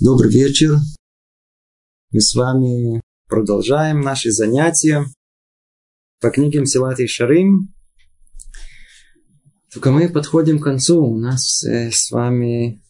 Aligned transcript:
Добрый 0.00 0.30
вечер. 0.30 0.76
Мы 2.12 2.20
с 2.20 2.32
вами 2.36 3.02
продолжаем 3.26 4.00
наши 4.00 4.30
занятия 4.30 5.04
по 6.20 6.30
книге 6.30 6.60
Мсилат 6.60 7.00
и 7.00 7.08
Шарим. 7.08 7.74
Только 9.72 9.90
мы 9.90 10.08
подходим 10.08 10.60
к 10.60 10.62
концу. 10.62 11.04
У 11.04 11.18
нас 11.18 11.64
э, 11.64 11.90
с 11.90 12.12
вами 12.12 12.80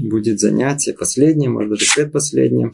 будет 0.00 0.40
занятие 0.40 0.94
последнее, 0.94 1.50
может 1.50 1.68
быть, 1.68 1.92
предпоследнее. 1.94 2.70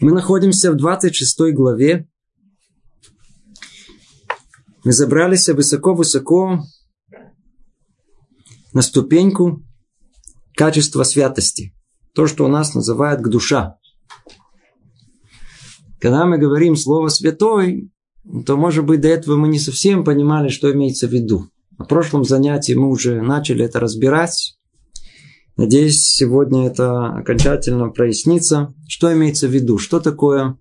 Мы 0.00 0.12
находимся 0.12 0.72
в 0.72 0.76
26 0.76 1.52
главе. 1.52 2.08
Мы 4.84 4.92
забрались 4.92 5.50
высоко-высоко 5.50 6.64
на 8.72 8.80
ступеньку 8.80 9.62
качества 10.60 11.04
святости. 11.04 11.72
То, 12.14 12.26
что 12.26 12.44
у 12.44 12.48
нас 12.48 12.74
называют 12.74 13.22
душа. 13.22 13.76
Когда 15.98 16.26
мы 16.26 16.36
говорим 16.36 16.76
слово 16.76 17.08
«святой», 17.08 17.90
то, 18.44 18.58
может 18.58 18.84
быть, 18.84 19.00
до 19.00 19.08
этого 19.08 19.38
мы 19.38 19.48
не 19.48 19.58
совсем 19.58 20.04
понимали, 20.04 20.50
что 20.50 20.70
имеется 20.70 21.08
в 21.08 21.12
виду. 21.12 21.48
На 21.78 21.86
прошлом 21.86 22.24
занятии 22.24 22.74
мы 22.74 22.90
уже 22.90 23.22
начали 23.22 23.64
это 23.64 23.80
разбирать. 23.80 24.58
Надеюсь, 25.56 26.02
сегодня 26.02 26.66
это 26.66 27.06
окончательно 27.06 27.88
прояснится. 27.88 28.74
Что 28.86 29.10
имеется 29.14 29.48
в 29.48 29.52
виду? 29.52 29.78
Что 29.78 29.98
такое 29.98 30.58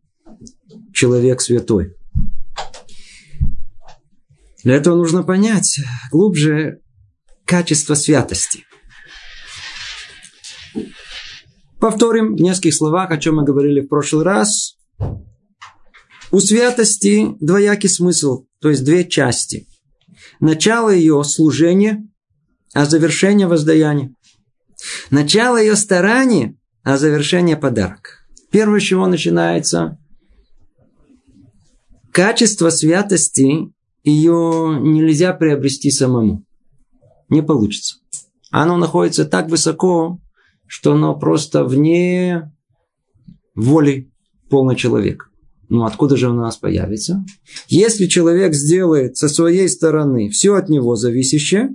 человек 0.93 1.41
святой? 1.41 1.98
Для 4.63 4.76
этого 4.76 4.95
нужно 4.95 5.23
понять 5.23 5.81
глубже 6.09 6.79
качество 7.43 7.95
святости. 7.95 8.63
Повторим 11.79 12.35
в 12.35 12.41
нескольких 12.41 12.76
словах, 12.76 13.12
о 13.12 13.17
чем 13.17 13.37
мы 13.37 13.43
говорили 13.43 13.81
в 13.81 13.87
прошлый 13.87 14.26
раз. 14.26 14.76
У 16.31 16.40
святости 16.40 17.35
двоякий 17.40 17.90
смысл, 17.90 18.45
то 18.59 18.70
есть 18.70 18.84
две 18.84 19.07
части. 19.07 19.65
Начало 20.39 20.89
ее 20.89 21.23
служения, 21.23 22.05
а 22.73 22.85
завершение 22.85 23.48
воздаяния. 23.48 24.13
Начало 25.09 25.57
ее 25.57 25.76
старания, 25.76 26.55
а 26.84 26.98
завершение 26.98 27.57
подарок. 27.57 28.26
Первое, 28.51 28.79
с 28.79 28.84
чего 28.84 29.07
начинается 29.07 29.98
качество 32.11 32.70
святости, 32.70 33.71
ее 34.04 34.77
нельзя 34.82 35.34
приобрести 35.34 35.91
самому. 35.91 36.43
Не 37.29 37.41
получится. 37.41 37.98
Оно 38.51 38.77
находится 38.77 39.26
так 39.26 39.49
высоко, 39.49 40.20
что 40.70 40.93
оно 40.93 41.17
просто 41.17 41.63
вне 41.65 42.53
воли 43.55 44.12
полный 44.49 44.76
человек. 44.76 45.31
Ну, 45.67 45.84
откуда 45.84 46.15
же 46.15 46.29
у 46.29 46.34
нас 46.34 46.57
появится? 46.57 47.26
Если 47.67 48.05
человек 48.05 48.53
сделает 48.53 49.17
со 49.17 49.29
своей 49.29 49.67
стороны 49.67 50.29
все 50.29 50.53
от 50.53 50.70
него 50.70 50.95
зависящее, 50.95 51.71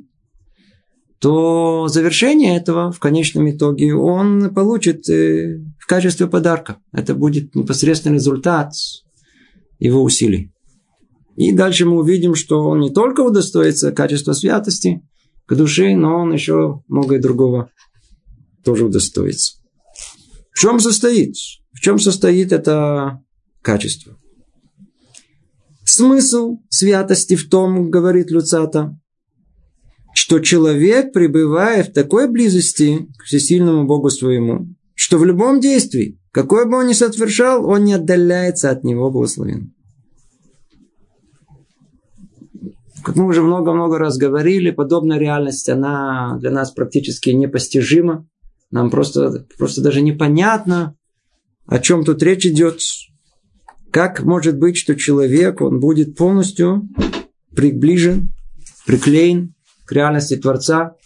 то 1.19 1.89
завершение 1.89 2.57
этого 2.57 2.93
в 2.93 3.01
конечном 3.01 3.51
итоге 3.51 3.95
он 3.95 4.55
получит 4.55 5.09
э, 5.09 5.61
в 5.79 5.87
качестве 5.87 6.29
подарка. 6.29 6.77
Это 6.93 7.15
будет 7.15 7.55
непосредственный 7.57 8.17
результат 8.17 8.73
его 9.81 10.03
усилий. 10.03 10.53
И 11.37 11.53
дальше 11.53 11.85
мы 11.85 11.99
увидим, 11.99 12.37
что 12.37 12.61
он 12.63 12.81
не 12.81 12.91
только 12.91 13.23
удостоится 13.23 13.91
качества 13.91 14.35
святости 14.35 15.03
к 15.47 15.55
душе, 15.57 15.97
но 15.97 16.19
он 16.19 16.33
еще 16.33 16.83
многое 16.87 17.21
другого 17.21 17.71
тоже 18.65 18.87
удостоится. 18.87 19.59
В 20.51 20.59
чем 20.59 20.81
состоит? 20.81 21.35
В 21.73 21.81
чем 21.81 21.99
состоит 21.99 22.53
это 22.53 23.23
качество? 23.63 24.17
Смысл 25.85 26.59
святости 26.71 27.37
в 27.37 27.49
том, 27.49 27.91
говорит 27.91 28.31
Люцата, 28.31 28.99
что 30.15 30.39
человек, 30.39 31.13
пребывая 31.13 31.85
в 31.85 31.93
такой 31.93 32.29
близости 32.29 33.07
к 33.19 33.25
всесильному 33.25 33.87
Богу 33.87 34.11
своему, 34.11 34.69
что 34.95 35.19
в 35.19 35.25
любом 35.25 35.61
действии, 35.61 36.19
какое 36.31 36.65
бы 36.65 36.79
он 36.79 36.87
ни 36.87 36.93
совершал, 36.93 37.67
он 37.67 37.85
не 37.85 37.93
отдаляется 37.93 38.71
от 38.71 38.85
него 38.85 39.11
благословен. 39.11 39.75
Как 43.05 43.17
мы 43.17 43.27
уже 43.27 43.43
много-много 43.43 43.99
раз 43.99 44.17
говорили, 44.17 44.71
подобная 44.71 45.19
реальность, 45.19 45.69
она 45.69 46.39
для 46.41 46.51
нас 46.51 46.71
практически 46.71 47.31
непостижима. 47.31 48.27
Нам 48.75 48.91
просто, 48.91 49.47
просто 49.57 49.83
даже 49.83 50.01
непонятно, 50.01 50.97
о 51.65 51.79
чем 51.79 52.05
тут 52.05 52.21
речь 52.25 52.45
идет. 52.45 52.81
Как 53.93 54.25
может 54.25 54.59
быть, 54.59 54.77
что 54.77 54.97
человек, 54.97 55.61
он 55.61 55.79
будет 55.79 56.17
полностью 56.17 56.89
приближен, 57.55 58.31
приклеен 58.85 59.55
к 59.85 59.93
реальности 59.93 60.35
Творца. 60.35 60.97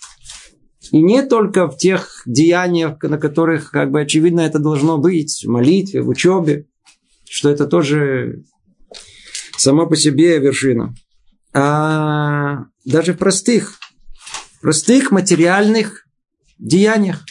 И 0.93 1.03
не 1.03 1.23
только 1.23 1.69
в 1.69 1.77
тех 1.77 2.23
деяниях, 2.25 3.03
на 3.03 3.19
которых, 3.19 3.71
как 3.71 3.91
бы, 3.91 4.01
очевидно, 4.01 4.41
это 4.41 4.59
должно 4.59 4.97
быть, 4.97 5.45
в 5.45 5.51
молитве, 5.51 6.01
в 6.01 6.09
учебе, 6.09 6.65
что 7.29 7.51
это 7.51 7.67
тоже 7.67 8.45
само 9.59 9.87
по 9.87 9.95
себе 9.95 10.39
вершина, 10.39 10.95
а 11.53 12.65
даже 12.87 13.13
в 13.13 13.19
простых, 13.19 13.75
простых 14.63 15.11
материальных 15.11 16.07
деяниях 16.59 17.27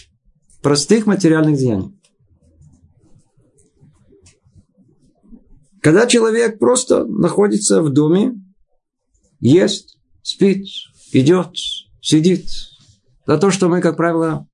простых 0.61 1.05
материальных 1.05 1.57
деяний. 1.57 1.93
Когда 5.81 6.05
человек 6.05 6.59
просто 6.59 7.05
находится 7.05 7.81
в 7.81 7.93
доме, 7.93 8.33
ест, 9.39 9.97
спит, 10.21 10.65
идет, 11.11 11.51
сидит, 12.01 12.47
за 13.25 13.37
то, 13.37 13.51
что 13.51 13.69
мы, 13.69 13.81
как 13.81 13.97
правило, 13.97 14.47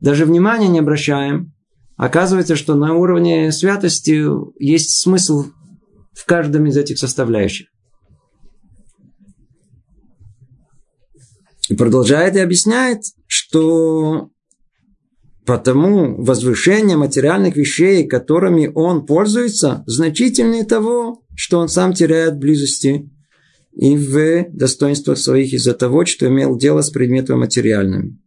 даже 0.00 0.24
внимания 0.24 0.68
не 0.68 0.80
обращаем, 0.80 1.52
оказывается, 1.96 2.56
что 2.56 2.74
на 2.74 2.94
уровне 2.94 3.52
святости 3.52 4.26
есть 4.62 5.02
смысл 5.02 5.44
в 6.12 6.24
каждом 6.26 6.66
из 6.66 6.76
этих 6.76 6.98
составляющих. 6.98 7.68
И 11.68 11.74
продолжает 11.74 12.36
и 12.36 12.40
объясняет, 12.40 13.00
что 13.26 14.30
Потому 15.46 16.22
возвышение 16.22 16.96
материальных 16.96 17.56
вещей, 17.56 18.06
которыми 18.06 18.70
он 18.74 19.04
пользуется, 19.04 19.84
значительнее 19.86 20.64
того, 20.64 21.22
что 21.34 21.58
он 21.58 21.68
сам 21.68 21.92
теряет 21.92 22.38
близости 22.38 23.10
и 23.72 23.96
в 23.96 24.46
достоинствах 24.52 25.18
своих 25.18 25.52
из-за 25.52 25.74
того, 25.74 26.06
что 26.06 26.26
имел 26.28 26.56
дело 26.56 26.80
с 26.80 26.90
предметами 26.90 27.38
материальными. 27.38 28.18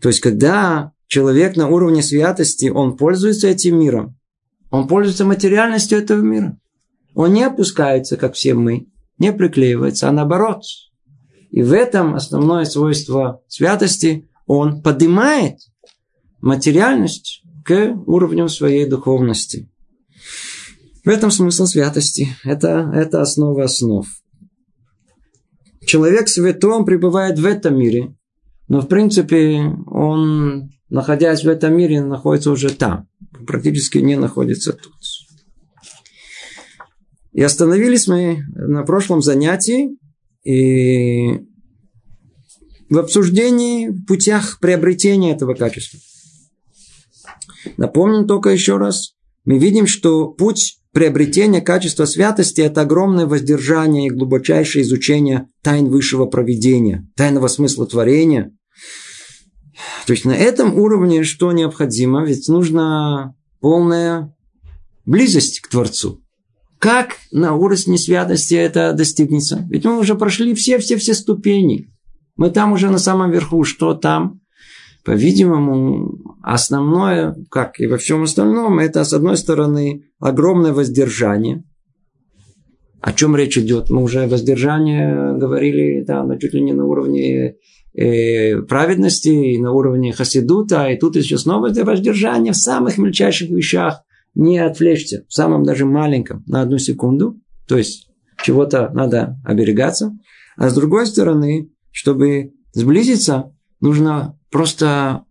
То 0.00 0.08
есть, 0.08 0.20
когда 0.20 0.92
человек 1.08 1.56
на 1.56 1.68
уровне 1.68 2.02
святости, 2.02 2.70
он 2.70 2.96
пользуется 2.96 3.48
этим 3.48 3.78
миром, 3.78 4.16
он 4.70 4.86
пользуется 4.86 5.24
материальностью 5.24 5.98
этого 5.98 6.20
мира. 6.20 6.56
Он 7.14 7.32
не 7.32 7.42
опускается, 7.42 8.16
как 8.16 8.34
все 8.34 8.54
мы, 8.54 8.86
не 9.18 9.32
приклеивается, 9.32 10.08
а 10.08 10.12
наоборот. 10.12 10.62
И 11.50 11.62
в 11.62 11.72
этом 11.72 12.14
основное 12.14 12.64
свойство 12.64 13.42
святости, 13.48 14.30
он 14.46 14.82
поднимает 14.82 15.58
материальность 16.40 17.42
к 17.64 17.94
уровню 18.06 18.48
своей 18.48 18.86
духовности. 18.86 19.70
В 21.04 21.08
этом 21.08 21.30
смысл 21.30 21.66
святости. 21.66 22.36
Это, 22.44 22.90
это 22.94 23.22
основа 23.22 23.64
основ. 23.64 24.06
Человек 25.86 26.28
святой, 26.28 26.84
пребывает 26.84 27.38
в 27.38 27.46
этом 27.46 27.78
мире, 27.78 28.14
но 28.68 28.80
в 28.80 28.86
принципе 28.86 29.60
он, 29.86 30.70
находясь 30.88 31.42
в 31.42 31.48
этом 31.48 31.76
мире, 31.76 32.02
находится 32.02 32.50
уже 32.50 32.70
там. 32.70 33.08
Практически 33.46 33.98
не 33.98 34.16
находится 34.16 34.72
тут. 34.72 34.92
И 37.32 37.42
остановились 37.42 38.06
мы 38.06 38.44
на 38.54 38.82
прошлом 38.82 39.22
занятии 39.22 39.96
и 40.44 41.40
в 42.88 42.98
обсуждении 42.98 43.90
путях 44.06 44.58
приобретения 44.60 45.32
этого 45.32 45.54
качества. 45.54 45.98
Напомним 47.76 48.26
только 48.26 48.50
еще 48.50 48.76
раз. 48.76 49.14
Мы 49.44 49.58
видим, 49.58 49.86
что 49.86 50.28
путь 50.28 50.78
приобретения 50.92 51.60
качества 51.60 52.04
святости– 52.04 52.60
это 52.62 52.82
огромное 52.82 53.26
воздержание 53.26 54.06
и 54.06 54.10
глубочайшее 54.10 54.82
изучение 54.82 55.48
тайн 55.62 55.88
высшего 55.88 56.26
проведения, 56.26 57.08
тайного 57.16 57.48
смысла 57.48 57.86
творения. 57.86 58.52
То 60.06 60.12
есть 60.12 60.24
на 60.24 60.32
этом 60.32 60.78
уровне 60.78 61.24
что 61.24 61.52
необходимо? 61.52 62.24
Ведь 62.24 62.48
нужна 62.48 63.34
полная 63.60 64.34
близость 65.04 65.60
к 65.60 65.68
Творцу. 65.68 66.20
Как 66.78 67.16
на 67.30 67.54
уровне 67.54 67.98
святости 67.98 68.54
это 68.54 68.92
достигнется? 68.92 69.66
Ведь 69.70 69.84
мы 69.84 69.98
уже 69.98 70.14
прошли 70.14 70.54
все-все-все 70.54 71.14
ступени. 71.14 71.88
Мы 72.36 72.50
там 72.50 72.72
уже 72.72 72.90
на 72.90 72.98
самом 72.98 73.30
верху. 73.30 73.64
Что 73.64 73.94
там? 73.94 74.40
По-видимому, 75.04 76.29
основное, 76.42 77.34
как 77.50 77.80
и 77.80 77.86
во 77.86 77.96
всем 77.96 78.22
остальном, 78.22 78.78
это, 78.78 79.04
с 79.04 79.12
одной 79.12 79.36
стороны, 79.36 80.04
огромное 80.18 80.72
воздержание. 80.72 81.64
О 83.00 83.12
чем 83.12 83.34
речь 83.34 83.56
идет? 83.56 83.88
Мы 83.90 84.02
уже 84.02 84.26
воздержание 84.26 85.36
говорили 85.36 86.04
там, 86.04 86.38
чуть 86.38 86.52
ли 86.52 86.60
не 86.60 86.72
на 86.72 86.84
уровне 86.84 87.56
э, 87.94 88.60
праведности, 88.62 89.56
на 89.58 89.72
уровне 89.72 90.12
хасидута, 90.12 90.88
и 90.88 90.98
тут 90.98 91.16
еще 91.16 91.38
снова 91.38 91.70
это 91.70 91.84
воздержание 91.84 92.52
в 92.52 92.56
самых 92.56 92.98
мельчайших 92.98 93.50
вещах. 93.50 94.02
Не 94.34 94.58
отвлечься, 94.58 95.24
в 95.28 95.32
самом 95.32 95.64
даже 95.64 95.86
маленьком, 95.86 96.44
на 96.46 96.60
одну 96.60 96.78
секунду. 96.78 97.40
То 97.66 97.78
есть, 97.78 98.08
чего-то 98.42 98.90
надо 98.92 99.40
оберегаться. 99.44 100.16
А 100.56 100.68
с 100.68 100.74
другой 100.74 101.06
стороны, 101.06 101.70
чтобы 101.90 102.52
сблизиться, 102.72 103.52
нужно 103.80 104.38
просто 104.50 105.24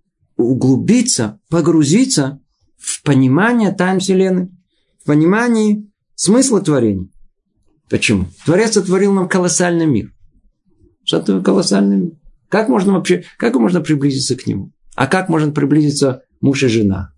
углубиться, 0.44 1.40
погрузиться 1.50 2.40
в 2.78 3.04
понимание 3.04 3.72
тайн 3.72 4.00
Вселенной, 4.00 4.50
в 5.02 5.06
понимание 5.06 5.86
смысла 6.16 6.62
творения. 6.62 7.10
Почему? 7.90 8.28
Творец 8.46 8.74
сотворил 8.74 9.14
нам 9.14 9.28
колоссальный 9.28 9.86
мир. 9.86 10.14
Что 11.04 11.20
такое 11.20 11.42
колоссальный 11.42 11.98
мир? 11.98 12.12
Как 12.48 12.70
можно 12.70 12.94
вообще, 12.94 13.24
как 13.38 13.56
можно 13.56 13.82
приблизиться 13.82 14.36
к 14.36 14.48
нему? 14.48 14.72
А 14.96 15.08
как 15.08 15.28
можно 15.28 15.52
приблизиться 15.52 16.24
муж 16.40 16.64
и 16.64 16.68
жена? 16.68 17.12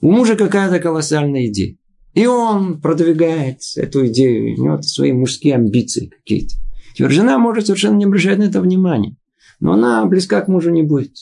У 0.00 0.10
мужа 0.10 0.36
какая-то 0.36 0.80
колоссальная 0.80 1.46
идея. 1.46 1.76
И 2.14 2.26
он 2.26 2.80
продвигает 2.80 3.60
эту 3.76 4.06
идею, 4.06 4.54
у 4.54 4.64
него 4.64 4.82
свои 4.82 5.12
мужские 5.12 5.56
амбиции 5.56 6.06
какие-то. 6.06 6.54
Теперь 6.94 7.10
жена 7.10 7.38
может 7.38 7.66
совершенно 7.66 7.96
не 7.96 8.04
обращать 8.04 8.38
на 8.38 8.44
это 8.44 8.60
внимания. 8.60 9.16
Но 9.60 9.72
она 9.72 10.04
близка 10.06 10.40
к 10.40 10.48
мужу 10.48 10.70
не 10.70 10.82
будет. 10.82 11.12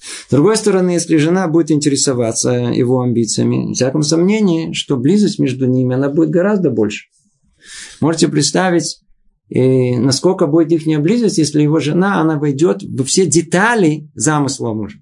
С 0.00 0.30
другой 0.30 0.56
стороны, 0.56 0.90
если 0.90 1.16
жена 1.16 1.48
будет 1.48 1.70
интересоваться 1.70 2.50
его 2.50 3.00
амбициями, 3.00 3.72
в 3.72 3.74
всяком 3.74 4.02
сомнении, 4.02 4.72
что 4.72 4.96
близость 4.96 5.38
между 5.38 5.66
ними, 5.66 5.94
она 5.94 6.08
будет 6.08 6.30
гораздо 6.30 6.70
больше. 6.70 7.06
Можете 8.00 8.28
представить, 8.28 9.00
и 9.48 9.96
насколько 9.96 10.46
будет 10.46 10.72
их 10.72 11.00
близость, 11.00 11.38
если 11.38 11.62
его 11.62 11.80
жена, 11.80 12.20
она 12.20 12.38
войдет 12.38 12.82
во 12.82 13.04
все 13.04 13.26
детали 13.26 14.08
замысла 14.14 14.72
мужа. 14.72 14.98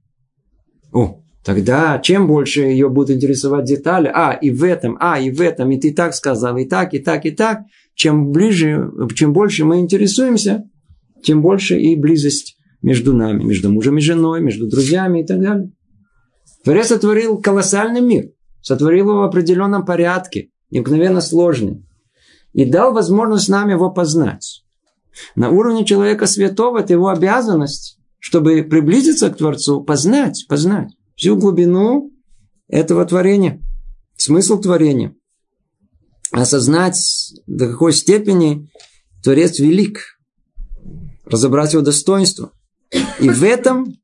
О, 0.93 1.21
тогда 1.45 1.99
чем 1.99 2.27
больше 2.27 2.63
ее 2.63 2.89
будут 2.89 3.17
интересовать 3.17 3.65
детали, 3.65 4.11
а, 4.13 4.33
и 4.33 4.51
в 4.51 4.65
этом, 4.65 4.97
а, 5.01 5.21
и 5.21 5.31
в 5.31 5.41
этом, 5.41 5.71
и 5.73 5.79
ты 5.79 5.93
так 5.93 6.15
сказал, 6.15 6.57
и 6.57 6.65
так, 6.65 6.95
и 6.95 7.01
так, 7.01 7.27
и 7.27 7.33
так, 7.33 7.61
чем 7.95 8.31
ближе, 8.31 8.91
чем 9.15 9.33
больше 9.33 9.65
мы 9.65 9.81
интересуемся, 9.81 10.65
тем 11.23 11.43
больше 11.43 11.79
и 11.79 11.97
близость 11.97 12.56
между 12.87 13.13
нами, 13.13 13.43
между 13.43 13.69
мужем 13.69 13.99
и 13.99 14.01
женой, 14.01 14.41
между 14.41 14.69
друзьями 14.69 15.23
и 15.23 15.27
так 15.27 15.41
далее. 15.41 15.73
Творец 16.63 16.87
сотворил 16.87 17.39
колоссальный 17.39 18.01
мир, 18.01 18.31
сотворил 18.63 19.11
его 19.11 19.19
в 19.19 19.25
определенном 19.25 19.85
порядке, 19.85 20.51
необыкновенно 20.71 21.21
сложный, 21.21 21.85
и 22.53 22.65
дал 22.65 22.93
возможность 22.93 23.49
нам 23.49 23.71
его 23.71 23.91
познать. 23.91 24.63
На 25.35 25.51
уровне 25.51 25.85
человека 25.85 26.27
святого 26.27 26.79
это 26.79 26.93
его 26.93 27.09
обязанность, 27.09 27.99
чтобы 28.21 28.63
приблизиться 28.63 29.31
к 29.31 29.37
Творцу, 29.37 29.83
познать, 29.83 30.47
познать 30.49 30.93
всю 31.17 31.37
глубину 31.37 32.13
этого 32.69 33.05
творения, 33.05 33.61
смысл 34.17 34.61
творения, 34.61 35.13
осознать 36.31 37.35
до 37.49 37.69
какой 37.69 37.93
степени 37.93 38.71
Творец 39.25 39.59
велик, 39.59 40.21
разобрать 41.25 41.73
его 41.73 41.83
достоинство. 41.83 42.53
И 43.21 43.29
в 43.29 43.43
этом, 43.43 43.95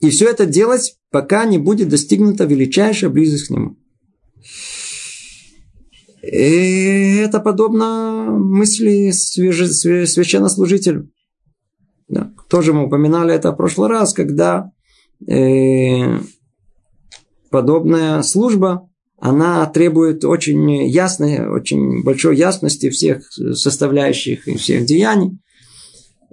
и 0.00 0.10
все 0.10 0.28
это 0.28 0.46
делать, 0.46 0.96
пока 1.10 1.44
не 1.44 1.58
будет 1.58 1.88
достигнута 1.88 2.44
величайшая 2.44 3.10
близость 3.10 3.48
к 3.48 3.50
нему. 3.50 3.76
И 6.22 7.16
это 7.16 7.40
подобно 7.40 8.26
мысли 8.30 9.10
священнослужителю. 9.10 11.10
Да. 12.08 12.32
Тоже 12.48 12.72
мы 12.72 12.86
упоминали 12.86 13.34
это 13.34 13.52
в 13.52 13.56
прошлый 13.56 13.88
раз, 13.88 14.12
когда 14.12 14.70
э, 15.26 16.18
подобная 17.50 18.22
служба, 18.22 18.88
она 19.20 19.66
требует 19.66 20.24
очень 20.24 20.86
ясной, 20.86 21.48
очень 21.48 22.02
большой 22.02 22.36
ясности 22.36 22.90
всех 22.90 23.30
составляющих 23.32 24.48
и 24.48 24.56
всех 24.56 24.86
деяний. 24.86 25.38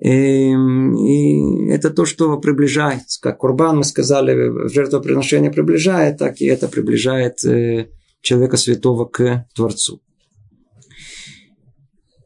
Эм, 0.02 0.98
и 0.98 1.70
это 1.70 1.90
то, 1.90 2.06
что 2.06 2.38
приближает, 2.38 3.04
как 3.22 3.38
Курбан, 3.38 3.78
мы 3.78 3.84
сказали, 3.86 4.68
жертвоприношение 4.70 5.52
приближает, 5.52 6.18
так 6.18 6.42
и 6.42 6.46
это 6.46 6.68
приближает 6.68 7.44
э, 7.46 7.88
человека 8.22 8.58
святого 8.58 9.06
к 9.06 9.46
Творцу. 9.56 10.02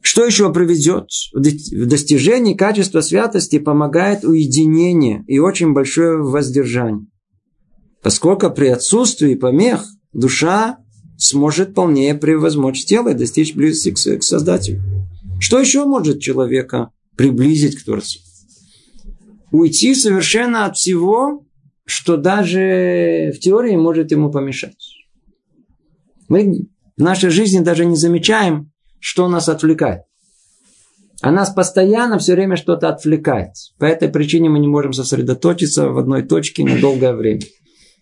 Что 0.01 0.25
еще 0.25 0.51
приведет? 0.51 1.09
В 1.33 1.85
достижении 1.85 2.55
качества 2.55 3.01
святости 3.01 3.59
помогает 3.59 4.23
уединение 4.23 5.23
и 5.27 5.37
очень 5.37 5.73
большое 5.73 6.17
воздержание. 6.23 7.05
Поскольку 8.01 8.49
при 8.49 8.69
отсутствии 8.69 9.35
помех 9.35 9.85
душа 10.11 10.79
сможет 11.17 11.75
полнее 11.75 12.15
превозмочь 12.15 12.85
тело 12.85 13.09
и 13.09 13.13
достичь 13.13 13.53
близости 13.53 14.15
к 14.15 14.23
Создателю. 14.23 14.81
Что 15.39 15.59
еще 15.59 15.85
может 15.85 16.21
человека 16.21 16.89
приблизить 17.19 17.75
к 17.75 17.83
Творцу. 17.83 18.21
Уйти 19.51 19.93
совершенно 19.93 20.63
от 20.63 20.77
всего, 20.77 21.43
что 21.83 22.15
даже 22.15 23.33
в 23.35 23.39
теории 23.39 23.75
может 23.75 24.11
ему 24.11 24.31
помешать. 24.31 24.95
Мы 26.29 26.69
в 26.95 27.01
нашей 27.01 27.29
жизни 27.29 27.59
даже 27.59 27.83
не 27.83 27.97
замечаем, 27.97 28.71
что 29.01 29.27
нас 29.27 29.49
отвлекает. 29.49 30.03
А 31.21 31.31
нас 31.31 31.49
постоянно 31.49 32.19
все 32.19 32.35
время 32.35 32.55
что-то 32.55 32.87
отвлекает. 32.87 33.51
По 33.79 33.83
этой 33.83 34.07
причине 34.07 34.47
мы 34.47 34.59
не 34.59 34.69
можем 34.69 34.93
сосредоточиться 34.93 35.89
в 35.89 35.97
одной 35.97 36.23
точке 36.23 36.63
на 36.63 36.79
долгое 36.79 37.11
время. 37.11 37.41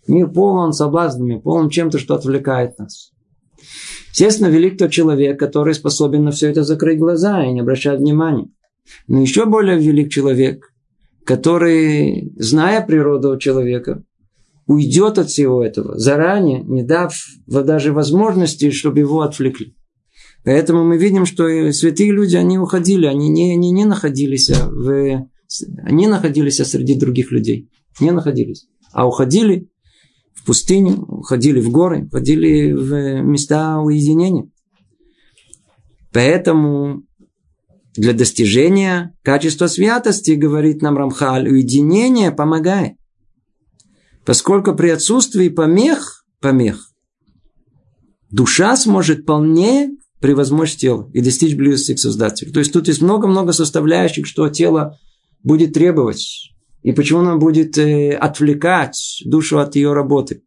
Мир 0.07 0.27
полон 0.27 0.73
соблазнами, 0.73 1.39
полон 1.39 1.71
чем-то, 1.71 1.97
что 1.97 2.13
отвлекает 2.13 2.77
нас. 2.77 3.13
Естественно, 4.11 4.49
велик 4.49 4.77
тот 4.77 4.91
человек, 4.91 5.39
который 5.39 5.73
способен 5.73 6.23
на 6.23 6.29
все 6.29 6.51
это 6.51 6.61
закрыть 6.61 6.99
глаза 6.99 7.43
и 7.43 7.51
не 7.51 7.61
обращать 7.61 7.99
внимания. 7.99 8.49
Но 9.07 9.21
еще 9.21 9.45
более 9.45 9.77
велик 9.77 10.11
человек, 10.11 10.73
который, 11.25 12.31
зная 12.37 12.85
природу 12.85 13.37
человека, 13.37 14.03
уйдет 14.65 15.17
от 15.17 15.29
всего 15.29 15.63
этого, 15.63 15.97
заранее, 15.97 16.61
не 16.61 16.83
дав 16.83 17.13
даже 17.47 17.93
возможности, 17.93 18.69
чтобы 18.71 18.99
его 18.99 19.21
отвлекли. 19.21 19.75
Поэтому 20.43 20.83
мы 20.83 20.97
видим, 20.97 21.25
что 21.25 21.71
святые 21.71 22.11
люди, 22.11 22.35
они 22.35 22.57
уходили, 22.57 23.05
они 23.05 23.29
не, 23.29 23.53
они 23.53 23.71
не 23.71 23.85
находились 23.85 24.49
в, 24.49 25.27
они 25.83 26.07
находились 26.07 26.57
среди 26.57 26.95
других 26.95 27.31
людей. 27.31 27.69
Не 27.99 28.11
находились. 28.11 28.67
А 28.91 29.07
уходили 29.07 29.69
в 30.33 30.45
пустыню, 30.45 31.01
уходили 31.01 31.59
в 31.59 31.71
горы, 31.71 32.05
уходили 32.05 32.71
в 32.71 33.21
места 33.21 33.79
уединения. 33.79 34.49
Поэтому 36.13 37.03
для 37.97 38.13
достижения 38.13 39.13
качества 39.23 39.67
святости, 39.67 40.31
говорит 40.31 40.81
нам 40.81 40.97
Рамхаль, 40.97 41.49
уединение 41.49 42.31
помогает. 42.31 42.93
Поскольку 44.25 44.75
при 44.75 44.89
отсутствии 44.89 45.49
помех, 45.49 46.25
помех, 46.39 46.91
душа 48.29 48.75
сможет 48.77 49.25
полнее 49.25 49.91
превозмочь 50.19 50.75
тело 50.75 51.09
и 51.13 51.21
достичь 51.21 51.55
близости 51.55 51.95
к 51.95 51.99
Создателю. 51.99 52.51
То 52.51 52.59
есть 52.59 52.71
тут 52.71 52.87
есть 52.87 53.01
много-много 53.01 53.51
составляющих, 53.51 54.27
что 54.27 54.49
тело 54.49 54.99
будет 55.43 55.73
требовать. 55.73 56.51
И 56.83 56.91
почему 56.91 57.19
оно 57.19 57.37
будет 57.37 57.77
э, 57.77 58.11
отвлекать 58.13 59.21
душу 59.25 59.59
от 59.59 59.75
ее 59.75 59.93
работы. 59.93 60.43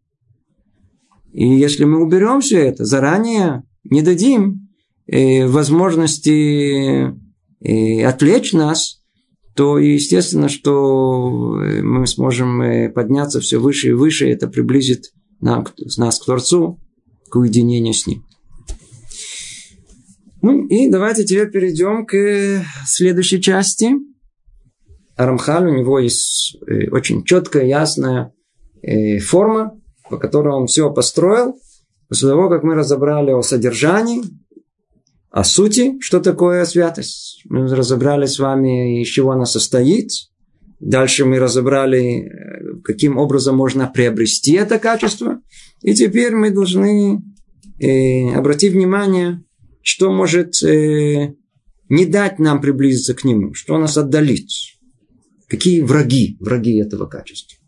И 1.32 1.46
если 1.46 1.84
мы 1.84 2.02
уберем 2.02 2.40
все 2.40 2.58
это, 2.58 2.84
заранее 2.84 3.62
не 3.84 4.02
дадим 4.02 4.68
э, 5.06 5.46
возможности 5.46 7.14
и 7.60 8.00
отвлечь 8.02 8.52
нас, 8.52 9.02
то 9.54 9.78
естественно, 9.78 10.48
что 10.48 11.30
мы 11.82 12.06
сможем 12.06 12.62
э, 12.62 12.88
подняться 12.88 13.40
все 13.40 13.58
выше 13.58 13.88
и 13.88 13.92
выше, 13.92 14.28
и 14.28 14.32
это 14.32 14.48
приблизит 14.48 15.12
нас 15.40 16.18
к 16.18 16.24
Творцу, 16.24 16.80
к 17.28 17.36
уединению 17.36 17.94
с 17.94 18.06
Ним. 18.06 18.24
Ну 20.42 20.66
и 20.68 20.88
давайте 20.88 21.24
теперь 21.24 21.50
перейдем 21.50 22.06
к 22.06 22.64
следующей 22.86 23.42
части. 23.42 23.90
Рамхаль, 25.16 25.68
у 25.68 25.76
него 25.76 25.98
есть 25.98 26.56
э, 26.66 26.88
очень 26.90 27.24
четкая, 27.24 27.66
ясная 27.66 28.32
э, 28.80 29.18
форма, 29.18 29.78
по 30.08 30.16
которой 30.16 30.54
он 30.54 30.66
все 30.66 30.90
построил. 30.90 31.56
После 32.08 32.28
того, 32.28 32.48
как 32.48 32.62
мы 32.62 32.74
разобрали 32.74 33.30
о 33.30 33.42
содержании, 33.42 34.22
о 35.30 35.44
сути, 35.44 36.00
что 36.00 36.20
такое 36.20 36.64
святость. 36.64 37.42
Мы 37.48 37.68
разобрали 37.68 38.26
с 38.26 38.38
вами, 38.38 39.02
из 39.02 39.08
чего 39.08 39.30
она 39.30 39.46
состоит. 39.46 40.10
Дальше 40.80 41.24
мы 41.24 41.38
разобрали, 41.38 42.28
каким 42.82 43.16
образом 43.16 43.56
можно 43.56 43.86
приобрести 43.86 44.54
это 44.54 44.78
качество. 44.78 45.40
И 45.82 45.94
теперь 45.94 46.34
мы 46.34 46.50
должны 46.50 47.22
э, 47.78 48.34
обратить 48.34 48.72
внимание, 48.72 49.42
что 49.82 50.10
может 50.10 50.62
э, 50.64 51.34
не 51.88 52.06
дать 52.06 52.38
нам 52.38 52.60
приблизиться 52.60 53.14
к 53.14 53.24
нему, 53.24 53.54
что 53.54 53.78
нас 53.78 53.96
отдалит. 53.96 54.48
Какие 55.48 55.80
враги, 55.80 56.36
враги 56.40 56.80
этого 56.80 57.06
качества. 57.06 57.58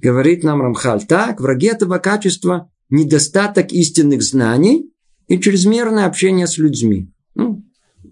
Говорит 0.00 0.44
нам 0.44 0.62
Рамхаль 0.62 1.06
так, 1.06 1.40
враги 1.40 1.66
этого 1.68 1.98
качества– 1.98 2.70
недостаток 2.90 3.72
истинных 3.72 4.22
знаний 4.22 4.90
и 5.28 5.38
чрезмерное 5.38 6.06
общение 6.06 6.46
с 6.46 6.58
людьми. 6.58 7.12
Ну, 7.34 7.64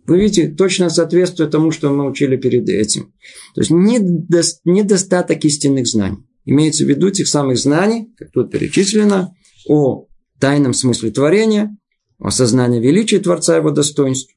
вы 0.06 0.20
видите, 0.20 0.48
точно 0.48 0.88
соответствует 0.90 1.50
тому, 1.50 1.70
что 1.72 1.90
мы 1.90 2.08
учили 2.08 2.36
перед 2.36 2.68
этим. 2.68 3.12
То 3.54 3.60
есть 3.60 3.70
недостаток 3.70 5.44
истинных 5.44 5.86
знаний. 5.86 6.18
Имеется 6.44 6.84
в 6.84 6.88
виду 6.88 7.10
тех 7.10 7.26
самых 7.26 7.58
знаний, 7.58 8.14
как 8.16 8.30
тут 8.30 8.52
перечислено, 8.52 9.34
о 9.68 10.06
тайном 10.38 10.74
смысле 10.74 11.10
творения, 11.10 11.76
о 12.20 12.30
сознании 12.30 12.80
величия 12.80 13.18
Творца 13.18 13.56
и 13.56 13.58
его 13.58 13.70
достоинств. 13.70 14.32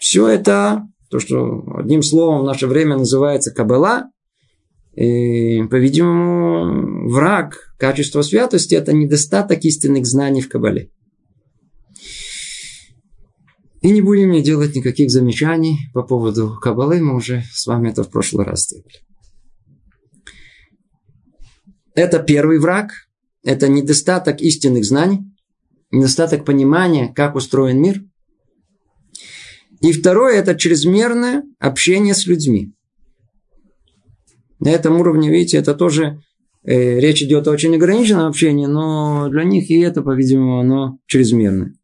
Все 0.00 0.28
это, 0.28 0.88
то, 1.10 1.18
что 1.18 1.62
одним 1.76 2.02
словом 2.02 2.40
в 2.40 2.46
наше 2.46 2.66
время 2.66 2.96
называется 2.96 3.52
Кабала, 3.52 4.10
и, 4.94 5.62
по-видимому, 5.64 7.08
враг 7.10 7.74
качества 7.78 8.22
святости– 8.22 8.74
это 8.76 8.92
недостаток 8.92 9.64
истинных 9.64 10.06
знаний 10.06 10.40
в 10.40 10.48
Кабале. 10.48 10.90
И 13.82 13.90
не 13.90 14.00
будем 14.00 14.30
не 14.30 14.42
делать 14.42 14.76
никаких 14.76 15.10
замечаний 15.10 15.90
по 15.92 16.04
поводу 16.04 16.56
Кабалы, 16.60 17.00
мы 17.00 17.16
уже 17.16 17.42
с 17.52 17.66
вами 17.66 17.90
это 17.90 18.04
в 18.04 18.10
прошлый 18.10 18.46
раз 18.46 18.64
сделали. 18.64 19.00
Это 21.94 22.20
первый 22.20 22.60
враг, 22.60 22.92
это 23.42 23.68
недостаток 23.68 24.40
истинных 24.40 24.84
знаний, 24.84 25.20
недостаток 25.90 26.44
понимания, 26.44 27.12
как 27.12 27.34
устроен 27.34 27.82
мир. 27.82 28.02
И 29.80 29.92
второе– 29.92 30.36
это 30.38 30.54
чрезмерное 30.54 31.42
общение 31.58 32.14
с 32.14 32.26
людьми. 32.26 32.72
На 34.60 34.68
этом 34.68 35.00
уровне, 35.00 35.28
видите, 35.28 35.58
это 35.58 35.74
тоже 35.74 36.22
э, 36.62 37.00
речь 37.00 37.20
идет 37.20 37.48
о 37.48 37.50
очень 37.50 37.74
ограниченном 37.74 38.28
общении, 38.28 38.66
но 38.66 39.28
для 39.28 39.42
них 39.42 39.68
и 39.70 39.80
это, 39.80 40.02
по-видимому, 40.02 40.60
оно 40.60 40.98
чрезмерное. 41.06 41.74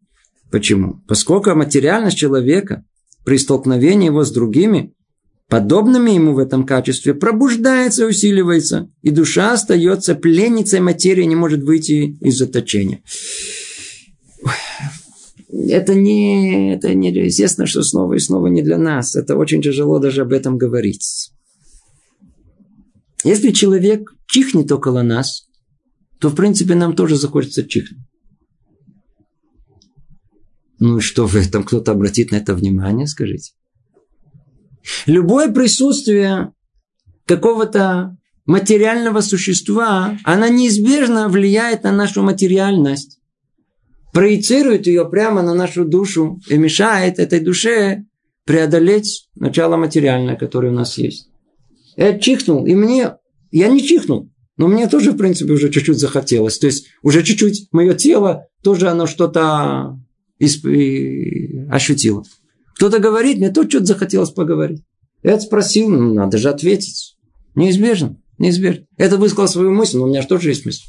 Почему? 0.50 1.02
Поскольку 1.06 1.54
материальность 1.54 2.16
человека 2.16 2.84
при 3.24 3.36
столкновении 3.38 4.06
его 4.06 4.24
с 4.24 4.30
другими, 4.30 4.94
подобными 5.48 6.12
ему 6.12 6.34
в 6.34 6.38
этом 6.38 6.64
качестве, 6.64 7.14
пробуждается 7.14 8.06
усиливается, 8.06 8.90
и 9.02 9.10
душа 9.10 9.52
остается 9.52 10.14
пленницей 10.14 10.80
материи, 10.80 11.24
не 11.24 11.36
может 11.36 11.62
выйти 11.62 12.16
из 12.20 12.38
заточения. 12.38 13.02
Это 15.50 15.94
не, 15.94 16.74
это 16.74 16.94
не, 16.94 17.10
естественно, 17.10 17.66
что 17.66 17.82
снова 17.82 18.14
и 18.14 18.18
снова 18.18 18.46
не 18.48 18.62
для 18.62 18.78
нас. 18.78 19.16
Это 19.16 19.36
очень 19.36 19.62
тяжело 19.62 19.98
даже 19.98 20.22
об 20.22 20.32
этом 20.32 20.58
говорить. 20.58 21.32
Если 23.24 23.50
человек 23.50 24.14
чихнет 24.26 24.70
около 24.70 25.02
нас, 25.02 25.46
то, 26.20 26.28
в 26.28 26.34
принципе, 26.34 26.74
нам 26.74 26.94
тоже 26.94 27.16
захочется 27.16 27.66
чихнуть. 27.66 28.07
Ну 30.80 31.00
что 31.00 31.26
в 31.26 31.34
этом? 31.34 31.64
Кто-то 31.64 31.92
обратит 31.92 32.30
на 32.30 32.36
это 32.36 32.54
внимание, 32.54 33.06
скажите. 33.06 33.52
Любое 35.06 35.52
присутствие 35.52 36.52
какого-то 37.26 38.16
материального 38.46 39.20
существа, 39.20 40.16
она 40.24 40.48
неизбежно 40.48 41.28
влияет 41.28 41.84
на 41.84 41.92
нашу 41.92 42.22
материальность, 42.22 43.18
проецирует 44.12 44.86
ее 44.86 45.08
прямо 45.08 45.42
на 45.42 45.54
нашу 45.54 45.84
душу 45.84 46.40
и 46.48 46.56
мешает 46.56 47.18
этой 47.18 47.40
душе 47.40 48.04
преодолеть 48.44 49.28
начало 49.34 49.76
материальное, 49.76 50.36
которое 50.36 50.72
у 50.72 50.74
нас 50.74 50.96
есть. 50.96 51.28
Я 51.96 52.18
чихнул, 52.18 52.64
и 52.64 52.74
мне... 52.74 53.16
Я 53.50 53.68
не 53.68 53.82
чихнул, 53.82 54.30
но 54.56 54.68
мне 54.68 54.88
тоже, 54.88 55.12
в 55.12 55.16
принципе, 55.16 55.52
уже 55.52 55.70
чуть-чуть 55.70 55.98
захотелось. 55.98 56.58
То 56.58 56.66
есть, 56.66 56.86
уже 57.02 57.22
чуть-чуть 57.22 57.68
мое 57.72 57.94
тело, 57.94 58.46
тоже 58.62 58.88
оно 58.88 59.06
что-то 59.06 59.98
исп... 60.38 60.66
ощутило. 61.70 62.22
Кто-то 62.74 62.98
говорит, 62.98 63.38
мне 63.38 63.50
тоже 63.50 63.68
что-то 63.70 63.86
захотелось 63.86 64.30
поговорить. 64.30 64.82
Я 65.22 65.38
спросил, 65.40 65.88
ну, 65.88 66.14
надо 66.14 66.38
же 66.38 66.48
ответить. 66.48 67.16
Неизбежно, 67.54 68.16
неизбежно. 68.38 68.84
Это 68.96 69.16
высказал 69.16 69.48
свою 69.48 69.72
мысль, 69.72 69.98
но 69.98 70.04
у 70.04 70.08
меня 70.08 70.22
же 70.22 70.28
тоже 70.28 70.50
есть 70.50 70.64
мысль. 70.64 70.84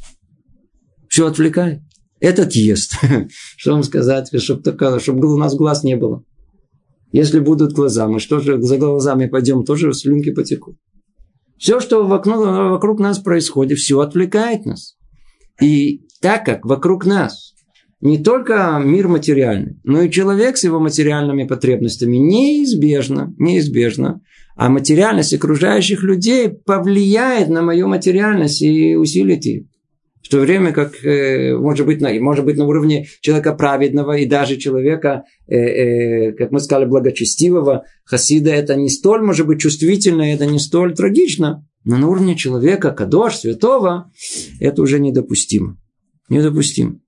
Все 1.07 1.25
отвлекает. 1.25 1.81
Этот 2.19 2.53
ест. 2.53 2.93
Что 3.57 3.73
вам 3.73 3.83
сказать, 3.83 4.29
чтобы, 4.39 4.61
такая, 4.61 4.99
чтобы 4.99 5.33
у 5.33 5.37
нас 5.37 5.55
глаз 5.55 5.83
не 5.83 5.95
было. 5.95 6.23
Если 7.11 7.39
будут 7.39 7.73
глаза, 7.73 8.07
мы 8.07 8.19
что 8.19 8.39
же 8.39 8.61
за 8.61 8.77
глазами 8.77 9.25
пойдем, 9.25 9.63
тоже 9.63 9.93
слюнки 9.93 10.31
потекут. 10.31 10.77
Все, 11.57 11.79
что 11.79 12.05
вокруг, 12.05 12.45
вокруг 12.45 12.99
нас 12.99 13.17
происходит, 13.17 13.79
все 13.79 13.99
отвлекает 13.99 14.65
нас. 14.65 14.95
И 15.59 16.05
так 16.21 16.45
как 16.45 16.65
вокруг 16.65 17.05
нас 17.05 17.55
не 18.01 18.17
только 18.17 18.81
мир 18.83 19.07
материальный, 19.07 19.77
но 19.83 20.01
и 20.01 20.11
человек 20.11 20.57
с 20.57 20.63
его 20.63 20.79
материальными 20.79 21.45
потребностями 21.45 22.17
неизбежно, 22.17 23.33
неизбежно, 23.37 24.21
а 24.55 24.69
материальность 24.69 25.33
окружающих 25.33 26.03
людей 26.03 26.49
повлияет 26.49 27.49
на 27.49 27.61
мою 27.61 27.87
материальность 27.87 28.61
и 28.61 28.95
усилит 28.95 29.45
ее. 29.45 29.65
В 30.21 30.29
то 30.29 30.39
время 30.39 30.71
как, 30.73 31.03
э, 31.03 31.57
может 31.57 31.85
быть, 31.85 32.01
на, 32.01 32.13
может 32.19 32.45
быть, 32.45 32.57
на 32.57 32.65
уровне 32.65 33.07
человека 33.21 33.53
праведного 33.53 34.17
и 34.17 34.25
даже 34.25 34.57
человека, 34.57 35.23
э, 35.47 35.55
э, 35.55 36.31
как 36.33 36.51
мы 36.51 36.59
сказали, 36.59 36.85
благочестивого, 36.85 37.85
хасида, 38.05 38.51
это 38.51 38.75
не 38.75 38.89
столь, 38.89 39.23
может 39.23 39.47
быть, 39.47 39.59
чувствительно, 39.59 40.21
это 40.21 40.45
не 40.45 40.59
столь 40.59 40.93
трагично. 40.93 41.65
Но 41.83 41.97
на 41.97 42.09
уровне 42.09 42.35
человека, 42.35 42.91
кадош, 42.91 43.37
святого, 43.37 44.11
это 44.59 44.81
уже 44.81 44.99
недопустимо. 44.99 45.77
Недопустимо. 46.27 46.99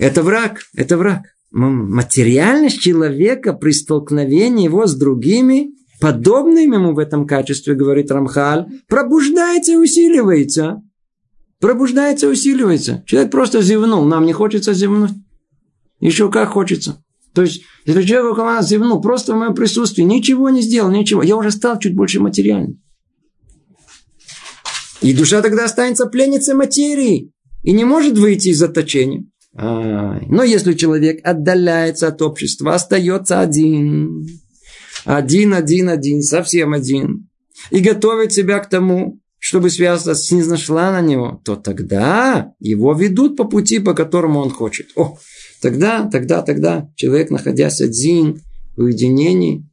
Это 0.00 0.22
враг, 0.22 0.62
это 0.74 0.96
враг. 0.96 1.24
Материальность 1.50 2.80
человека 2.80 3.52
при 3.52 3.72
столкновении 3.72 4.64
его 4.64 4.86
с 4.86 4.96
другими, 4.96 5.74
подобными 6.00 6.76
ему 6.76 6.94
в 6.94 6.98
этом 6.98 7.26
качестве, 7.26 7.74
говорит 7.74 8.10
Рамхаль, 8.10 8.64
пробуждается 8.88 9.72
и 9.72 9.76
усиливается. 9.76 10.80
Пробуждается 11.58 12.26
и 12.26 12.30
усиливается. 12.30 13.04
Человек 13.06 13.30
просто 13.30 13.60
зевнул, 13.60 14.06
нам 14.06 14.24
не 14.24 14.32
хочется 14.32 14.72
зевнуть. 14.72 15.10
Еще 16.00 16.30
как 16.30 16.48
хочется. 16.48 17.04
То 17.34 17.42
есть, 17.42 17.62
если 17.84 18.02
человек 18.02 18.32
около 18.32 18.46
нас 18.46 18.70
зевнул, 18.70 19.02
просто 19.02 19.34
в 19.34 19.36
моем 19.36 19.54
присутствии, 19.54 20.02
ничего 20.02 20.48
не 20.48 20.62
сделал, 20.62 20.90
ничего. 20.90 21.22
Я 21.22 21.36
уже 21.36 21.50
стал 21.50 21.78
чуть 21.78 21.94
больше 21.94 22.20
материальным. 22.20 22.82
И 25.02 25.12
душа 25.12 25.42
тогда 25.42 25.66
останется 25.66 26.06
пленницей 26.06 26.54
материи 26.54 27.34
и 27.62 27.72
не 27.72 27.84
может 27.84 28.16
выйти 28.16 28.48
из 28.48 28.58
заточения. 28.58 29.29
Но 29.52 30.42
если 30.44 30.74
человек 30.74 31.20
отдаляется 31.26 32.08
от 32.08 32.22
общества, 32.22 32.74
остается 32.74 33.40
один, 33.40 34.26
один, 35.04 35.54
один, 35.54 35.88
один, 35.88 36.22
совсем 36.22 36.72
один, 36.72 37.28
и 37.70 37.80
готовит 37.80 38.32
себя 38.32 38.60
к 38.60 38.68
тому, 38.68 39.20
чтобы 39.38 39.70
связаться 39.70 40.14
с 40.14 40.30
не 40.30 40.42
нашла 40.42 40.92
на 40.92 41.00
него, 41.00 41.40
то 41.44 41.56
тогда 41.56 42.52
его 42.60 42.92
ведут 42.92 43.36
по 43.36 43.44
пути, 43.44 43.78
по 43.78 43.94
которому 43.94 44.40
он 44.40 44.50
хочет. 44.50 44.88
О, 44.96 45.18
тогда, 45.62 46.08
тогда, 46.10 46.42
тогда 46.42 46.88
человек, 46.94 47.30
находясь 47.30 47.80
один, 47.80 48.42
в 48.76 48.82
уединении, 48.82 49.66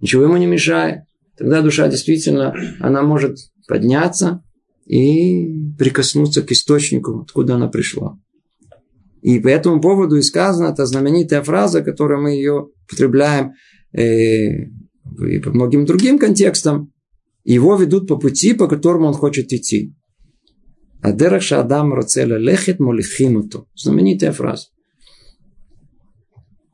ничего 0.00 0.24
ему 0.24 0.36
не 0.36 0.46
мешает. 0.46 1.04
Тогда 1.36 1.62
душа 1.62 1.88
действительно, 1.88 2.54
она 2.80 3.02
может 3.02 3.38
подняться 3.66 4.42
и 4.86 5.72
прикоснуться 5.78 6.42
к 6.42 6.52
источнику, 6.52 7.22
откуда 7.22 7.56
она 7.56 7.68
пришла. 7.68 8.18
И 9.24 9.38
по 9.38 9.48
этому 9.48 9.80
поводу 9.80 10.16
и 10.16 10.22
сказана 10.22 10.68
эта 10.68 10.84
знаменитая 10.84 11.42
фраза, 11.42 11.82
которую 11.82 12.20
мы 12.20 12.32
ее 12.32 12.68
употребляем 12.84 13.54
э, 13.94 14.66
и 15.26 15.38
по 15.42 15.50
многим 15.50 15.86
другим 15.86 16.18
контекстам. 16.18 16.92
Его 17.42 17.74
ведут 17.76 18.06
по 18.06 18.18
пути, 18.18 18.52
по 18.52 18.68
которому 18.68 19.06
он 19.06 19.14
хочет 19.14 19.50
идти. 19.50 19.94
Адерах 21.00 21.40
шадам 21.40 21.94
роцеля 21.94 22.36
лехет 22.36 22.80
молихимуту. 22.80 23.66
Знаменитая 23.74 24.32
фраза. 24.32 24.66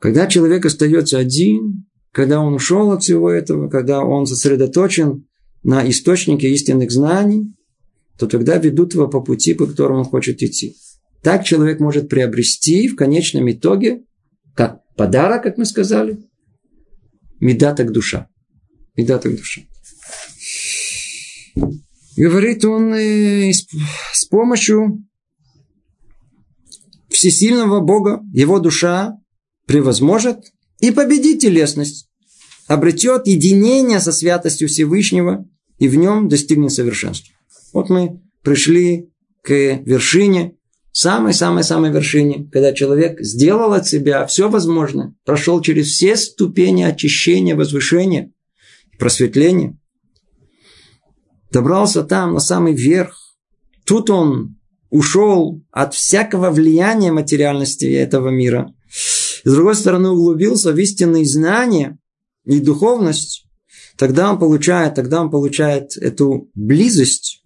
Когда 0.01 0.27
человек 0.27 0.67
остается 0.67 1.19
один, 1.19 1.87
когда 2.11 2.41
он 2.41 2.55
ушел 2.55 2.91
от 2.91 3.05
всего 3.05 3.31
этого, 3.31 3.69
когда 3.69 4.03
он 4.03 4.27
сосредоточен 4.27 5.25
на 5.63 5.89
источнике 5.89 6.51
истинных 6.51 6.91
знаний, 6.91 7.55
то 8.19 8.27
тогда 8.27 8.57
ведут 8.57 8.95
его 8.95 9.07
по 9.07 9.21
пути, 9.21 9.55
по 9.55 9.67
которому 9.67 10.01
он 10.01 10.05
хочет 10.05 10.43
идти. 10.43 10.75
Так 11.23 11.45
человек 11.45 11.81
может 11.81 12.09
приобрести 12.09 12.89
в 12.89 12.97
конечном 12.97 13.51
итоге, 13.51 14.05
как 14.55 14.81
подарок, 14.97 15.43
как 15.43 15.59
мы 15.59 15.67
сказали, 15.67 16.19
меда 17.41 17.75
так 17.75 17.93
душа. 17.93 18.29
Меда 18.97 19.19
так 19.19 19.37
душа. 19.37 19.63
Говорит 22.17 22.65
он 22.65 22.95
э, 22.95 23.53
с 23.53 24.25
помощью 24.27 25.05
всесильного 27.09 27.81
Бога, 27.81 28.21
его 28.33 28.59
душа 28.59 29.17
превозможет 29.67 30.53
и 30.81 30.91
победит 30.91 31.41
телесность, 31.41 32.09
обретет 32.67 33.27
единение 33.27 34.01
со 34.01 34.13
святостью 34.13 34.69
Всевышнего 34.69 35.47
и 35.79 35.89
в 35.89 35.97
нем 35.97 36.29
достигнет 36.29 36.73
совершенства. 36.73 37.35
Вот 37.73 37.91
мы 37.91 38.21
пришли 38.43 39.11
к 39.43 39.51
вершине, 39.51 40.57
самой-самой-самой 40.93 41.91
вершине, 41.91 42.49
когда 42.53 42.73
человек 42.73 43.21
сделал 43.21 43.73
от 43.73 43.87
себя 43.87 44.27
все 44.27 44.49
возможное, 44.49 45.15
прошел 45.25 45.61
через 45.61 45.89
все 45.89 46.17
ступени 46.17 46.83
очищения, 46.83 47.55
возвышения, 47.55 48.33
просветления, 48.99 49.79
добрался 51.51 52.03
там 52.03 52.35
на 52.35 52.41
самый 52.41 52.75
верх. 52.75 53.17
Тут 53.85 54.11
он 54.11 54.57
ушел 54.91 55.63
от 55.71 55.95
всякого 55.95 56.51
влияния 56.51 57.13
материальности 57.13 57.87
этого 57.87 58.29
мира. 58.29 58.75
с 58.89 59.43
другой 59.45 59.77
стороны, 59.77 60.11
углубился 60.11 60.73
в 60.73 60.79
истинные 60.79 61.25
знания 61.25 61.99
и 62.45 62.61
духовность. 62.61 63.47
Тогда 63.97 64.31
он 64.33 64.39
получает, 64.39 64.95
тогда 64.95 65.21
он 65.21 65.31
получает 65.31 65.97
эту 65.97 66.51
близость 66.55 67.45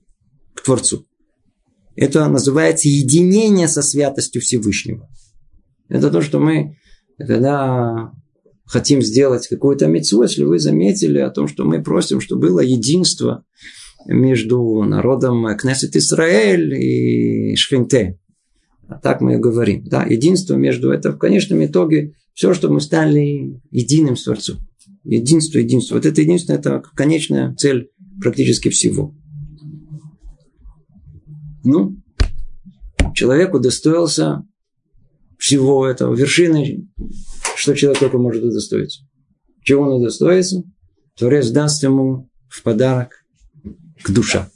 к 0.54 0.62
Творцу. 0.62 1.04
Это 1.96 2.28
называется 2.28 2.88
единение 2.88 3.68
со 3.68 3.82
святостью 3.82 4.42
Всевышнего. 4.42 5.08
Это 5.88 6.10
то, 6.10 6.20
что 6.20 6.40
мы, 6.40 6.76
когда 7.18 8.12
хотим 8.64 9.02
сделать 9.02 9.46
какую-то 9.46 9.86
мецу, 9.86 10.22
если 10.22 10.44
вы 10.44 10.58
заметили 10.58 11.18
о 11.18 11.30
том, 11.30 11.48
что 11.48 11.64
мы 11.64 11.82
просим, 11.82 12.20
чтобы 12.20 12.48
было 12.48 12.60
единство 12.60 13.44
между 14.06 14.82
народом 14.82 15.46
Кнессет 15.56 15.96
Израиль 15.96 16.74
и 16.74 17.56
Шхинте. 17.56 18.18
А 18.88 18.98
так 18.98 19.20
мы 19.20 19.34
и 19.34 19.38
говорим. 19.38 19.84
Да, 19.84 20.04
единство 20.04 20.56
между 20.56 20.90
это 20.90 21.12
в 21.12 21.18
конечном 21.18 21.64
итоге 21.64 22.14
все, 22.34 22.52
что 22.52 22.68
мы 22.70 22.80
стали 22.80 23.60
единым 23.70 24.16
с 24.16 24.24
Творцом. 24.24 24.58
Единство, 25.04 25.58
единство. 25.58 25.94
Вот 25.94 26.06
это 26.06 26.20
единство, 26.20 26.52
это 26.52 26.82
конечная 26.94 27.54
цель 27.54 27.90
практически 28.20 28.68
всего. 28.68 29.14
Ну, 31.64 31.96
человек 33.14 33.54
удостоился 33.54 34.42
всего 35.38 35.86
этого. 35.86 36.14
Вершины, 36.14 36.88
что 37.56 37.74
человек 37.74 38.00
только 38.00 38.18
может 38.18 38.44
удостоиться. 38.44 39.02
Чего 39.62 39.84
он 39.84 40.00
удостоится? 40.00 40.62
Творец 41.18 41.48
даст 41.50 41.82
ему 41.82 42.28
в 42.48 42.62
подарок 42.62 43.24
к 44.02 44.10
душа. 44.10 44.50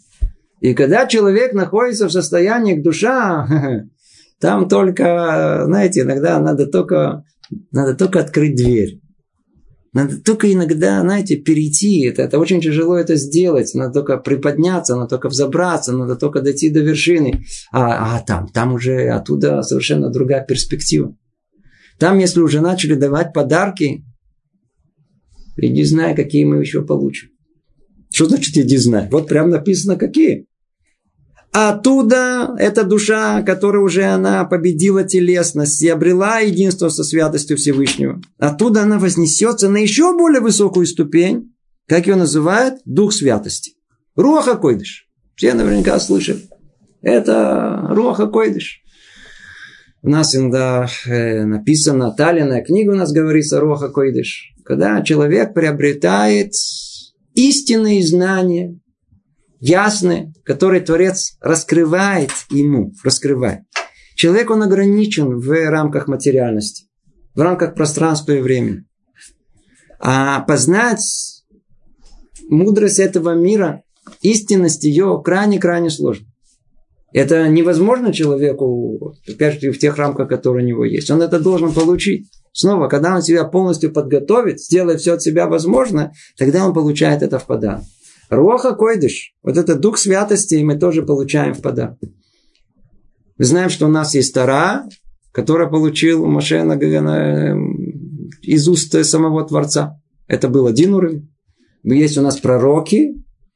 И 0.60 0.74
когда 0.74 1.06
человек 1.06 1.54
находится 1.54 2.08
в 2.08 2.12
состоянии 2.12 2.74
к 2.74 2.82
душа, 2.82 3.48
там 4.40 4.68
только, 4.68 5.62
знаете, 5.66 6.02
иногда 6.02 6.38
надо 6.40 6.66
только, 6.66 7.24
надо 7.70 7.94
только 7.94 8.20
открыть 8.20 8.56
дверь. 8.56 9.00
Надо 9.92 10.21
только 10.21 10.52
иногда, 10.52 11.00
знаете, 11.00 11.37
перейти. 11.37 12.04
Это, 12.04 12.23
это 12.23 12.38
очень 12.38 12.61
тяжело 12.61 12.97
это 12.97 13.16
сделать. 13.16 13.75
Надо 13.75 13.95
только 13.95 14.18
приподняться, 14.18 14.95
надо 14.97 15.09
только 15.09 15.28
взобраться, 15.28 15.92
надо 15.92 16.16
только 16.16 16.42
дойти 16.42 16.68
до 16.71 16.80
вершины. 16.80 17.45
А, 17.73 18.16
а 18.16 18.21
там, 18.21 18.49
там 18.49 18.75
уже 18.75 19.09
оттуда 19.09 19.62
совершенно 19.62 20.11
другая 20.11 20.45
перспектива. 20.45 21.16
Там, 21.99 22.18
если 22.18 22.40
уже 22.40 22.61
начали 22.61 22.95
давать 22.95 23.33
подарки, 23.33 24.04
не 25.57 25.85
знаю, 25.85 26.14
какие 26.14 26.45
мы 26.45 26.61
еще 26.61 26.85
получим. 26.85 27.30
Что 28.12 28.26
значит 28.26 28.57
иди 28.57 28.76
знай? 28.76 29.09
Вот 29.11 29.28
прям 29.28 29.50
написано 29.50 29.97
какие. 29.97 30.47
Оттуда 31.52 32.55
эта 32.59 32.85
душа, 32.85 33.43
которая 33.43 33.83
уже 33.83 34.05
она 34.05 34.45
победила 34.45 35.02
телесность 35.04 35.82
и 35.82 35.89
обрела 35.89 36.41
единство 36.41 36.89
со 36.89 37.04
святостью 37.04 37.56
Всевышнего. 37.56 38.21
Оттуда 38.39 38.82
она 38.82 38.99
вознесется 38.99 39.69
на 39.69 39.78
еще 39.78 40.17
более 40.17 40.41
высокую 40.41 40.87
ступень, 40.87 41.54
как 41.87 42.06
ее 42.06 42.17
называют, 42.17 42.80
дух 42.84 43.13
святости. 43.13 43.73
Руаха 44.15 44.56
Койдыш. 44.56 45.08
Все 45.37 45.54
наверняка 45.54 45.99
слышали. 46.00 46.43
Это 47.00 47.87
Руаха 47.91 48.26
Койдыш. 48.26 48.82
У 50.02 50.11
нас 50.11 50.34
иногда 50.37 50.87
э, 51.06 51.45
написано, 51.45 52.13
Талина 52.13 52.63
книга 52.63 52.91
у 52.91 52.97
нас 52.97 53.13
говорится 53.13 53.58
Руаха 53.58 53.89
Койдыш. 53.89 54.54
Когда 54.65 55.02
человек 55.02 55.54
приобретает 55.54 56.52
истинные 57.34 58.06
знания, 58.06 58.78
ясные, 59.60 60.32
которые 60.44 60.80
Творец 60.80 61.36
раскрывает 61.40 62.30
ему, 62.50 62.92
раскрывает. 63.02 63.62
Человек, 64.14 64.50
он 64.50 64.62
ограничен 64.62 65.38
в 65.38 65.71
рамках 65.71 66.08
материальности, 66.08 66.86
в 67.34 67.40
рамках 67.40 67.75
пространства 67.75 68.32
и 68.32 68.40
времени. 68.40 68.84
А 70.00 70.40
познать 70.40 71.02
мудрость 72.49 72.99
этого 72.99 73.34
мира, 73.34 73.82
истинность 74.23 74.84
ее 74.84 75.21
крайне-крайне 75.25 75.90
сложно. 75.90 76.26
Это 77.12 77.49
невозможно 77.49 78.12
человеку, 78.12 79.14
опять 79.26 79.60
же, 79.60 79.73
в 79.73 79.78
тех 79.78 79.97
рамках, 79.97 80.28
которые 80.28 80.64
у 80.64 80.68
него 80.68 80.84
есть. 80.84 81.10
Он 81.10 81.23
это 81.23 81.40
должен 81.40 81.73
получить. 81.73 82.28
Снова, 82.52 82.88
когда 82.88 83.14
он 83.14 83.23
себя 83.23 83.44
полностью 83.44 83.92
подготовит, 83.92 84.60
сделает 84.60 85.00
все 85.00 85.14
от 85.14 85.23
себя 85.23 85.47
возможно, 85.47 86.12
тогда 86.36 86.66
он 86.66 86.75
получает 86.75 87.23
это 87.23 87.38
в 87.38 87.47
подарок. 87.47 87.84
Роха 88.30 88.75
койдыш, 88.75 89.34
вот 89.43 89.56
этот 89.56 89.80
дух 89.80 89.99
святости 89.99 90.56
мы 90.56 90.78
тоже 90.78 91.02
получаем 91.02 91.54
в 91.54 91.62
подарок. 91.62 91.99
Мы 93.38 93.45
знаем, 93.45 93.71
что 93.71 93.86
у 93.86 93.91
нас 93.91 94.14
есть 94.14 94.34
Тара, 94.34 94.88
которая 95.32 95.69
получил 95.69 96.26
Машена 96.26 96.75
из 98.43 98.69
уст 98.69 99.04
самого 99.04 99.47
Творца. 99.47 100.00
Это 100.26 100.49
был 100.49 100.67
один 100.67 100.95
уровень. 100.95 101.32
Есть 101.84 102.19
у 102.19 102.23
нас 102.23 102.38
пророки. 102.38 103.14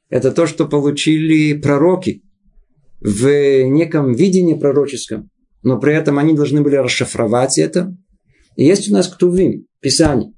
Это 0.09 0.31
то, 0.31 0.47
что 0.47 0.67
получили 0.67 1.55
пророки 1.55 2.23
в 3.01 3.65
неком 3.65 4.13
видении 4.13 4.55
пророческом. 4.55 5.31
Но 5.63 5.79
при 5.79 5.95
этом 5.95 6.19
они 6.19 6.35
должны 6.35 6.63
были 6.63 6.77
расшифровать 6.77 7.59
это. 7.59 7.95
И 8.57 8.65
есть 8.65 8.89
у 8.91 8.93
нас 8.93 9.09
ктувим, 9.09 9.67
Писание. 9.81 10.33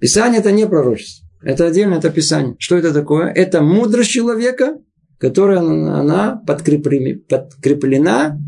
Писание 0.00 0.40
это 0.40 0.52
не 0.52 0.66
пророчество. 0.66 1.23
Это 1.44 1.66
отдельно, 1.66 1.94
это 1.94 2.10
Писание. 2.10 2.56
Что 2.58 2.76
это 2.76 2.92
такое? 2.92 3.28
Это 3.28 3.62
мудрость 3.62 4.10
человека, 4.10 4.78
которая 5.18 5.58
она 5.60 6.42
подкреплена, 6.46 8.38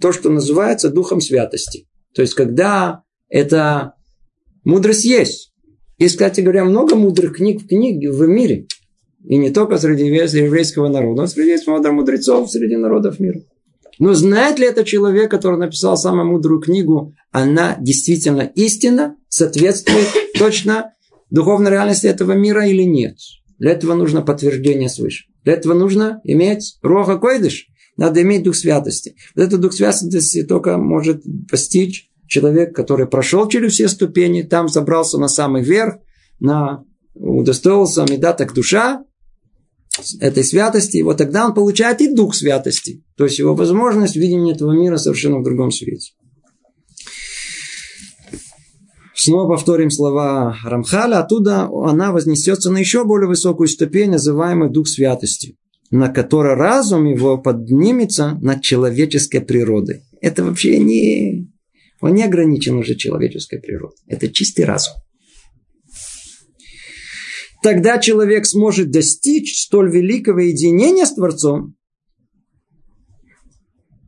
то, 0.00 0.12
что 0.12 0.30
называется 0.30 0.90
духом 0.90 1.20
святости. 1.20 1.86
То 2.14 2.22
есть, 2.22 2.34
когда 2.34 3.02
эта 3.28 3.94
мудрость 4.64 5.04
есть. 5.04 5.52
И, 5.98 6.06
кстати 6.06 6.40
говоря, 6.40 6.64
много 6.64 6.96
мудрых 6.96 7.36
книг 7.36 7.62
в 7.62 7.68
книге 7.68 8.10
в 8.10 8.26
мире. 8.26 8.66
И 9.24 9.38
не 9.38 9.50
только 9.50 9.78
среди 9.78 10.04
еврейского 10.04 10.88
народа, 10.88 11.22
но 11.22 11.26
среди 11.26 11.56
мудрецов 11.90 12.50
среди 12.50 12.76
народов 12.76 13.18
мира. 13.18 13.40
Но 13.98 14.12
знает 14.12 14.58
ли 14.58 14.66
этот 14.66 14.86
человек, 14.86 15.30
который 15.30 15.58
написал 15.58 15.96
самую 15.96 16.26
мудрую 16.26 16.60
книгу, 16.60 17.14
она 17.30 17.76
действительно 17.80 18.42
истина, 18.42 19.16
соответствует 19.28 20.06
точно 20.38 20.92
духовной 21.30 21.70
реальности 21.70 22.06
этого 22.06 22.32
мира 22.32 22.66
или 22.66 22.82
нет? 22.82 23.16
Для 23.58 23.72
этого 23.72 23.94
нужно 23.94 24.22
подтверждение 24.22 24.88
свыше. 24.88 25.26
Для 25.44 25.54
этого 25.54 25.74
нужно 25.74 26.20
иметь 26.24 26.78
роха 26.82 27.16
койдыш. 27.18 27.68
Надо 27.96 28.20
иметь 28.22 28.42
дух 28.42 28.54
святости. 28.56 29.16
Вот 29.34 29.44
этот 29.44 29.60
дух 29.60 29.72
святости 29.72 30.42
только 30.42 30.76
может 30.76 31.22
постичь 31.50 32.10
человек, 32.26 32.74
который 32.74 33.06
прошел 33.06 33.48
через 33.48 33.72
все 33.72 33.88
ступени, 33.88 34.42
там 34.42 34.68
забрался 34.68 35.18
на 35.18 35.28
самый 35.28 35.62
верх, 35.62 35.96
на 36.40 36.84
удостоился 37.14 38.04
медаток 38.10 38.52
душа, 38.52 39.04
этой 40.20 40.44
святости, 40.44 40.98
и 40.98 41.02
вот 41.02 41.16
тогда 41.16 41.46
он 41.46 41.54
получает 41.54 42.02
и 42.02 42.14
дух 42.14 42.34
святости. 42.34 43.02
То 43.16 43.24
есть 43.24 43.38
его 43.38 43.54
возможность 43.54 44.16
видения 44.16 44.52
этого 44.52 44.72
мира 44.72 44.98
совершенно 44.98 45.38
в 45.38 45.44
другом 45.44 45.70
свете. 45.70 46.12
Снова 49.16 49.48
повторим 49.48 49.90
слова 49.90 50.56
Рамхаля. 50.64 51.20
Оттуда 51.20 51.68
она 51.84 52.12
вознесется 52.12 52.70
на 52.70 52.78
еще 52.78 53.04
более 53.04 53.28
высокую 53.28 53.66
ступень, 53.66 54.10
называемую 54.10 54.70
дух 54.70 54.88
святости, 54.88 55.56
на 55.90 56.08
которой 56.08 56.54
разум 56.54 57.06
его 57.06 57.38
поднимется 57.38 58.38
над 58.42 58.62
человеческой 58.62 59.40
природой. 59.40 60.02
Это 60.20 60.44
вообще 60.44 60.78
не... 60.78 61.50
Он 62.02 62.14
не 62.14 62.24
ограничен 62.24 62.76
уже 62.76 62.94
человеческой 62.94 63.58
природой. 63.58 63.96
Это 64.06 64.28
чистый 64.28 64.66
разум 64.66 64.94
тогда 67.66 67.98
человек 67.98 68.46
сможет 68.46 68.92
достичь 68.92 69.60
столь 69.60 69.90
великого 69.90 70.38
единения 70.38 71.04
с 71.04 71.14
Творцом, 71.14 71.74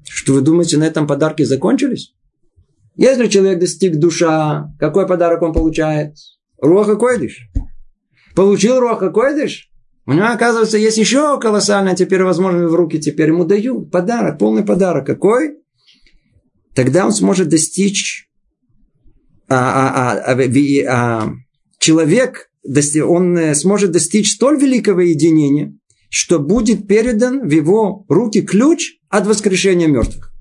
что 0.04 0.34
вы 0.34 0.42
думаете, 0.42 0.76
на 0.76 0.84
этом 0.84 1.08
подарки 1.08 1.42
закончились? 1.42 2.14
Если 2.98 3.28
человек 3.28 3.60
достиг 3.60 3.96
душа, 3.96 4.74
какой 4.78 5.06
подарок 5.06 5.42
он 5.42 5.52
получает? 5.52 6.16
Руаха 6.60 6.96
койдыш. 6.96 7.48
Получил 8.34 8.80
Руаха 8.80 9.10
койдыш? 9.10 9.70
У 10.04 10.12
него, 10.12 10.26
оказывается, 10.26 10.78
есть 10.78 10.98
еще 10.98 11.38
колоссальная 11.38 11.94
теперь 11.94 12.24
возможность 12.24 12.72
в 12.72 12.74
руки. 12.74 12.98
Теперь 12.98 13.28
ему 13.28 13.44
дают 13.44 13.92
подарок, 13.92 14.38
полный 14.38 14.64
подарок. 14.64 15.06
Какой? 15.06 15.58
Тогда 16.74 17.06
он 17.06 17.12
сможет 17.12 17.48
достичь 17.48 18.28
а, 19.48 19.54
а, 19.54 20.32
а, 20.32 20.34
а, 20.34 21.22
а, 21.22 21.32
человек, 21.78 22.50
он 23.06 23.54
сможет 23.54 23.92
достичь 23.92 24.32
столь 24.32 24.60
великого 24.60 25.02
единения, 25.02 25.72
что 26.10 26.40
будет 26.40 26.88
передан 26.88 27.46
в 27.46 27.50
его 27.52 28.04
руки 28.08 28.42
ключ 28.42 28.96
от 29.08 29.28
воскрешения 29.28 29.86
мертвых. 29.86 30.32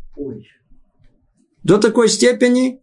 До 1.67 1.77
такой 1.79 2.07
степени, 2.07 2.79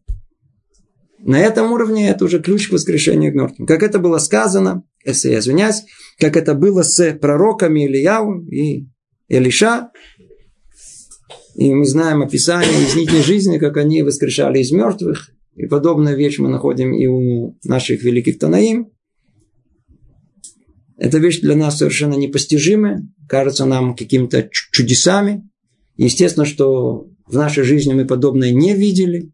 на 1.19 1.41
этом 1.41 1.73
уровне, 1.73 2.11
это 2.11 2.27
уже 2.27 2.39
ключ 2.39 2.69
к 2.69 2.73
воскрешению 2.73 3.35
мертвых. 3.35 3.67
Как 3.67 3.83
это 3.83 3.99
было 3.99 4.19
сказано, 4.19 4.85
если 5.07 5.31
я 5.31 5.39
извиняюсь, 5.39 5.85
как 6.19 6.37
это 6.37 6.53
было 6.53 6.83
с 6.83 7.15
пророками 7.15 7.87
Ильяу 7.87 8.45
и 8.45 8.87
Илиша, 9.29 9.89
и 11.55 11.73
мы 11.73 11.87
знаем 11.87 12.21
описание 12.21 12.83
из 12.83 12.95
их 12.95 13.11
жизни, 13.25 13.57
как 13.57 13.79
они 13.79 14.03
воскрешали 14.03 14.59
из 14.59 14.71
мертвых. 14.71 15.31
И 15.55 15.65
подобную 15.65 16.19
вещь 16.19 16.39
мы 16.39 16.51
находим 16.51 16.93
и 16.93 17.07
у 17.07 17.57
наших 17.65 18.03
великих 18.03 18.39
Танаим. 18.39 18.91
Эта 20.99 21.17
вещь 21.17 21.41
для 21.41 21.57
нас 21.57 21.79
совершенно 21.79 22.17
непостижимая, 22.17 23.01
кажется 23.31 23.65
нам 23.65 23.97
какими-то 23.97 24.47
чудесами. 24.53 25.49
Естественно, 25.97 26.45
что 26.45 27.09
в 27.27 27.35
нашей 27.35 27.65
жизни 27.65 27.95
мы 27.95 28.07
подобное 28.07 28.53
не 28.53 28.75
видели. 28.75 29.31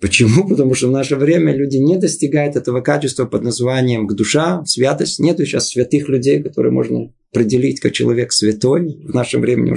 Почему? 0.00 0.46
Потому 0.48 0.74
что 0.74 0.88
в 0.88 0.92
наше 0.92 1.16
время 1.16 1.54
люди 1.54 1.78
не 1.78 1.96
достигают 1.96 2.56
этого 2.56 2.80
качества 2.80 3.24
под 3.24 3.42
названием 3.42 4.06
к 4.06 4.14
душа, 4.14 4.64
святость. 4.64 5.18
Нет 5.18 5.38
сейчас 5.38 5.68
святых 5.68 6.08
людей, 6.08 6.42
которые 6.42 6.72
можно 6.72 7.12
определить 7.32 7.80
как 7.80 7.92
человек 7.92 8.32
святой 8.32 8.98
в 9.04 9.14
нашем 9.14 9.40
времени. 9.40 9.74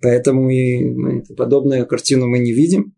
Поэтому 0.00 0.50
и 0.50 0.84
мы, 0.84 1.22
подобную 1.36 1.86
картину 1.86 2.28
мы 2.28 2.38
не 2.38 2.52
видим. 2.52 2.94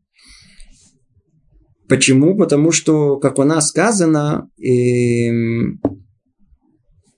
Почему? 1.89 2.37
Потому 2.37 2.71
что, 2.71 3.17
как 3.17 3.39
у 3.39 3.45
нас 3.45 3.69
сказано, 3.69 4.51
э, 4.59 5.31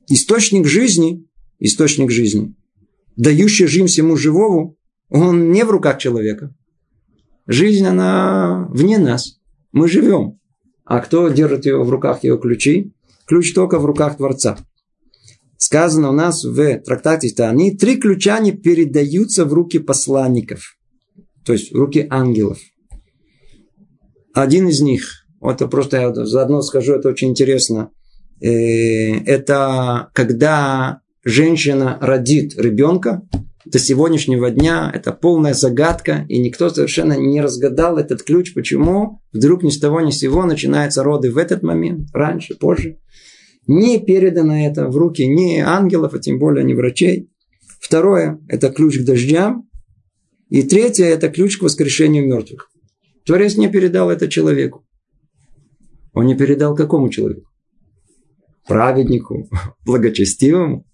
источник 0.08 0.66
жизни, 0.66 1.26
источник 1.58 2.12
жизни, 2.12 2.54
дающий 3.16 3.66
жизнь 3.66 3.88
всему 3.88 4.16
живому, 4.16 4.76
он 5.10 5.50
не 5.52 5.64
в 5.64 5.70
руках 5.70 5.98
человека. 5.98 6.54
Жизнь, 7.46 7.84
она 7.84 8.68
вне 8.70 8.98
нас. 8.98 9.40
Мы 9.72 9.88
живем. 9.88 10.38
А 10.84 11.00
кто 11.00 11.28
держит 11.28 11.66
ее 11.66 11.82
в 11.82 11.90
руках, 11.90 12.24
ее 12.24 12.38
ключи? 12.38 12.92
Ключ 13.26 13.52
только 13.52 13.78
в 13.78 13.84
руках 13.84 14.16
Творца. 14.16 14.56
Сказано 15.56 16.10
у 16.10 16.12
нас 16.12 16.44
в 16.44 16.78
трактате 16.80 17.32
они 17.44 17.76
три 17.76 17.96
ключа 17.96 18.38
не 18.40 18.52
передаются 18.52 19.44
в 19.44 19.52
руки 19.52 19.78
посланников. 19.78 20.76
То 21.44 21.52
есть 21.52 21.72
в 21.72 21.76
руки 21.76 22.06
ангелов. 22.08 22.58
Один 24.32 24.68
из 24.68 24.80
них, 24.80 25.26
вот 25.40 25.58
просто 25.70 25.96
я 25.96 26.14
заодно 26.14 26.62
скажу, 26.62 26.94
это 26.94 27.08
очень 27.08 27.30
интересно. 27.30 27.90
Э, 28.40 28.46
это 28.46 30.10
когда 30.14 31.00
женщина 31.24 31.98
родит 32.00 32.56
ребенка, 32.56 33.22
до 33.70 33.78
сегодняшнего 33.78 34.50
дня 34.50 34.90
это 34.92 35.12
полная 35.12 35.54
загадка, 35.54 36.26
и 36.28 36.38
никто 36.38 36.70
совершенно 36.70 37.14
не 37.14 37.40
разгадал 37.40 37.98
этот 37.98 38.22
ключ, 38.22 38.52
почему 38.52 39.22
вдруг 39.32 39.62
ни 39.62 39.70
с 39.70 39.78
того 39.78 40.00
ни 40.00 40.10
с 40.10 40.18
сего 40.18 40.44
начинаются 40.44 41.02
роды 41.02 41.30
в 41.30 41.38
этот 41.38 41.62
момент, 41.62 42.08
раньше, 42.12 42.56
позже. 42.56 42.98
Не 43.66 44.00
передано 44.00 44.66
это 44.66 44.88
в 44.88 44.96
руки 44.96 45.26
ни 45.26 45.58
ангелов, 45.58 46.14
а 46.14 46.18
тем 46.18 46.38
более 46.38 46.64
не 46.64 46.74
врачей. 46.74 47.30
Второе– 47.80 48.40
это 48.48 48.70
ключ 48.70 48.98
к 48.98 49.04
дождям. 49.04 49.68
И 50.48 50.62
третье– 50.62 51.04
это 51.06 51.28
ключ 51.28 51.58
к 51.58 51.62
воскрешению 51.62 52.26
мертвых. 52.26 52.70
Творец 53.24 53.56
не 53.56 53.68
передал 53.68 54.10
это 54.10 54.26
человеку. 54.28 54.84
Он 56.12 56.26
не 56.26 56.34
передал 56.34 56.74
какому 56.74 57.08
человеку? 57.10 57.46
Праведнику, 58.66 59.48
благочестивому. 59.86 60.84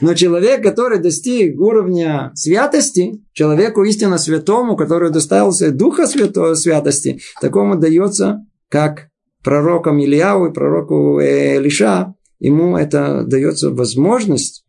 Но 0.00 0.14
человек, 0.14 0.62
который 0.62 0.98
достиг 0.98 1.60
уровня 1.60 2.32
святости, 2.34 3.22
человеку 3.32 3.84
истинно 3.84 4.18
святому, 4.18 4.76
который 4.76 5.10
доставился 5.10 5.70
Духа 5.70 6.06
Святого 6.06 6.54
Святости, 6.54 7.20
такому 7.40 7.78
дается, 7.78 8.38
как 8.68 9.08
пророкам 9.42 10.02
Ильяу 10.02 10.46
и 10.46 10.52
пророку 10.52 11.20
Элиша, 11.20 12.14
ему 12.38 12.76
это 12.76 13.24
дается 13.24 13.70
возможность 13.70 14.64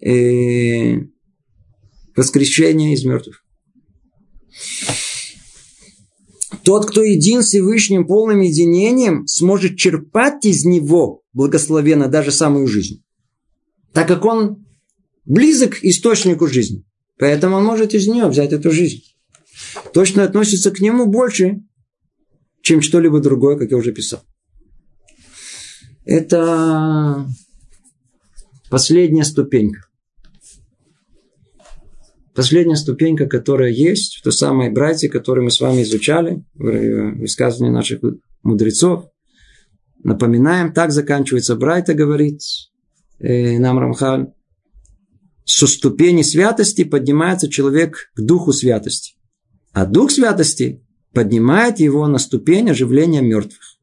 э, 0.00 0.98
воскрешения 2.16 2.94
из 2.94 3.04
мертвых. 3.04 3.44
Тот, 6.64 6.86
кто 6.86 7.02
един 7.02 7.42
Всевышним 7.42 8.06
полным 8.06 8.40
единением, 8.40 9.26
сможет 9.26 9.76
черпать 9.76 10.44
из 10.44 10.64
него 10.64 11.22
благословенно 11.32 12.06
даже 12.06 12.30
самую 12.30 12.68
жизнь 12.68 13.02
так 13.92 14.08
как 14.08 14.24
он 14.24 14.64
близок 15.24 15.78
к 15.78 15.84
источнику 15.84 16.46
жизни. 16.46 16.84
Поэтому 17.18 17.56
он 17.56 17.64
может 17.64 17.94
из 17.94 18.06
нее 18.08 18.26
взять 18.26 18.52
эту 18.52 18.70
жизнь. 18.70 19.02
Точно 19.92 20.24
относится 20.24 20.70
к 20.70 20.80
нему 20.80 21.06
больше, 21.06 21.62
чем 22.62 22.80
что-либо 22.80 23.20
другое, 23.20 23.56
как 23.56 23.70
я 23.70 23.76
уже 23.76 23.92
писал. 23.92 24.22
Это 26.04 27.26
последняя 28.70 29.24
ступенька. 29.24 29.86
Последняя 32.34 32.76
ступенька, 32.76 33.26
которая 33.26 33.70
есть 33.70 34.16
в 34.16 34.22
той 34.22 34.32
самой 34.32 34.70
братье, 34.70 35.10
которую 35.10 35.44
мы 35.44 35.50
с 35.50 35.60
вами 35.60 35.82
изучали 35.82 36.42
в 36.54 37.20
высказывании 37.20 37.74
наших 37.74 38.00
мудрецов. 38.42 39.06
Напоминаем, 40.02 40.72
так 40.72 40.92
заканчивается 40.92 41.54
Брайта, 41.56 41.94
говорит, 41.94 42.40
э, 42.40 42.71
нам 43.22 43.78
Рамхаль, 43.78 44.32
со 45.44 45.66
ступени 45.66 46.22
святости 46.22 46.84
поднимается 46.84 47.48
человек 47.48 48.10
к 48.14 48.20
духу 48.20 48.52
святости. 48.52 49.14
А 49.72 49.86
дух 49.86 50.10
святости 50.10 50.84
поднимает 51.12 51.80
его 51.80 52.06
на 52.06 52.18
ступень 52.18 52.70
оживления 52.70 53.20
мертвых. 53.20 53.78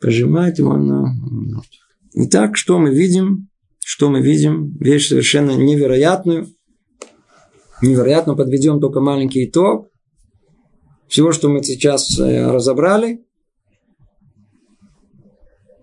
Пожимает 0.00 0.58
его 0.58 0.76
на 0.76 1.14
мертвых. 1.30 1.88
Итак, 2.14 2.56
что 2.56 2.78
мы 2.78 2.94
видим? 2.94 3.48
Что 3.84 4.10
мы 4.10 4.20
видим? 4.20 4.76
Вещь 4.78 5.08
совершенно 5.08 5.52
невероятную. 5.52 6.48
Невероятно 7.82 8.34
подведем 8.34 8.80
только 8.80 9.00
маленький 9.00 9.46
итог. 9.46 9.90
Всего, 11.08 11.32
что 11.32 11.48
мы 11.48 11.62
сейчас 11.62 12.18
э, 12.18 12.50
разобрали, 12.50 13.25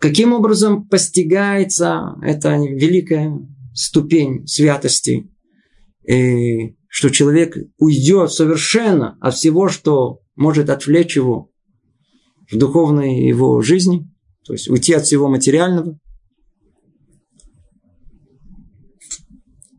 Каким 0.04 0.34
образом 0.34 0.86
постигается 0.86 2.18
эта 2.22 2.58
великая 2.58 3.40
ступень 3.74 4.46
святости, 4.46 5.32
и 6.06 6.76
что 6.90 7.10
человек 7.10 7.56
уйдет 7.78 8.30
совершенно 8.30 9.18
от 9.22 9.36
всего, 9.36 9.70
что 9.70 10.20
может 10.36 10.70
отвлечь 10.70 11.16
его 11.16 11.52
в 12.52 12.58
духовной 12.58 13.26
его 13.26 13.62
жизни, 13.62 14.06
то 14.44 14.52
есть 14.52 14.70
уйти 14.70 14.92
от 14.92 15.06
всего 15.06 15.30
материального. 15.30 15.98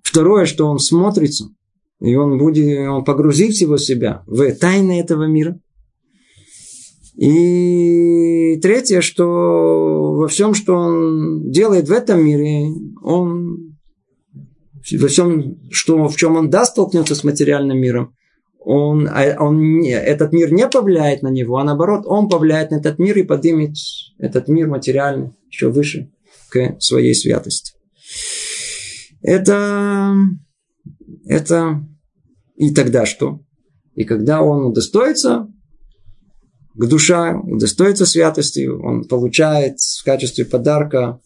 Второе, 0.02 0.46
что 0.46 0.68
он 0.68 0.78
смотрится, 0.78 1.50
и 2.00 2.14
он 2.14 2.38
будет, 2.38 2.88
он 2.88 3.04
погрузит 3.04 3.52
всего 3.52 3.76
себя 3.76 4.22
в 4.26 4.50
тайны 4.54 4.98
этого 5.00 5.24
мира. 5.24 5.60
И 7.16 8.58
третье, 8.60 9.00
что 9.00 9.24
во 10.14 10.28
всем, 10.28 10.54
что 10.54 10.74
он 10.74 11.50
делает 11.50 11.88
в 11.88 11.92
этом 11.92 12.24
мире, 12.24 12.66
он 13.02 13.76
во 14.92 15.08
всем, 15.08 15.60
что, 15.70 16.08
в 16.08 16.16
чем 16.16 16.36
он 16.36 16.50
даст 16.50 16.72
столкнется 16.72 17.14
с 17.14 17.24
материальным 17.24 17.78
миром, 17.78 18.14
он, 18.58 19.08
а, 19.08 19.36
он, 19.38 19.84
этот 19.84 20.32
мир 20.32 20.52
не 20.52 20.68
повлияет 20.68 21.22
на 21.22 21.28
него, 21.28 21.58
а 21.58 21.64
наоборот, 21.64 22.04
он 22.06 22.28
повлияет 22.28 22.70
на 22.70 22.76
этот 22.76 22.98
мир 22.98 23.16
и 23.18 23.22
поднимет 23.22 23.76
этот 24.18 24.48
мир 24.48 24.68
материальный 24.68 25.32
еще 25.50 25.70
выше 25.70 26.10
к 26.48 26.76
своей 26.80 27.14
святости. 27.14 27.74
Это, 29.22 30.14
это 31.26 31.86
и 32.56 32.74
тогда 32.74 33.06
что? 33.06 33.40
И 33.94 34.04
когда 34.04 34.42
он 34.42 34.66
удостоится 34.66 35.48
душа, 36.74 37.38
удостоится 37.38 38.06
святости, 38.06 38.66
он 38.66 39.04
получает 39.04 39.78
в 39.78 40.04
качестве 40.04 40.44
подарка 40.44 41.20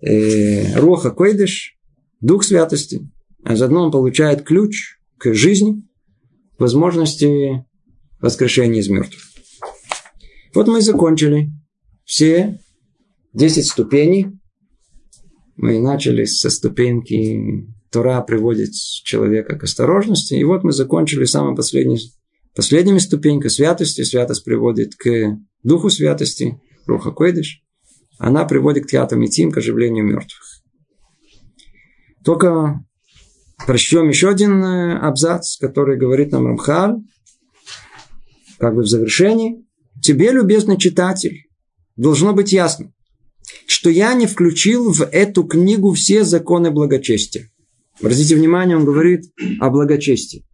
э, 0.00 0.78
Роха 0.78 1.10
Койдыш, 1.10 1.76
Дух 2.20 2.44
святости, 2.44 3.08
а 3.44 3.56
заодно 3.56 3.84
он 3.84 3.90
получает 3.90 4.42
ключ 4.42 4.98
к 5.16 5.32
жизни, 5.32 5.82
возможности 6.58 7.64
воскрешения 8.20 8.80
из 8.80 8.88
мертвых. 8.88 9.22
Вот 10.54 10.68
мы 10.68 10.80
и 10.80 10.82
закончили 10.82 11.50
все 12.04 12.60
10 13.32 13.66
ступеней 13.66 14.26
Мы 15.56 15.78
начали 15.78 16.24
со 16.24 16.50
ступеньки 16.50 17.66
Тора 17.90 18.20
приводит 18.22 18.72
человека 19.04 19.56
к 19.56 19.64
осторожности. 19.64 20.34
И 20.34 20.44
вот 20.44 20.64
мы 20.64 20.72
закончили 20.72 21.24
самой 21.24 21.56
последней, 21.56 21.98
последними 22.54 22.98
ступенькой 22.98 23.50
святости. 23.50 24.02
Святость 24.02 24.44
приводит 24.44 24.94
к 24.96 25.38
духу 25.62 25.90
святости, 25.90 26.60
Руха 26.86 27.10
Койдыш. 27.10 27.62
Она 28.18 28.44
приводит 28.44 28.84
к 28.84 28.90
театру 28.90 29.18
Митим, 29.18 29.50
к 29.50 29.58
оживлению 29.58 30.04
мертвых. 30.04 30.60
Только 32.24 32.84
прочтем 33.66 34.08
еще 34.08 34.28
один 34.28 34.62
э, 34.62 34.98
абзац, 34.98 35.56
который 35.56 35.96
говорит 35.96 36.32
нам 36.32 36.46
Рамхаль, 36.46 36.96
как 38.58 38.74
бы 38.74 38.82
в 38.82 38.86
завершении. 38.86 39.64
Тебе, 40.02 40.30
любезный 40.32 40.76
читатель, 40.76 41.46
должно 41.96 42.32
быть 42.32 42.52
ясно, 42.52 42.92
что 43.66 43.90
я 43.90 44.14
не 44.14 44.26
включил 44.26 44.92
в 44.92 45.02
эту 45.02 45.44
книгу 45.44 45.92
все 45.92 46.24
законы 46.24 46.70
благочестия. 46.70 47.50
Обратите 48.00 48.34
внимание, 48.36 48.76
он 48.76 48.84
говорит 48.84 49.24
о 49.60 49.70
благочестии. 49.70 50.46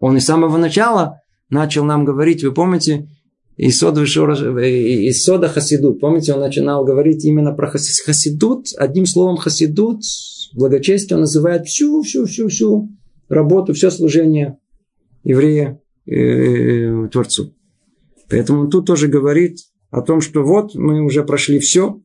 Он 0.00 0.16
и 0.16 0.20
с 0.20 0.24
самого 0.24 0.56
начала 0.56 1.20
начал 1.50 1.84
нам 1.84 2.04
говорить, 2.04 2.42
вы 2.42 2.52
помните, 2.52 3.08
из 3.56 3.78
сода, 3.78 4.02
из 4.02 5.22
сода 5.22 5.48
Хасидут. 5.48 6.00
Помните, 6.00 6.32
он 6.32 6.40
начинал 6.40 6.84
говорить 6.84 7.24
именно 7.24 7.52
про 7.52 7.68
Хасидут. 7.68 8.68
Одним 8.78 9.04
словом, 9.04 9.36
Хасидут, 9.36 10.02
благочестие, 10.54 11.16
он 11.16 11.20
называет 11.20 11.66
всю, 11.66 12.02
всю, 12.02 12.24
всю, 12.24 12.48
всю 12.48 12.88
работу, 13.28 13.74
все 13.74 13.90
служение 13.90 14.58
еврея 15.24 15.80
э, 16.06 16.14
э, 16.14 17.08
Творцу. 17.12 17.54
Поэтому 18.30 18.62
он 18.62 18.70
тут 18.70 18.86
тоже 18.86 19.08
говорит 19.08 19.58
о 19.90 20.00
том, 20.00 20.22
что 20.22 20.42
вот 20.42 20.74
мы 20.74 21.02
уже 21.02 21.22
прошли 21.22 21.58
все, 21.58 22.00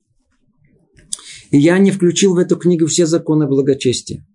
и 1.51 1.58
я 1.58 1.77
не 1.77 1.91
включил 1.91 2.36
в 2.36 2.39
эту 2.39 2.58
книгу 2.58 2.88
все 2.88 3.05
законы 3.05 3.47
благочестия. 3.47 4.25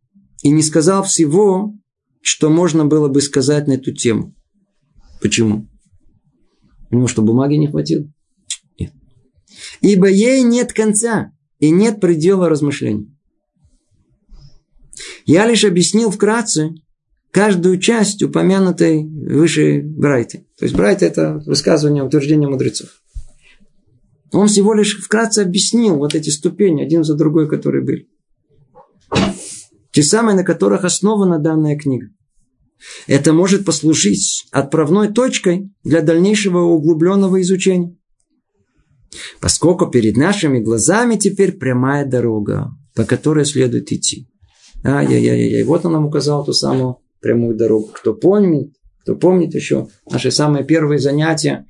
И 0.42 0.50
не 0.50 0.62
сказал 0.62 1.02
всего, 1.02 1.74
что 2.22 2.50
можно 2.50 2.84
было 2.84 3.08
бы 3.08 3.20
сказать 3.20 3.66
на 3.66 3.72
эту 3.72 3.92
тему. 3.92 4.34
Почему? 5.20 5.68
Ну, 6.90 7.06
что 7.06 7.22
бумаги 7.22 7.54
не 7.54 7.68
хватило? 7.68 8.10
Нет. 8.78 8.92
Ибо 9.80 10.08
ей 10.08 10.42
нет 10.42 10.72
конца 10.72 11.32
и 11.58 11.70
нет 11.70 12.00
предела 12.00 12.48
размышлений. 12.48 13.14
Я 15.24 15.46
лишь 15.46 15.64
объяснил 15.64 16.10
вкратце 16.10 16.74
каждую 17.30 17.78
часть 17.78 18.22
упомянутой 18.22 19.04
выше 19.04 19.82
Брайты. 19.82 20.46
То 20.58 20.64
есть 20.64 20.74
Брайта– 20.74 21.04
это 21.06 21.42
высказывание, 21.46 22.02
утверждение 22.02 22.48
мудрецов. 22.48 22.88
Он 24.32 24.46
всего 24.46 24.74
лишь 24.74 24.98
вкратце 25.00 25.40
объяснил 25.40 25.96
вот 25.96 26.14
эти 26.14 26.30
ступени, 26.30 26.82
один 26.82 27.04
за 27.04 27.14
другой, 27.14 27.48
которые 27.48 27.84
были. 27.84 28.08
Те 30.00 30.04
самые, 30.04 30.34
на 30.34 30.44
которых 30.44 30.84
основана 30.84 31.38
данная 31.38 31.76
книга. 31.76 32.06
Это 33.06 33.34
может 33.34 33.66
послужить 33.66 34.46
отправной 34.50 35.12
точкой 35.12 35.74
для 35.84 36.00
дальнейшего 36.00 36.60
углубленного 36.60 37.42
изучения. 37.42 37.94
Поскольку 39.42 39.88
перед 39.88 40.16
нашими 40.16 40.58
глазами 40.58 41.16
теперь 41.16 41.52
прямая 41.52 42.06
дорога, 42.06 42.70
по 42.94 43.04
которой 43.04 43.44
следует 43.44 43.92
идти. 43.92 44.26
Ай-яй-яй-яй. 44.82 45.64
Вот 45.64 45.84
он 45.84 45.92
нам 45.92 46.06
указал 46.06 46.46
ту 46.46 46.54
самую 46.54 46.96
прямую 47.20 47.58
дорогу. 47.58 47.90
Кто 47.94 48.14
помнит, 48.14 48.72
кто 49.02 49.16
помнит 49.16 49.54
еще 49.54 49.88
наши 50.10 50.30
самые 50.30 50.64
первые 50.64 50.98
занятия. 50.98 51.66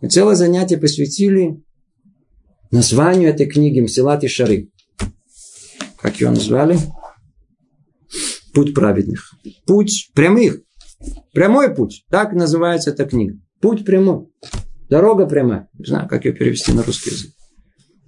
Мы 0.00 0.08
целое 0.08 0.34
занятие 0.34 0.78
посвятили 0.78 1.62
названию 2.72 3.30
этой 3.30 3.46
книги 3.46 3.78
Мсилат 3.78 4.24
и 4.24 4.26
Шары. 4.26 4.68
Как 6.02 6.20
ее 6.20 6.30
назвали? 6.30 6.76
Путь 8.58 8.74
праведных. 8.74 9.34
Путь 9.68 10.10
прямых. 10.16 10.62
Прямой 11.32 11.72
путь. 11.72 12.04
Так 12.10 12.32
называется 12.32 12.90
эта 12.90 13.04
книга. 13.04 13.38
Путь 13.60 13.84
прямой. 13.84 14.26
Дорога 14.90 15.26
прямая. 15.26 15.68
Не 15.78 15.84
знаю, 15.84 16.08
как 16.08 16.24
ее 16.24 16.32
перевести 16.32 16.72
на 16.72 16.82
русский 16.82 17.10
язык. 17.10 17.30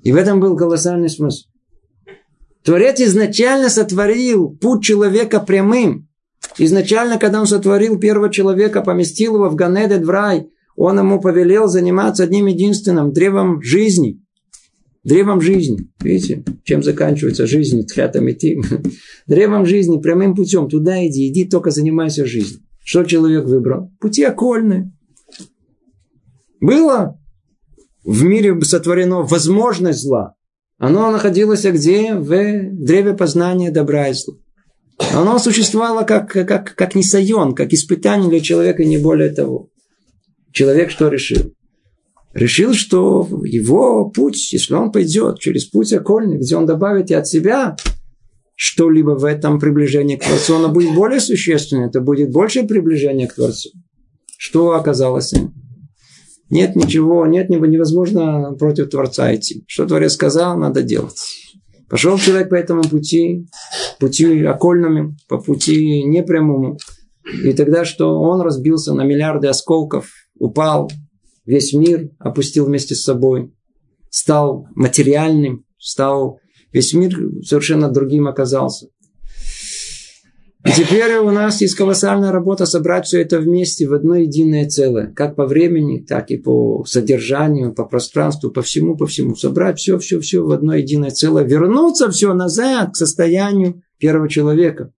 И 0.02 0.10
в 0.10 0.16
этом 0.16 0.40
был 0.40 0.56
колоссальный 0.56 1.08
смысл. 1.08 1.46
Творец 2.64 2.98
изначально 3.00 3.68
сотворил 3.68 4.50
путь 4.60 4.82
человека 4.82 5.38
прямым. 5.38 6.08
Изначально, 6.58 7.18
когда 7.18 7.38
он 7.38 7.46
сотворил 7.46 8.00
первого 8.00 8.28
человека, 8.28 8.80
поместил 8.80 9.36
его 9.36 9.50
в 9.50 9.54
Ганедет, 9.54 10.04
в 10.04 10.10
рай, 10.10 10.48
он 10.74 10.98
ему 10.98 11.20
повелел 11.20 11.68
заниматься 11.68 12.24
одним 12.24 12.46
единственным 12.46 13.12
древом 13.12 13.62
жизни 13.62 14.19
древом 15.02 15.40
жизни. 15.40 15.88
Видите, 16.00 16.44
чем 16.64 16.82
заканчивается 16.82 17.46
жизнь 17.46 17.86
тхятам 17.86 18.30
идти? 18.30 18.60
Древом 19.26 19.66
жизни, 19.66 20.00
прямым 20.00 20.34
путем. 20.34 20.68
Туда 20.68 21.06
иди, 21.06 21.28
иди, 21.28 21.44
только 21.44 21.70
занимайся 21.70 22.26
жизнью. 22.26 22.60
Что 22.84 23.04
человек 23.04 23.44
выбрал? 23.44 23.92
Пути 24.00 24.24
окольные. 24.24 24.92
Было 26.60 27.18
в 28.04 28.24
мире 28.24 28.60
сотворено 28.62 29.22
возможность 29.22 30.02
зла. 30.02 30.34
Оно 30.78 31.10
находилось 31.10 31.64
где? 31.64 32.14
В 32.14 32.28
древе 32.72 33.14
познания 33.14 33.70
добра 33.70 34.08
и 34.08 34.14
зла. 34.14 34.34
Оно 35.14 35.38
существовало 35.38 36.04
как, 36.04 36.30
как, 36.32 36.74
как 36.74 36.94
несайон, 36.94 37.54
как 37.54 37.72
испытание 37.72 38.28
для 38.28 38.40
человека, 38.40 38.84
не 38.84 38.98
более 38.98 39.30
того. 39.30 39.70
Человек 40.52 40.90
что 40.90 41.08
решил? 41.08 41.54
Решил, 42.32 42.74
что 42.74 43.28
его 43.44 44.08
путь, 44.10 44.52
если 44.52 44.74
он 44.74 44.92
пойдет 44.92 45.38
через 45.38 45.64
путь 45.64 45.92
окольный, 45.92 46.38
где 46.38 46.56
он 46.56 46.66
добавит 46.66 47.10
и 47.10 47.14
от 47.14 47.26
себя 47.26 47.76
что-либо 48.54 49.12
в 49.12 49.24
этом 49.24 49.58
приближении 49.58 50.16
к 50.16 50.24
Творцу, 50.24 50.56
оно 50.56 50.68
будет 50.68 50.94
более 50.94 51.20
существенное, 51.20 51.88
это 51.88 52.00
будет 52.00 52.30
большее 52.30 52.66
приближение 52.66 53.26
к 53.26 53.34
Творцу. 53.34 53.70
Что 54.36 54.72
оказалось? 54.72 55.32
Нет 56.50 56.76
ничего, 56.76 57.26
нет, 57.26 57.48
невозможно 57.48 58.54
против 58.58 58.90
Творца 58.90 59.34
идти. 59.34 59.64
Что 59.66 59.86
Творец 59.86 60.12
сказал, 60.12 60.58
надо 60.58 60.82
делать. 60.82 61.18
Пошел 61.88 62.18
человек 62.18 62.50
по 62.50 62.54
этому 62.54 62.82
пути, 62.82 63.46
пути 63.98 64.44
окольному, 64.44 65.16
по 65.28 65.38
пути 65.38 66.04
непрямому. 66.04 66.78
И 67.44 67.52
тогда 67.52 67.84
что? 67.84 68.20
Он 68.20 68.40
разбился 68.40 68.94
на 68.94 69.02
миллиарды 69.02 69.48
осколков, 69.48 70.08
упал, 70.38 70.90
весь 71.50 71.72
мир 71.72 72.10
опустил 72.18 72.66
вместе 72.66 72.94
с 72.94 73.02
собой, 73.02 73.52
стал 74.08 74.68
материальным, 74.74 75.64
стал 75.78 76.38
весь 76.72 76.94
мир 76.94 77.18
совершенно 77.42 77.90
другим 77.90 78.28
оказался. 78.28 78.86
И 80.64 80.70
теперь 80.72 81.16
у 81.16 81.30
нас 81.30 81.60
есть 81.62 81.74
колоссальная 81.74 82.32
работа 82.32 82.66
собрать 82.66 83.06
все 83.06 83.22
это 83.22 83.40
вместе 83.40 83.88
в 83.88 83.94
одно 83.94 84.14
единое 84.14 84.68
целое. 84.68 85.10
Как 85.10 85.34
по 85.34 85.46
времени, 85.46 86.04
так 86.06 86.30
и 86.30 86.36
по 86.36 86.84
содержанию, 86.84 87.74
по 87.74 87.84
пространству, 87.84 88.50
по 88.50 88.60
всему, 88.60 88.94
по 88.94 89.06
всему. 89.06 89.34
Собрать 89.34 89.78
все, 89.78 89.98
все, 89.98 90.20
все 90.20 90.40
в 90.40 90.50
одно 90.50 90.74
единое 90.74 91.10
целое. 91.10 91.44
Вернуться 91.44 92.10
все 92.10 92.34
назад 92.34 92.92
к 92.92 92.96
состоянию 92.96 93.82
первого 93.98 94.28
человека. 94.28 94.92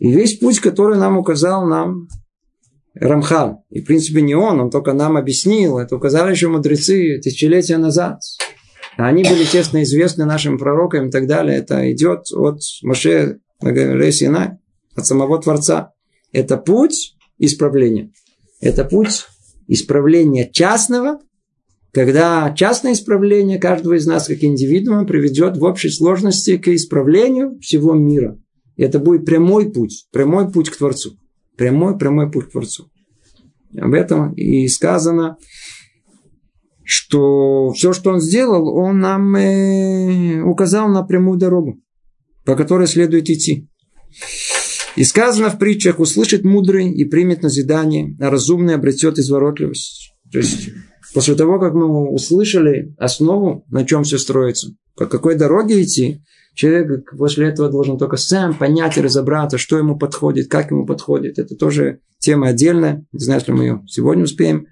И 0.00 0.10
весь 0.10 0.36
путь, 0.36 0.58
который 0.58 0.98
нам 0.98 1.16
указал 1.16 1.64
нам 1.64 2.08
Рамхал. 2.94 3.64
И, 3.70 3.80
в 3.80 3.86
принципе, 3.86 4.22
не 4.22 4.34
он, 4.34 4.60
он 4.60 4.70
только 4.70 4.92
нам 4.92 5.16
объяснил. 5.16 5.78
Это 5.78 5.96
указали 5.96 6.30
еще 6.30 6.48
мудрецы 6.48 7.20
тысячелетия 7.22 7.76
назад. 7.76 8.20
Они 8.96 9.24
были 9.24 9.44
тесно 9.44 9.82
известны 9.82 10.24
нашим 10.24 10.58
пророкам 10.58 11.08
и 11.08 11.10
так 11.10 11.26
далее. 11.26 11.58
Это 11.58 11.90
идет 11.92 12.30
от 12.32 12.60
Моше 12.82 13.38
Синай, 13.60 14.58
от 14.94 15.06
самого 15.06 15.40
Творца. 15.40 15.92
Это 16.32 16.56
путь 16.56 17.16
исправления. 17.38 18.12
Это 18.60 18.84
путь 18.84 19.26
исправления 19.66 20.48
частного, 20.50 21.18
когда 21.92 22.52
частное 22.56 22.92
исправление 22.92 23.58
каждого 23.58 23.94
из 23.94 24.06
нас 24.06 24.26
как 24.28 24.42
индивидуума 24.42 25.06
приведет 25.06 25.56
в 25.56 25.64
общей 25.64 25.90
сложности 25.90 26.58
к 26.58 26.68
исправлению 26.68 27.58
всего 27.60 27.94
мира. 27.94 28.38
И 28.76 28.82
это 28.82 28.98
будет 28.98 29.24
прямой 29.24 29.72
путь, 29.72 30.06
прямой 30.12 30.50
путь 30.50 30.70
к 30.70 30.76
Творцу. 30.76 31.16
Прямой, 31.56 31.98
прямой 31.98 32.30
путь 32.30 32.48
к 32.48 32.52
Творцу. 32.52 32.90
Об 33.76 33.92
этом 33.94 34.32
и 34.34 34.68
сказано, 34.68 35.36
что 36.84 37.72
все, 37.72 37.92
что 37.92 38.10
он 38.10 38.20
сделал, 38.20 38.68
он 38.68 39.00
нам 39.00 39.34
э, 39.36 40.42
указал 40.42 40.88
на 40.88 41.02
прямую 41.02 41.38
дорогу, 41.38 41.80
по 42.44 42.56
которой 42.56 42.86
следует 42.86 43.30
идти. 43.30 43.68
И 44.96 45.02
сказано 45.02 45.50
в 45.50 45.58
притчах, 45.58 45.98
услышит 45.98 46.44
мудрый 46.44 46.92
и 46.92 47.04
примет 47.04 47.42
назидание, 47.42 48.16
а 48.20 48.30
разумный 48.30 48.74
обретет 48.74 49.18
изворотливость. 49.18 50.12
То 50.30 50.38
есть, 50.38 50.70
после 51.14 51.34
того, 51.34 51.58
как 51.58 51.74
мы 51.74 52.12
услышали 52.12 52.94
основу, 52.98 53.64
на 53.70 53.84
чем 53.84 54.04
все 54.04 54.18
строится, 54.18 54.68
по 54.94 55.06
какой 55.06 55.34
дороге 55.34 55.82
идти, 55.82 56.22
Человек 56.54 57.12
после 57.18 57.48
этого 57.48 57.68
должен 57.68 57.98
только 57.98 58.16
сам 58.16 58.54
понять 58.54 58.96
и 58.96 59.00
разобраться, 59.00 59.58
что 59.58 59.76
ему 59.76 59.98
подходит, 59.98 60.48
как 60.48 60.70
ему 60.70 60.86
подходит. 60.86 61.38
Это 61.38 61.56
тоже 61.56 62.00
тема 62.20 62.48
отдельная. 62.48 63.04
Не 63.12 63.18
знаю, 63.18 63.40
если 63.40 63.52
мы 63.52 63.64
ее 63.64 63.82
сегодня 63.88 64.24
успеем. 64.24 64.68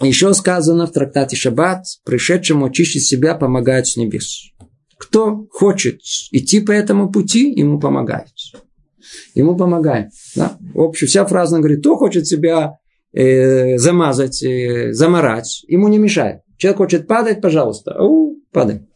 Еще 0.00 0.32
сказано 0.32 0.86
в 0.86 0.92
трактате 0.92 1.36
Шаббат, 1.36 1.84
пришедшему 2.04 2.66
очистить 2.66 3.06
себя 3.06 3.34
помогает 3.34 3.86
с 3.86 3.96
небес. 3.96 4.50
Кто 4.96 5.46
хочет 5.50 6.00
идти 6.30 6.60
по 6.60 6.72
этому 6.72 7.12
пути, 7.12 7.52
ему 7.52 7.78
помогает. 7.78 8.28
Ему 9.34 9.56
помогает. 9.56 10.10
Да? 10.34 10.56
Общая 10.74 11.06
вся 11.06 11.26
фраза 11.26 11.58
говорит, 11.58 11.80
кто 11.80 11.96
хочет 11.96 12.26
себя 12.26 12.78
э, 13.12 13.76
замазать, 13.76 14.42
э, 14.42 14.92
заморать, 14.92 15.64
ему 15.68 15.88
не 15.88 15.98
мешает. 15.98 16.40
Человек 16.56 16.78
хочет 16.78 17.06
падать, 17.06 17.42
пожалуйста, 17.42 17.92
ау, 17.92 18.36
падай. 18.52 18.86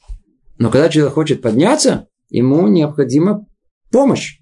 Но 0.59 0.71
когда 0.71 0.89
человек 0.89 1.15
хочет 1.15 1.43
подняться, 1.43 2.07
ему 2.31 2.67
необходима 2.69 3.47
помощь. 3.91 4.39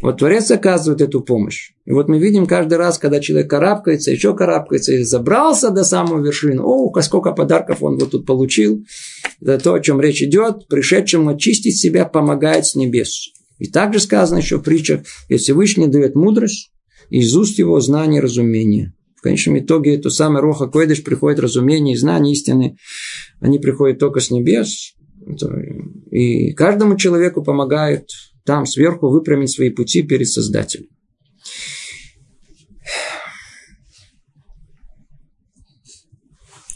Вот 0.00 0.18
Творец 0.18 0.50
оказывает 0.50 1.00
эту 1.00 1.20
помощь. 1.20 1.72
И 1.84 1.90
вот 1.90 2.08
мы 2.08 2.20
видим 2.20 2.46
каждый 2.46 2.78
раз, 2.78 2.98
когда 2.98 3.18
человек 3.18 3.50
карабкается, 3.50 4.12
еще 4.12 4.34
карабкается, 4.34 4.92
и 4.92 5.02
забрался 5.02 5.70
до 5.70 5.82
самой 5.82 6.22
вершины. 6.22 6.62
О, 6.62 6.92
сколько 7.02 7.32
подарков 7.32 7.82
он 7.82 7.98
вот 7.98 8.12
тут 8.12 8.24
получил. 8.24 8.84
Это 9.40 9.58
то, 9.58 9.74
о 9.74 9.80
чем 9.80 10.00
речь 10.00 10.22
идет. 10.22 10.68
Пришедшему 10.68 11.30
очистить 11.30 11.78
себя 11.78 12.04
помогает 12.04 12.66
с 12.66 12.76
небес. 12.76 13.30
И 13.58 13.66
также 13.68 13.98
сказано 13.98 14.38
еще 14.38 14.58
в 14.58 14.62
притчах, 14.62 15.00
если 15.28 15.44
Всевышний 15.44 15.88
дает 15.88 16.14
мудрость, 16.14 16.70
из 17.10 17.34
уст 17.36 17.58
его 17.58 17.80
знание 17.80 18.20
и 18.20 18.22
разумение. 18.22 18.92
В 19.16 19.22
конечном 19.22 19.58
итоге 19.58 19.96
это 19.96 20.10
самое 20.10 20.42
Роха 20.42 20.68
Койдыш 20.68 21.02
приходит 21.02 21.40
разумение 21.40 21.94
и 21.94 21.98
знание 21.98 22.34
истины. 22.34 22.76
Они 23.40 23.58
приходят 23.58 23.98
только 23.98 24.20
с 24.20 24.30
небес. 24.30 24.94
И 26.10 26.52
каждому 26.52 26.96
человеку 26.96 27.42
помогает 27.42 28.08
там 28.44 28.66
сверху 28.66 29.08
выпрямить 29.08 29.50
свои 29.50 29.70
пути 29.70 30.02
перед 30.02 30.28
Создателем. 30.28 30.88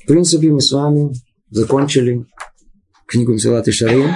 В 0.02 0.06
принципе, 0.06 0.50
мы 0.50 0.60
с 0.60 0.72
вами 0.72 1.12
закончили 1.50 2.26
книгу 3.06 3.34
Мсилат 3.34 3.68
и 3.68 3.72
Шарим. 3.72 4.10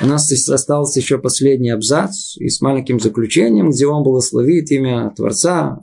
У 0.00 0.06
нас 0.06 0.30
остался 0.48 1.00
еще 1.00 1.18
последний 1.18 1.70
абзац 1.70 2.36
и 2.38 2.48
с 2.48 2.60
маленьким 2.60 3.00
заключением, 3.00 3.70
где 3.70 3.86
он 3.86 4.02
благословит 4.02 4.70
имя 4.70 5.12
Творца, 5.16 5.80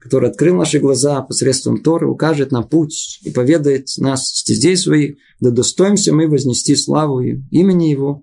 который 0.00 0.30
открыл 0.30 0.56
наши 0.56 0.78
глаза 0.78 1.20
посредством 1.22 1.82
Торы, 1.82 2.08
укажет 2.08 2.52
нам 2.52 2.68
путь 2.68 3.20
и 3.22 3.30
поведает 3.30 3.88
нас 3.98 4.28
стезей 4.28 4.76
своих, 4.76 5.16
да 5.40 5.50
достоимся 5.50 6.12
мы 6.12 6.28
вознести 6.28 6.74
славу 6.76 7.20
имени 7.20 7.90
Его 7.90 8.22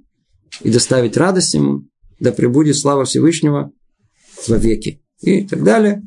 и 0.64 0.70
доставить 0.70 1.18
радость 1.18 1.54
Ему, 1.54 1.84
да 2.20 2.32
пребудет 2.32 2.78
слава 2.78 3.06
Всевышнего 3.06 3.72
во 4.48 4.58
веки. 4.58 5.02
И 5.22 5.42
так 5.48 5.64
далее. 5.64 6.04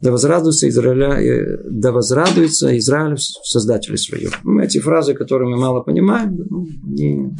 Да 0.00 0.10
возрадуется, 0.10 0.68
Израиля, 0.68 1.12
э, 1.20 1.58
да 1.70 1.92
возрадуется 1.92 2.76
Израиль 2.76 3.14
в 3.14 3.20
Создателе 3.20 3.96
своем. 3.96 4.32
Ну, 4.42 4.58
эти 4.58 4.78
фразы, 4.78 5.14
которые 5.14 5.48
мы 5.48 5.56
мало 5.56 5.80
понимаем, 5.80 6.36
ну, 6.50 6.66
они 6.84 7.30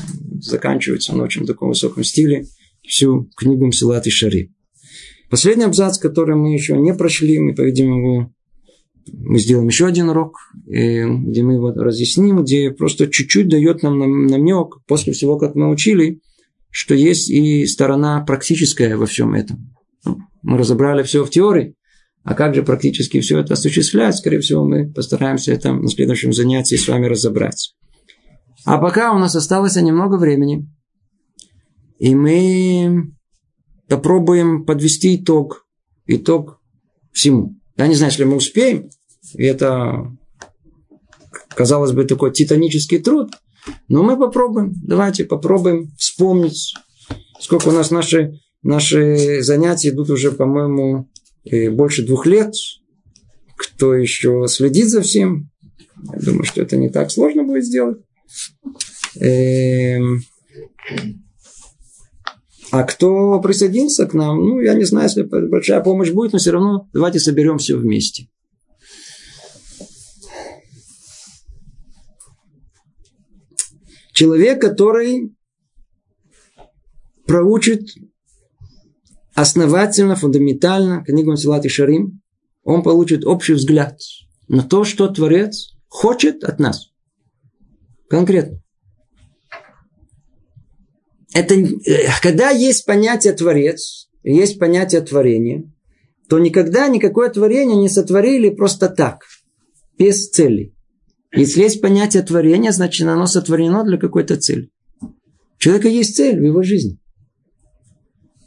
заканчиваются 0.40 1.12
на 1.16 1.24
очень 1.24 1.44
таком 1.44 1.70
высоком 1.70 2.04
стиле 2.04 2.46
всю 2.82 3.28
книгу 3.36 3.66
Мсилат 3.66 4.06
и 4.06 4.10
Шари. 4.10 4.52
Последний 5.33 5.64
абзац, 5.64 5.97
который 5.97 6.37
мы 6.37 6.53
еще 6.53 6.77
не 6.77 6.92
прошли, 6.92 7.38
мы, 7.38 7.55
по-видимому, 7.55 8.35
мы 9.11 9.38
сделаем 9.38 9.66
еще 9.66 9.87
один 9.87 10.11
урок, 10.11 10.37
где 10.66 11.42
мы 11.42 11.55
его 11.55 11.73
разъясним, 11.73 12.42
где 12.42 12.71
просто 12.71 13.07
чуть-чуть 13.07 13.49
дает 13.49 13.83
нам 13.83 14.27
намек, 14.27 14.85
после 14.87 15.14
всего, 15.14 15.38
как 15.38 15.55
мы 15.55 15.71
учили, 15.71 16.21
что 16.68 16.95
есть 16.95 17.31
и 17.31 17.64
сторона 17.64 18.21
практическая 18.21 18.95
во 18.99 19.07
всем 19.07 19.33
этом. 19.33 19.75
Ну, 20.05 20.18
мы 20.42 20.59
разобрали 20.59 21.03
все 21.03 21.25
в 21.25 21.31
теории, 21.31 21.77
а 22.25 22.35
как 22.35 22.55
же 22.55 22.62
практически 22.62 23.18
все 23.21 23.38
это 23.38 23.55
осуществлять, 23.55 24.14
скорее 24.14 24.40
всего, 24.40 24.66
мы 24.66 24.92
постараемся 24.92 25.55
это 25.55 25.73
на 25.73 25.88
следующем 25.88 26.35
занятии 26.35 26.77
с 26.77 26.87
вами 26.87 27.07
разобрать. 27.07 27.75
А 28.66 28.77
пока 28.77 29.14
у 29.14 29.18
нас 29.18 29.35
осталось 29.35 29.77
немного 29.77 30.16
времени, 30.16 30.68
и 31.99 32.14
мы 32.14 33.14
попробуем 33.96 34.64
подвести 34.64 35.16
итог, 35.16 35.66
итог 36.07 36.61
всему. 37.12 37.57
Я 37.76 37.87
не 37.87 37.94
знаю, 37.94 38.11
если 38.11 38.24
мы 38.24 38.37
успеем, 38.37 38.90
и 39.35 39.44
это, 39.44 40.16
казалось 41.50 41.92
бы, 41.92 42.05
такой 42.05 42.33
титанический 42.33 42.98
труд– 42.98 43.35
но 43.88 44.02
мы 44.02 44.18
попробуем. 44.18 44.74
Давайте 44.83 45.24
попробуем 45.24 45.92
вспомнить, 45.96 46.74
сколько 47.40 47.68
у 47.68 47.72
нас 47.72 47.90
наши, 47.90 48.40
наши 48.62 49.42
занятия 49.42 49.90
идут 49.90 50.11
уже, 50.11 50.33
по-моему, 50.33 51.09
э, 51.44 51.70
больше 51.70 52.05
двух 52.05 52.26
лет. 52.26 52.55
Кто 53.57 53.94
еще 53.94 54.46
следит 54.48 54.88
за 54.88 55.02
всем? 55.02 55.50
Я 56.12 56.18
думаю, 56.18 56.44
что 56.44 56.62
это 56.62 56.76
не 56.76 56.88
так 56.88 57.11
сложно 57.11 57.44
будет 57.44 57.64
сделать. 57.64 57.98
Эм, 59.20 60.22
а 62.72 62.85
кто 62.85 63.38
присоединится 63.42 64.06
к 64.06 64.14
нам, 64.14 64.38
ну, 64.38 64.61
я 64.61 64.72
не 64.72 64.85
знаю, 64.85 65.06
если 65.06 65.24
большая 65.24 65.82
помощь 65.82 66.11
будет, 66.11 66.32
но 66.32 66.38
все 66.38 66.52
равно 66.52 66.88
давайте 66.94 67.20
соберем 67.20 67.58
все 67.58 67.76
вместе. 67.76 68.30
Человек, 74.14 74.62
который 74.62 75.37
проучит 77.26 77.90
основательно, 79.35 80.16
фундаментально 80.16 81.04
книгу 81.04 81.37
Силат 81.37 81.66
и 81.66 81.68
Шарим, 81.68 82.22
он 82.62 82.82
получит 82.82 83.26
общий 83.26 83.52
взгляд 83.52 83.98
на 84.48 84.62
то, 84.62 84.85
что 84.85 85.08
Творец 85.08 85.74
хочет 85.88 86.42
от 86.42 86.58
нас. 86.58 86.88
Конкретно. 88.08 88.62
Это, 91.35 91.55
э, 91.55 92.09
когда 92.23 92.51
есть 92.51 92.85
понятие 92.87 93.33
Творец, 93.33 94.09
есть 94.23 94.59
понятие 94.59 95.01
творения, 95.01 95.71
то 96.29 96.38
никогда 96.38 96.88
никакое 96.88 97.29
творение 97.31 97.77
не 97.77 97.88
сотворили 97.88 98.51
просто 98.51 98.88
так, 98.88 99.25
без 99.99 100.31
цели. 100.31 100.75
Если 101.35 101.62
есть 101.62 101.81
понятие 101.81 102.23
творения, 102.23 102.73
значит 102.73 103.07
оно 103.07 103.27
сотворено 103.27 103.85
для 103.85 103.99
какой-то 103.99 104.37
цели. 104.37 104.71
У 105.01 105.09
человека 105.59 105.88
есть 105.88 106.16
цель 106.16 106.38
в 106.38 106.42
его 106.42 106.62
жизни. 106.62 106.99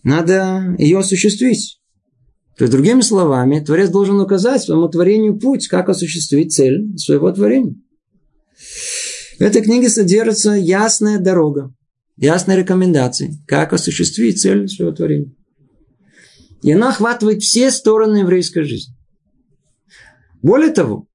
Надо 0.04 0.76
ее 0.78 1.00
осуществить. 1.00 1.80
То 2.58 2.64
есть, 2.64 2.72
другими 2.72 3.02
словами, 3.02 3.60
Творец 3.60 3.90
должен 3.90 4.20
указать 4.20 4.62
своему 4.62 4.88
творению 4.88 5.38
путь, 5.38 5.68
как 5.68 5.90
осуществить 5.90 6.54
цель 6.54 6.98
своего 6.98 7.32
творения. 7.32 7.76
В 9.38 9.42
этой 9.42 9.62
книге 9.62 9.90
содержится 9.90 10.52
ясная 10.52 11.20
дорога, 11.20 11.74
ясные 12.18 12.58
рекомендации, 12.58 13.34
как 13.48 13.74
осуществить 13.74 14.42
цель 14.42 14.68
своего 14.68 14.94
творения. 14.94 15.34
И 16.62 16.72
она 16.72 16.90
охватывает 16.90 17.42
все 17.42 17.72
стороны 17.72 18.18
еврейской 18.18 18.64
жизни. 18.64 18.96
Более 20.42 20.72
того, 20.72 21.08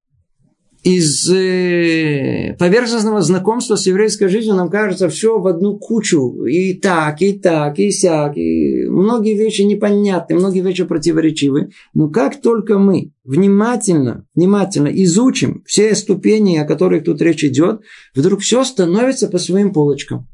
из 0.83 1.31
э, 1.31 2.57
поверхностного 2.59 3.21
знакомства 3.21 3.77
с 3.77 3.87
еврейской 3.87 4.29
жизнью 4.29 4.55
нам 4.55 4.71
кажется 4.71 5.11
все 5.11 5.39
в 5.39 5.47
одну 5.47 5.79
кучу. 5.79 6.45
И 6.47 6.75
так, 6.75 7.21
и 7.21 7.35
так, 7.35 7.79
и 7.79 7.91
сяк. 7.91 8.37
И 8.37 8.87
многие 8.87 9.37
вещи 9.37 9.63
непонятны, 9.63 10.37
многие 10.37 10.61
вещи 10.61 10.85
противоречивы. 10.85 11.71
Но 11.93 12.09
как 12.09 12.41
только 12.41 12.79
мы 12.79 13.13
внимательно, 13.25 14.27
внимательно 14.35 14.89
изучим 14.89 15.63
все 15.67 15.95
ступени, 15.95 16.57
о 16.57 16.65
которых 16.65 17.05
тут 17.05 17.21
речь 17.21 17.45
идет, 17.45 17.83
вдруг 18.15 18.41
все 18.41 18.65
становится 18.65 19.29
по 19.29 19.39
своим 19.39 19.73
полочкам. 19.75 20.29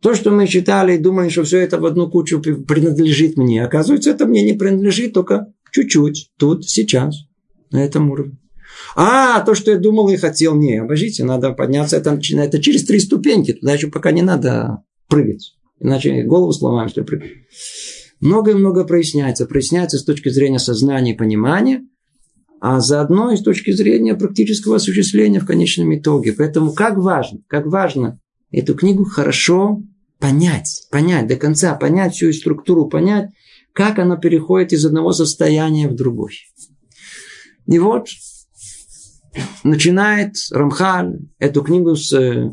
То, 0.00 0.14
что 0.14 0.30
мы 0.30 0.46
читали 0.46 0.94
и 0.94 0.98
думали, 0.98 1.28
что 1.28 1.42
все 1.42 1.58
это 1.58 1.78
в 1.78 1.86
одну 1.86 2.08
кучу 2.08 2.40
принадлежит 2.40 3.36
мне, 3.36 3.64
оказывается, 3.64 4.10
это 4.10 4.26
мне 4.26 4.42
не 4.42 4.52
принадлежит 4.52 5.12
только 5.12 5.52
чуть-чуть, 5.72 6.30
тут, 6.38 6.64
сейчас, 6.68 7.16
на 7.70 7.84
этом 7.84 8.10
уровне. 8.10 8.38
А, 8.94 9.40
то, 9.40 9.54
что 9.54 9.72
я 9.72 9.76
думал 9.76 10.08
и 10.08 10.16
хотел, 10.16 10.54
не, 10.54 10.76
обождите, 10.76 11.24
надо 11.24 11.50
подняться, 11.52 11.96
это, 11.96 12.18
это 12.32 12.62
через 12.62 12.84
три 12.84 13.00
ступеньки, 13.00 13.54
туда 13.54 13.74
еще 13.74 13.88
пока 13.88 14.12
не 14.12 14.22
надо 14.22 14.82
прыгать. 15.08 15.54
Иначе 15.80 16.22
голову 16.22 16.52
сломаем, 16.52 16.88
что 16.88 17.02
прыгать. 17.02 17.32
Много-много 18.20 18.84
проясняется. 18.84 19.46
Проясняется 19.46 19.98
с 19.98 20.04
точки 20.04 20.28
зрения 20.28 20.58
сознания 20.58 21.12
и 21.12 21.16
понимания, 21.16 21.82
а 22.60 22.80
заодно 22.80 23.30
и 23.30 23.36
с 23.36 23.42
точки 23.42 23.70
зрения 23.70 24.14
практического 24.16 24.76
осуществления 24.76 25.38
в 25.38 25.46
конечном 25.46 25.96
итоге. 25.96 26.32
Поэтому 26.32 26.72
как 26.72 26.98
важно, 26.98 27.40
как 27.46 27.66
важно 27.66 28.18
эту 28.50 28.74
книгу 28.74 29.04
хорошо 29.04 29.82
понять, 30.18 30.86
понять 30.90 31.26
до 31.26 31.36
конца, 31.36 31.74
понять 31.74 32.14
всю 32.14 32.32
структуру, 32.32 32.86
понять, 32.86 33.30
как 33.72 33.98
она 33.98 34.16
переходит 34.16 34.72
из 34.72 34.84
одного 34.84 35.12
состояния 35.12 35.88
в 35.88 35.94
другой. 35.94 36.32
И 37.66 37.78
вот 37.78 38.08
начинает 39.62 40.34
Рамхаль 40.50 41.18
эту 41.38 41.62
книгу 41.62 41.94
с 41.94 42.12
э, 42.12 42.50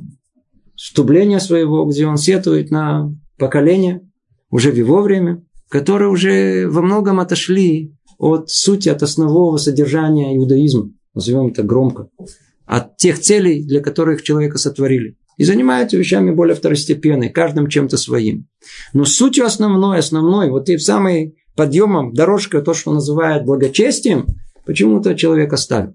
вступления 0.76 1.40
своего, 1.40 1.86
где 1.86 2.06
он 2.06 2.18
сетует 2.18 2.70
на 2.70 3.12
поколение 3.38 4.02
уже 4.50 4.72
в 4.72 4.76
его 4.76 5.02
время, 5.02 5.44
которые 5.70 6.10
уже 6.10 6.68
во 6.70 6.82
многом 6.82 7.20
отошли 7.20 7.96
от 8.18 8.50
сути, 8.50 8.90
от 8.90 9.04
основного 9.04 9.58
содержания 9.58 10.38
иудаизма, 10.38 10.92
назовем 11.14 11.48
это 11.48 11.64
громко, 11.64 12.10
от 12.66 12.98
тех 12.98 13.20
целей, 13.20 13.64
для 13.64 13.82
которых 13.82 14.22
человека 14.22 14.58
сотворили. 14.58 15.18
И 15.38 15.44
занимаются 15.44 15.98
вещами 15.98 16.32
более 16.32 16.56
второстепенными, 16.56 17.30
каждым 17.30 17.68
чем-то 17.68 17.98
своим. 17.98 18.48
Но 18.94 19.06
сутью 19.06 19.46
основной, 19.46 20.00
основной, 20.00 20.50
вот 20.50 20.70
и 20.70 20.78
в 20.78 20.84
самой 20.84 21.36
подъемом, 21.56 22.14
дорожка, 22.14 22.62
то, 22.62 22.74
что 22.74 22.94
называют 22.94 23.46
благочестием, 23.46 24.28
почему-то 24.66 25.16
человек 25.16 25.54
оставил. 25.54 25.94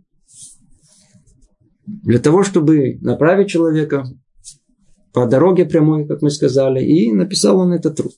Для 1.86 2.18
того, 2.18 2.44
чтобы 2.44 2.98
направить 3.00 3.48
человека 3.48 4.04
по 5.12 5.26
дороге 5.26 5.64
прямой, 5.64 6.06
как 6.06 6.22
мы 6.22 6.30
сказали, 6.30 6.84
и 6.84 7.12
написал 7.12 7.58
он 7.58 7.72
этот 7.72 7.96
труд. 7.96 8.14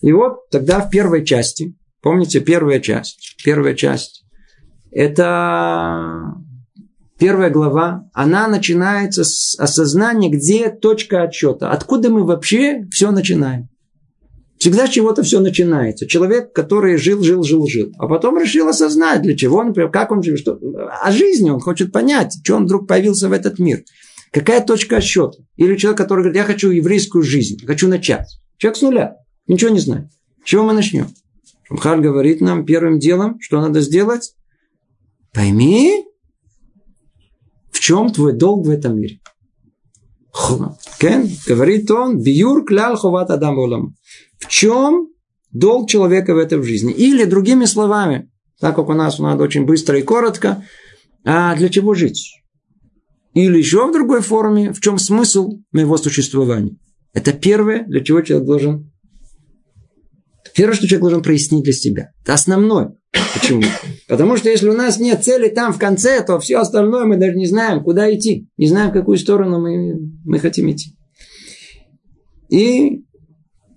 И 0.00 0.12
вот 0.12 0.48
тогда 0.50 0.80
в 0.80 0.90
первой 0.90 1.24
части, 1.24 1.76
помните, 2.02 2.40
первая 2.40 2.80
часть, 2.80 3.36
первая 3.44 3.74
часть, 3.74 4.24
это 4.90 6.34
первая 7.22 7.50
глава, 7.50 8.10
она 8.12 8.48
начинается 8.48 9.22
с 9.22 9.56
осознания, 9.56 10.28
где 10.28 10.70
точка 10.70 11.22
отсчета, 11.22 11.70
откуда 11.70 12.10
мы 12.10 12.24
вообще 12.24 12.88
все 12.90 13.12
начинаем. 13.12 13.68
Всегда 14.58 14.88
с 14.88 14.90
чего-то 14.90 15.22
все 15.22 15.38
начинается. 15.38 16.08
Человек, 16.08 16.52
который 16.52 16.96
жил, 16.96 17.22
жил, 17.22 17.44
жил, 17.44 17.68
жил. 17.68 17.92
А 17.96 18.08
потом 18.08 18.40
решил 18.40 18.66
осознать, 18.66 19.22
для 19.22 19.36
чего, 19.36 19.62
например, 19.62 19.88
как 19.92 20.10
он 20.10 20.24
живет. 20.24 20.40
Что... 20.40 20.58
О 21.00 21.12
жизни 21.12 21.48
он 21.48 21.60
хочет 21.60 21.92
понять, 21.92 22.34
что 22.42 22.56
он 22.56 22.64
вдруг 22.64 22.88
появился 22.88 23.28
в 23.28 23.32
этот 23.32 23.60
мир. 23.60 23.84
Какая 24.32 24.60
точка 24.60 24.96
отсчета? 24.96 25.38
Или 25.54 25.76
человек, 25.76 25.98
который 25.98 26.22
говорит, 26.22 26.38
я 26.38 26.44
хочу 26.44 26.70
еврейскую 26.70 27.22
жизнь, 27.22 27.64
хочу 27.64 27.86
начать. 27.86 28.26
Человек 28.56 28.78
с 28.78 28.82
нуля, 28.82 29.16
ничего 29.46 29.70
не 29.70 29.78
знает. 29.78 30.08
С 30.44 30.48
чего 30.48 30.64
мы 30.64 30.72
начнем? 30.72 31.06
Шамхар 31.68 32.00
говорит 32.00 32.40
нам 32.40 32.66
первым 32.66 32.98
делом, 32.98 33.38
что 33.40 33.60
надо 33.60 33.80
сделать. 33.80 34.34
Пойми, 35.32 36.04
чем 37.82 38.12
твой 38.12 38.32
долг 38.32 38.64
в 38.64 38.70
этом 38.70 38.96
мире. 39.00 39.18
Кен, 41.00 41.28
говорит 41.48 41.90
он, 41.90 42.22
биюр 42.22 42.64
клял 42.64 42.96
ховат 42.96 43.30
адам 43.30 43.58
улам. 43.58 43.96
В 44.38 44.46
чем 44.46 45.08
долг 45.50 45.90
человека 45.90 46.32
в 46.32 46.38
этой 46.38 46.62
жизни? 46.62 46.92
Или 46.92 47.24
другими 47.24 47.64
словами, 47.64 48.30
так 48.60 48.76
как 48.76 48.88
у 48.88 48.92
нас 48.92 49.18
надо 49.18 49.42
очень 49.42 49.64
быстро 49.64 49.98
и 49.98 50.02
коротко, 50.02 50.64
а 51.24 51.56
для 51.56 51.68
чего 51.68 51.94
жить? 51.94 52.36
Или 53.34 53.58
еще 53.58 53.88
в 53.88 53.92
другой 53.92 54.20
форме, 54.20 54.72
в 54.72 54.80
чем 54.80 54.98
смысл 54.98 55.58
моего 55.72 55.96
существования? 55.96 56.76
Это 57.12 57.32
первое, 57.32 57.84
для 57.84 58.00
чего 58.04 58.22
человек 58.22 58.46
должен... 58.46 58.92
Первое, 60.54 60.76
что 60.76 60.86
человек 60.86 61.02
должен 61.02 61.22
прояснить 61.22 61.64
для 61.64 61.72
себя. 61.72 62.12
Это 62.22 62.34
основное. 62.34 62.94
Почему? 63.34 63.64
Потому 64.12 64.36
что 64.36 64.50
если 64.50 64.68
у 64.68 64.74
нас 64.74 65.00
нет 65.00 65.24
цели 65.24 65.48
там 65.48 65.72
в 65.72 65.78
конце, 65.78 66.22
то 66.22 66.38
все 66.38 66.58
остальное 66.58 67.06
мы 67.06 67.16
даже 67.16 67.34
не 67.34 67.46
знаем, 67.46 67.82
куда 67.82 68.14
идти. 68.14 68.46
Не 68.58 68.66
знаем, 68.66 68.90
в 68.90 68.92
какую 68.92 69.16
сторону 69.16 69.58
мы, 69.58 69.94
мы 70.26 70.38
хотим 70.38 70.70
идти. 70.70 70.94
И 72.50 73.04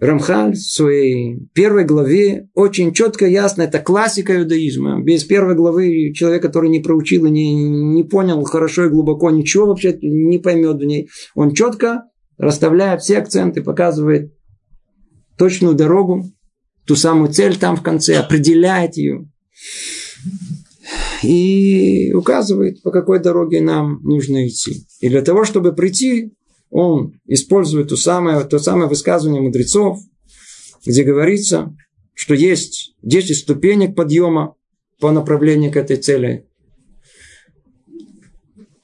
Рамхаль 0.01 0.51
в 0.51 0.57
своей 0.57 1.39
первой 1.53 1.86
главе 1.86 2.49
очень 2.53 2.91
четко, 2.91 3.25
ясно, 3.25 3.61
это 3.61 3.79
классика 3.79 4.36
иудаизма. 4.36 5.01
Без 5.01 5.23
первой 5.23 5.55
главы 5.55 6.11
человек, 6.13 6.41
который 6.41 6.69
не 6.69 6.81
проучил 6.81 7.27
и 7.27 7.29
не, 7.29 7.53
не 7.53 8.03
понял 8.03 8.43
хорошо 8.43 8.88
и 8.88 8.89
глубоко 8.89 9.31
ничего 9.31 9.67
вообще 9.67 9.97
не 10.01 10.39
поймет 10.39 10.81
в 10.81 10.83
ней. 10.83 11.07
Он 11.33 11.53
четко 11.53 12.09
расставляет 12.38 13.01
все 13.01 13.19
акценты, 13.19 13.63
показывает 13.63 14.33
точную 15.38 15.75
дорогу, 15.75 16.25
ту 16.86 16.97
самую 16.97 17.31
цель 17.31 17.55
там 17.55 17.77
в 17.77 17.81
конце, 17.81 18.17
определяет 18.17 18.97
ее. 18.97 19.29
И 21.23 22.13
указывает, 22.13 22.82
по 22.84 22.91
какой 22.91 23.19
дороге 23.19 23.61
нам 23.61 24.01
нужно 24.03 24.47
идти. 24.47 24.86
И 24.99 25.09
для 25.09 25.21
того, 25.21 25.45
чтобы 25.45 25.73
прийти 25.73 26.34
он 26.69 27.19
использует 27.26 27.89
то 27.89 27.97
самое, 27.97 28.43
то 28.43 28.59
самое 28.59 28.89
высказывание 28.89 29.41
мудрецов, 29.41 29.99
где 30.86 31.03
говорится, 31.03 31.73
что 32.13 32.34
есть 32.34 32.95
10 33.01 33.38
ступенек 33.38 33.95
подъема 33.95 34.55
по 34.99 35.11
направлению 35.11 35.71
к 35.71 35.78
этой 35.78 35.97
цели. 35.97 36.45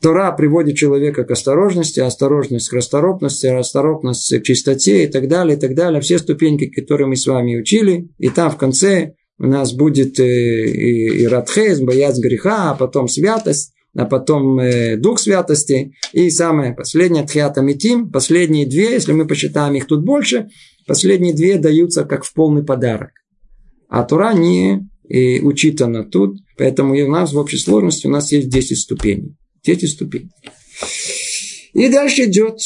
Тора 0.02 0.32
приводит 0.32 0.78
человека 0.78 1.24
к 1.24 1.32
осторожности, 1.32 2.00
осторожность 2.00 2.70
к 2.70 2.74
расторопности, 2.74 3.46
расторопность 3.48 4.36
к 4.40 4.44
чистоте 4.44 5.04
и 5.04 5.08
так 5.08 5.28
далее, 5.28 5.58
и 5.58 5.60
так 5.60 5.76
далее. 5.76 6.02
Все 6.02 6.18
ступеньки, 6.18 6.68
которые 6.68 7.08
мы 7.08 7.16
с 7.16 7.28
вами 7.28 7.56
учили. 7.56 8.10
И 8.18 8.30
там 8.30 8.50
в 8.50 8.58
конце 8.58 9.14
у 9.42 9.48
нас 9.48 9.74
будет 9.74 10.20
и, 10.20 10.24
и, 10.24 11.22
и 11.24 11.28
радхез, 11.28 11.80
боязнь 11.80 12.22
греха, 12.22 12.72
а 12.72 12.76
потом 12.76 13.08
святость 13.08 13.74
а 13.94 14.06
потом 14.06 14.58
э, 14.60 14.96
Дух 14.96 15.20
Святости, 15.20 15.94
и 16.14 16.30
самое 16.30 16.74
последнее, 16.74 17.26
Тхиата 17.26 17.62
Митим, 17.62 18.10
последние 18.10 18.66
две, 18.66 18.94
если 18.94 19.12
мы 19.12 19.28
посчитаем 19.28 19.74
их 19.76 19.86
тут 19.86 20.06
больше, 20.06 20.48
последние 20.88 21.34
две 21.34 21.58
даются 21.58 22.06
как 22.06 22.24
в 22.24 22.34
полный 22.34 22.64
подарок. 22.64 23.12
А 23.90 24.04
Тура 24.04 24.34
не 24.34 24.88
э, 25.10 25.42
учитана 25.42 26.06
тут, 26.06 26.38
поэтому 26.58 26.94
у 26.94 27.10
нас 27.10 27.34
в 27.34 27.38
общей 27.38 27.58
сложности 27.58 28.08
у 28.08 28.12
нас 28.12 28.32
есть 28.32 28.48
10 28.48 28.80
ступеней. 28.80 29.36
10 29.66 29.90
ступеней. 29.90 30.30
И 31.74 31.90
дальше 31.90 32.24
идет 32.24 32.60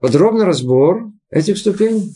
подробный 0.00 0.44
разбор 0.44 1.12
этих 1.30 1.58
ступеней. 1.58 2.12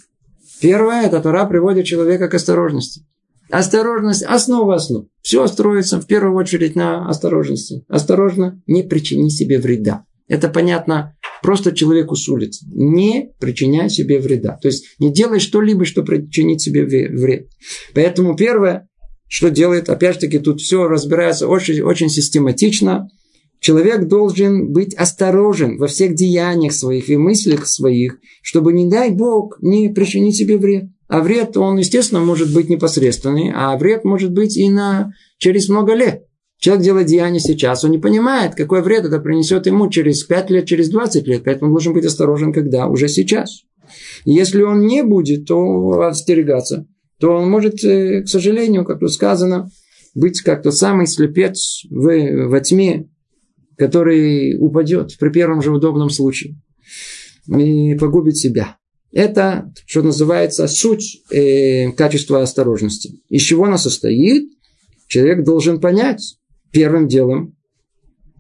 Первое, 0.61 1.07
это 1.07 1.21
Тура 1.21 1.45
приводит 1.45 1.87
человека 1.87 2.29
к 2.29 2.35
осторожности. 2.35 3.03
Осторожность– 3.51 4.23
основа 4.29 4.75
основ. 4.75 5.07
Все 5.23 5.47
строится 5.47 6.01
в 6.01 6.07
первую 6.07 6.37
очередь 6.37 6.75
на 6.75 7.09
осторожности. 7.09 7.85
Осторожно, 7.89 8.61
не 8.67 8.83
причини 8.83 9.29
себе 9.31 9.59
вреда. 9.59 10.05
Это 10.29 10.49
понятно 10.49 11.17
просто 11.43 11.73
человеку 11.73 12.17
с 12.17 12.29
улицы. 12.29 12.67
Не 12.73 13.31
причиняй 13.39 13.89
себе 13.89 14.19
вреда. 14.19 14.59
То 14.61 14.69
есть 14.69 14.85
не 14.99 15.13
делай 15.13 15.39
что-либо, 15.39 15.85
что 15.85 16.03
причинит 16.03 16.61
себе 16.61 16.85
вред. 16.85 17.49
Поэтому 17.95 18.35
первое, 18.37 18.89
что 19.29 19.51
делает, 19.51 19.89
опять 19.89 20.15
же 20.15 20.21
таки, 20.23 20.39
тут 20.41 20.61
все 20.61 20.89
разбирается 20.89 21.47
очень, 21.47 21.81
очень 21.83 22.09
систематично. 22.09 23.09
Человек 23.61 24.07
должен 24.09 24.73
быть 24.73 24.95
осторожен 24.95 25.79
во 25.79 25.87
всех 25.87 26.15
деяниях 26.15 26.73
своих 26.73 27.09
и 27.09 27.17
мыслях 27.17 27.67
своих, 27.67 28.19
чтобы, 28.43 28.73
не 28.73 28.91
дай 28.91 29.11
Бог, 29.11 29.59
не 29.63 29.89
причинить 29.89 30.37
себе 30.37 30.59
вред. 30.59 30.91
А 31.09 31.21
вред, 31.21 31.57
он, 31.57 31.77
естественно, 31.77 32.21
может 32.21 32.53
быть 32.53 32.69
непосредственный, 32.69 33.53
а 33.55 33.77
вред 33.77 34.05
может 34.05 34.33
быть 34.33 34.57
и 34.57 34.69
на, 34.69 35.13
через 35.39 35.69
много 35.69 35.95
лет. 35.95 36.25
Человек 36.59 36.85
делает 36.85 37.07
деяние 37.07 37.41
сейчас, 37.41 37.85
он 37.85 37.91
не 37.91 37.99
понимает, 37.99 38.55
какой 38.55 38.83
вред 38.83 39.05
это 39.05 39.21
принесет 39.21 39.67
ему 39.67 39.89
через 39.91 40.25
5 40.25 40.51
лет, 40.51 40.67
через 40.67 40.89
20 40.89 41.27
лет. 41.27 41.45
Поэтому 41.45 41.69
он 41.69 41.75
должен 41.75 41.93
быть 41.93 42.05
осторожен, 42.05 42.53
когда 42.53 42.87
уже 42.87 43.09
сейчас. 43.09 43.63
Если 44.25 44.63
он 44.63 44.87
не 44.87 45.03
будет, 45.03 45.47
то 45.47 46.01
остерегаться, 46.01 46.87
то 47.21 47.31
он 47.31 47.49
может, 47.49 47.85
э, 47.85 48.23
к 48.23 48.29
сожалению, 48.29 48.85
как 48.85 49.01
тут 49.01 49.13
сказано, 49.13 49.71
быть 50.15 50.41
как 50.41 50.63
тот 50.63 50.75
самый 50.75 51.07
слепец 51.07 51.85
в, 51.91 52.49
во 52.49 52.61
тьме, 52.61 53.09
который 53.77 54.57
упадет 54.59 55.17
при 55.19 55.29
первом 55.29 55.63
же 55.63 55.73
удобном 55.73 56.11
случае 56.11 56.57
и 57.47 57.95
погубит 57.97 58.37
себя. 58.37 58.77
Это, 59.13 59.73
что 59.87 60.03
называется, 60.03 60.67
суть 60.69 61.23
э, 61.31 61.93
качества 61.93 62.43
осторожности. 62.43 63.21
Из 63.29 63.43
чего 63.43 63.65
она 63.65 63.79
состоит? 63.79 64.51
Человек 65.09 65.45
должен 65.45 65.81
понять 65.81 66.39
первым 66.73 67.09
делом, 67.09 67.57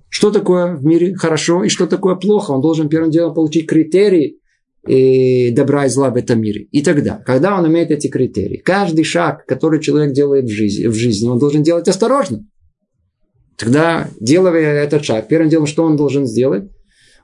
что 0.08 0.30
такое 0.30 0.74
в 0.74 0.84
мире 0.84 1.14
хорошо 1.14 1.64
и 1.64 1.68
что 1.68 1.86
такое 1.86 2.16
плохо. 2.16 2.52
Он 2.52 2.60
должен 2.60 2.88
первым 2.88 3.10
делом 3.10 3.34
получить 3.34 3.68
критерии 3.68 4.38
э, 4.86 5.52
добра 5.52 5.86
и 5.86 5.88
зла 5.88 6.10
в 6.10 6.16
этом 6.16 6.40
мире. 6.40 6.62
И 6.72 6.82
тогда, 6.82 7.22
когда 7.24 7.58
он 7.58 7.66
имеет 7.68 7.90
эти 7.90 8.08
критерии, 8.08 8.56
каждый 8.58 9.04
шаг, 9.04 9.46
который 9.46 9.80
человек 9.80 10.12
делает 10.12 10.44
в 10.46 10.50
жизни, 10.50 10.86
в 10.86 10.94
жизни 10.94 11.28
он 11.28 11.38
должен 11.38 11.62
делать 11.62 11.88
осторожно. 11.88 12.46
Тогда, 13.56 14.10
делая 14.20 14.84
этот 14.84 15.04
шаг, 15.04 15.28
первым 15.28 15.48
делом, 15.48 15.66
что 15.66 15.84
он 15.84 15.96
должен 15.96 16.26
сделать? 16.26 16.70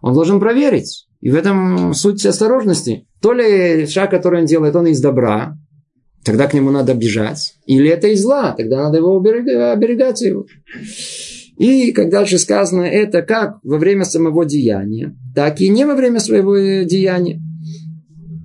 Он 0.00 0.14
должен 0.14 0.40
проверить. 0.40 1.06
И 1.22 1.30
в 1.30 1.36
этом 1.36 1.94
суть 1.94 2.26
осторожности. 2.26 3.06
То 3.22 3.32
ли 3.32 3.86
шаг, 3.86 4.10
который 4.10 4.40
он 4.40 4.46
делает, 4.46 4.74
он 4.76 4.88
из 4.88 5.00
добра, 5.00 5.56
тогда 6.24 6.48
к 6.48 6.52
нему 6.52 6.70
надо 6.70 6.94
бежать. 6.94 7.54
Или 7.66 7.88
это 7.88 8.08
из 8.08 8.22
зла, 8.22 8.54
тогда 8.58 8.82
надо 8.82 8.98
его 8.98 9.16
оберегаться 9.16 10.26
его. 10.26 10.46
И, 11.58 11.92
как 11.92 12.10
дальше 12.10 12.38
сказано, 12.38 12.82
это 12.82 13.22
как 13.22 13.60
во 13.62 13.78
время 13.78 14.04
самого 14.04 14.44
деяния, 14.44 15.16
так 15.34 15.60
и 15.60 15.68
не 15.68 15.86
во 15.86 15.94
время 15.94 16.18
своего 16.18 16.56
деяния. 16.84 17.40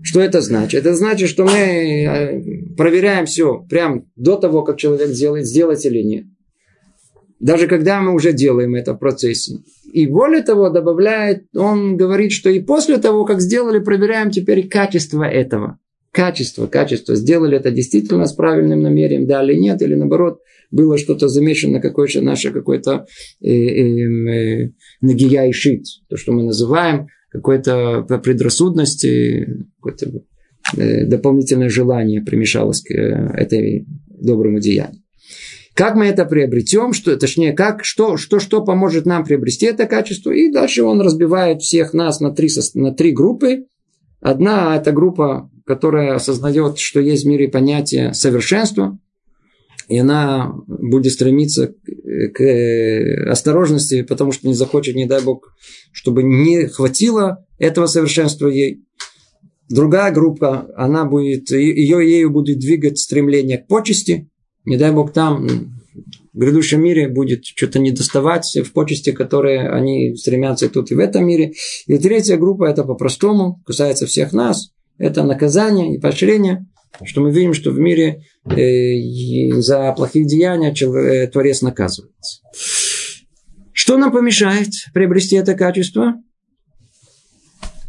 Что 0.03 0.21
это 0.21 0.39
значит? 0.41 0.81
Это 0.81 0.93
значит, 0.93 1.29
что 1.29 1.45
мы 1.45 1.51
э, 1.51 2.75
проверяем 2.77 3.25
все 3.25 3.65
прямо 3.67 4.03
до 4.15 4.35
того, 4.35 4.61
как 4.61 4.77
человек 4.77 5.11
делает, 5.11 5.47
сделать 5.47 5.83
или 5.85 6.01
нет. 6.01 6.25
Даже 7.39 7.67
когда 7.67 8.01
мы 8.01 8.13
уже 8.13 8.33
делаем 8.33 8.75
это 8.75 8.93
в 8.93 8.97
процессе. 8.97 9.59
И 9.91 10.07
более 10.07 10.41
того, 10.41 10.69
добавляет, 10.69 11.45
он 11.55 11.97
говорит, 11.97 12.31
что 12.31 12.49
и 12.49 12.59
после 12.59 12.97
того, 12.97 13.25
как 13.25 13.41
сделали, 13.41 13.79
проверяем 13.79 14.31
теперь 14.31 14.67
качество 14.67 15.23
этого. 15.23 15.79
Качество, 16.11 16.67
качество. 16.67 17.15
Сделали 17.15 17.57
это 17.57 17.69
действительно 17.71 18.25
с 18.25 18.33
правильным 18.33 18.81
намерением, 18.81 19.27
да 19.27 19.43
или 19.43 19.53
нет, 19.53 19.81
или 19.81 19.93
наоборот, 19.95 20.39
было 20.71 20.97
что-то 20.97 21.27
замешано, 21.27 21.79
какое-то 21.79 22.21
наше 22.21 22.51
какое-то 22.51 23.05
э, 23.41 23.49
э, 23.49 24.63
э, 24.65 24.71
нагия 25.01 25.45
и 25.45 25.51
шит, 25.51 25.85
то, 26.09 26.17
что 26.17 26.33
мы 26.33 26.43
называем, 26.43 27.07
какой-то 27.29 28.01
предрассудности, 28.23 29.65
какое-то 29.77 30.23
э, 30.75 31.05
дополнительное 31.05 31.69
желание 31.69 32.21
примешалось 32.21 32.81
к 32.81 32.91
э, 32.91 33.31
этой 33.35 33.85
доброму 34.09 34.59
деянию. 34.59 35.01
Как 35.77 35.93
мы 35.93 36.07
это 36.07 36.25
приобретем, 36.25 36.91
что, 36.91 37.15
точнее, 37.17 37.53
как, 37.53 37.85
что, 37.85 38.17
что, 38.17 38.39
что 38.39 38.65
поможет 38.65 39.05
нам 39.05 39.23
приобрести 39.23 39.67
это 39.67 39.85
качество. 39.85 40.31
И 40.31 40.51
дальше 40.51 40.81
он 40.81 41.01
разбивает 41.01 41.61
всех 41.61 41.93
нас 41.93 42.19
на 42.19 42.31
три, 42.31 42.49
на 42.73 42.95
три 42.95 43.11
группы. 43.11 43.65
Одна– 44.19 44.75
это 44.77 44.91
группа, 44.91 45.51
которая 45.67 46.15
осознает, 46.15 46.79
что 46.79 46.99
есть 46.99 47.25
в 47.25 47.27
мире 47.27 47.47
понятие 47.47 48.15
совершенства, 48.15 48.97
и 49.87 49.99
она 49.99 50.51
будет 50.67 51.13
стремиться 51.13 51.75
к 52.33 53.29
осторожности, 53.29 54.01
потому 54.01 54.31
что 54.31 54.47
не 54.47 54.55
захочет, 54.55 54.95
не 54.95 55.05
дай 55.05 55.21
Бог, 55.21 55.53
чтобы 55.91 56.23
не 56.23 56.65
хватило 56.65 57.45
этого 57.59 57.85
совершенства 57.85 58.47
ей. 58.47 58.83
Другая 59.69 60.11
группа, 60.11 60.71
она 60.75 61.05
будет, 61.05 61.51
ее, 61.51 61.99
ею 62.03 62.31
будет 62.31 62.57
двигать 62.57 62.97
стремление 62.97 63.59
к 63.59 63.67
почести, 63.67 64.27
не 64.67 64.77
дай 64.77 64.91
Бог 64.91 65.13
там 65.13 65.47
в 66.33 66.39
грядущем 66.39 66.83
мире 66.83 67.07
будет 67.07 67.45
что-то 67.45 67.79
недоставать 67.79 68.55
в 68.63 68.71
почести, 68.73 69.11
которые 69.11 69.69
они 69.69 70.15
стремятся 70.15 70.69
тут, 70.69 70.91
и 70.91 70.95
в 70.95 70.99
этом 70.99 71.25
мире. 71.25 71.53
И 71.87 71.97
третья 71.97 72.37
группа, 72.37 72.65
это 72.65 72.83
по-простому, 72.83 73.63
касается 73.65 74.05
всех 74.05 74.33
нас, 74.33 74.71
это 74.97 75.23
наказание 75.23 75.95
и 75.95 75.99
поощрение, 75.99 76.67
что 77.03 77.21
мы 77.21 77.31
видим, 77.31 77.53
что 77.53 77.71
в 77.71 77.79
мире 77.79 78.23
э, 78.45 79.59
за 79.61 79.93
плохие 79.93 80.25
деяния 80.25 80.75
человек, 80.75 81.29
э, 81.29 81.31
Творец 81.31 81.61
наказывается. 81.61 82.41
Что 83.71 83.97
нам 83.97 84.11
помешает 84.11 84.69
приобрести 84.93 85.37
это 85.37 85.53
качество? 85.53 86.15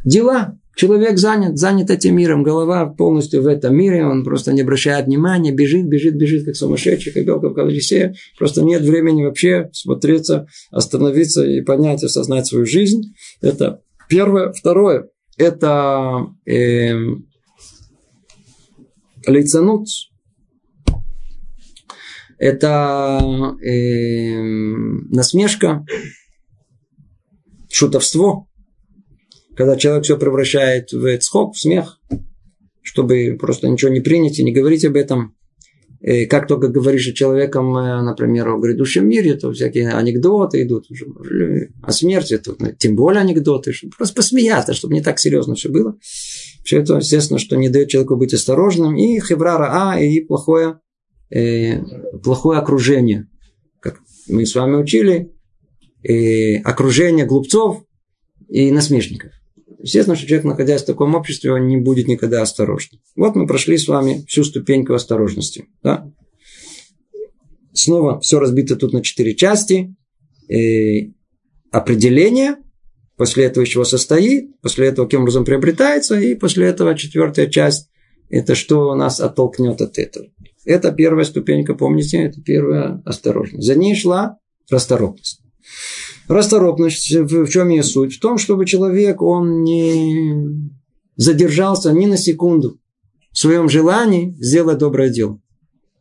Дела. 0.05 0.58
Человек 0.79 1.19
занят, 1.19 1.59
занят 1.59 1.91
этим 1.91 2.15
миром, 2.15 2.45
голова 2.45 2.87
полностью 2.87 3.43
в 3.43 3.49
этом 3.49 3.75
мире, 3.75 4.07
он 4.07 4.23
просто 4.23 4.53
не 4.53 4.61
обращает 4.61 5.07
внимания, 5.07 5.51
бежит, 5.51 5.89
бежит, 5.89 6.15
бежит, 6.15 6.45
как 6.45 6.55
сумасшедший, 6.55 7.13
как 7.13 7.27
белка 7.27 7.49
в 7.49 7.55
колесе. 7.55 8.15
Просто 8.39 8.63
нет 8.63 8.83
времени 8.83 9.25
вообще 9.25 9.71
смотреться, 9.73 10.47
остановиться 10.71 11.45
и 11.45 11.63
понять, 11.63 12.05
осознать 12.05 12.47
свою 12.47 12.65
жизнь. 12.65 13.13
Это 13.41 13.83
первое. 14.09 14.53
Второе, 14.53 15.09
это 15.37 16.29
э, 16.47 16.95
лицанут. 19.27 19.89
Это 22.39 23.21
э, 23.65 24.41
насмешка, 25.11 25.85
шутовство– 27.69 28.45
когда 29.59 29.77
человек 29.77 30.05
все 30.05 30.17
превращает 30.17 30.93
в 30.93 31.19
цхок, 31.19 31.57
в 31.57 31.61
смех, 31.61 32.01
чтобы 32.81 33.37
просто 33.41 33.67
ничего 33.67 33.91
не 33.91 33.99
принять 33.99 34.39
и 34.39 34.45
не 34.45 34.53
говорить 34.53 34.85
об 34.85 34.95
этом. 34.95 35.35
И 36.01 36.27
как 36.27 36.47
только 36.47 36.69
говоришь 36.69 37.09
о 37.09 37.13
человеком, 37.13 37.77
э, 37.77 38.01
например, 38.03 38.51
о 38.51 38.61
грядущем 38.61 39.09
мире, 39.09 39.35
то 39.35 39.51
всякие 39.51 39.91
анекдоты 39.91 40.63
идут 40.63 40.89
уже, 40.93 41.73
о 41.83 41.91
смерти, 41.91 42.39
то, 42.39 42.55
ну, 42.61 42.71
тем 42.79 42.95
более 42.95 43.21
анекдоты, 43.21 43.73
чтобы 43.73 43.95
просто 43.99 44.15
посмеяться, 44.15 44.75
чтобы 44.75 44.95
не 44.95 45.03
так 45.03 45.19
серьезно 45.19 45.57
все 45.57 45.71
было. 45.71 45.99
Все 46.63 46.79
это, 46.79 46.99
естественно, 46.99 47.41
что 47.41 47.57
не 47.57 47.69
дает 47.69 47.89
человеку 47.89 48.15
быть 48.15 48.33
осторожным. 48.33 48.97
И 48.97 49.19
хеврара 49.19 49.71
а, 49.73 50.01
и 50.01 50.21
плохое, 50.21 50.79
э, 51.31 51.83
плохое 52.23 52.61
окружение. 52.61 53.29
Как 53.81 53.99
мы 54.29 54.47
с 54.47 54.55
вами 54.55 54.77
учили, 54.77 55.33
э, 56.05 56.59
окружение 56.59 57.27
глупцов 57.27 57.83
и 58.49 58.71
насмешников. 58.71 59.33
Естественно, 59.81 60.17
что 60.17 60.27
человек, 60.27 60.45
находясь 60.45 60.83
в 60.83 60.87
таком 60.87 61.15
обществе, 61.15 61.53
он 61.53 61.67
не 61.67 61.77
будет 61.77 62.09
никогда 62.09 62.43
осторожным. 62.43 63.01
Вот 63.15 63.37
мы 63.37 63.47
прошли 63.47 63.79
с 63.79 63.87
вами 63.87 64.25
всю 64.27 64.43
ступеньку 64.43 64.95
осторожности. 64.95 65.67
Да? 65.83 66.11
Снова 67.73 68.21
все 68.21 68.41
разбито 68.41 68.75
тут 68.77 68.93
на 68.93 69.03
четыре 69.03 69.37
части. 69.37 69.95
И 70.49 71.13
определение, 71.71 72.57
после 73.17 73.45
этого 73.45 73.67
чего 73.67 73.85
состоит, 73.85 74.61
после 74.61 74.89
этого 74.89 75.09
кем 75.09 75.23
образом 75.23 75.45
приобретается, 75.45 76.19
и 76.19 76.35
после 76.35 76.67
этого 76.67 76.97
четвертая 76.97 77.47
часть– 77.47 77.89
это 78.31 78.55
что 78.57 78.95
нас 78.97 79.21
оттолкнет 79.21 79.81
от 79.81 79.99
этого. 79.99 80.27
Это 80.65 80.91
первая 80.91 81.25
ступенька, 81.25 81.75
помните, 81.75 82.19
это 82.25 82.43
первая 82.43 83.01
осторожность. 83.05 83.65
За 83.65 83.77
ней 83.77 83.95
шла 83.95 84.39
расторопность. 84.71 85.41
Расторопность, 86.29 87.11
в 87.11 87.49
чем 87.49 87.71
ее 87.71 87.83
суть? 87.83 88.17
В 88.17 88.21
том, 88.21 88.37
чтобы 88.37 88.67
человек, 88.67 89.23
он 89.23 89.63
не 89.63 90.71
задержался 91.17 91.93
ни 91.93 92.07
на 92.07 92.17
секунду 92.19 92.79
в 93.33 93.39
своем 93.39 93.69
желании 93.69 94.35
сделать 94.39 94.79
доброе 94.79 95.11
дело. 95.11 95.41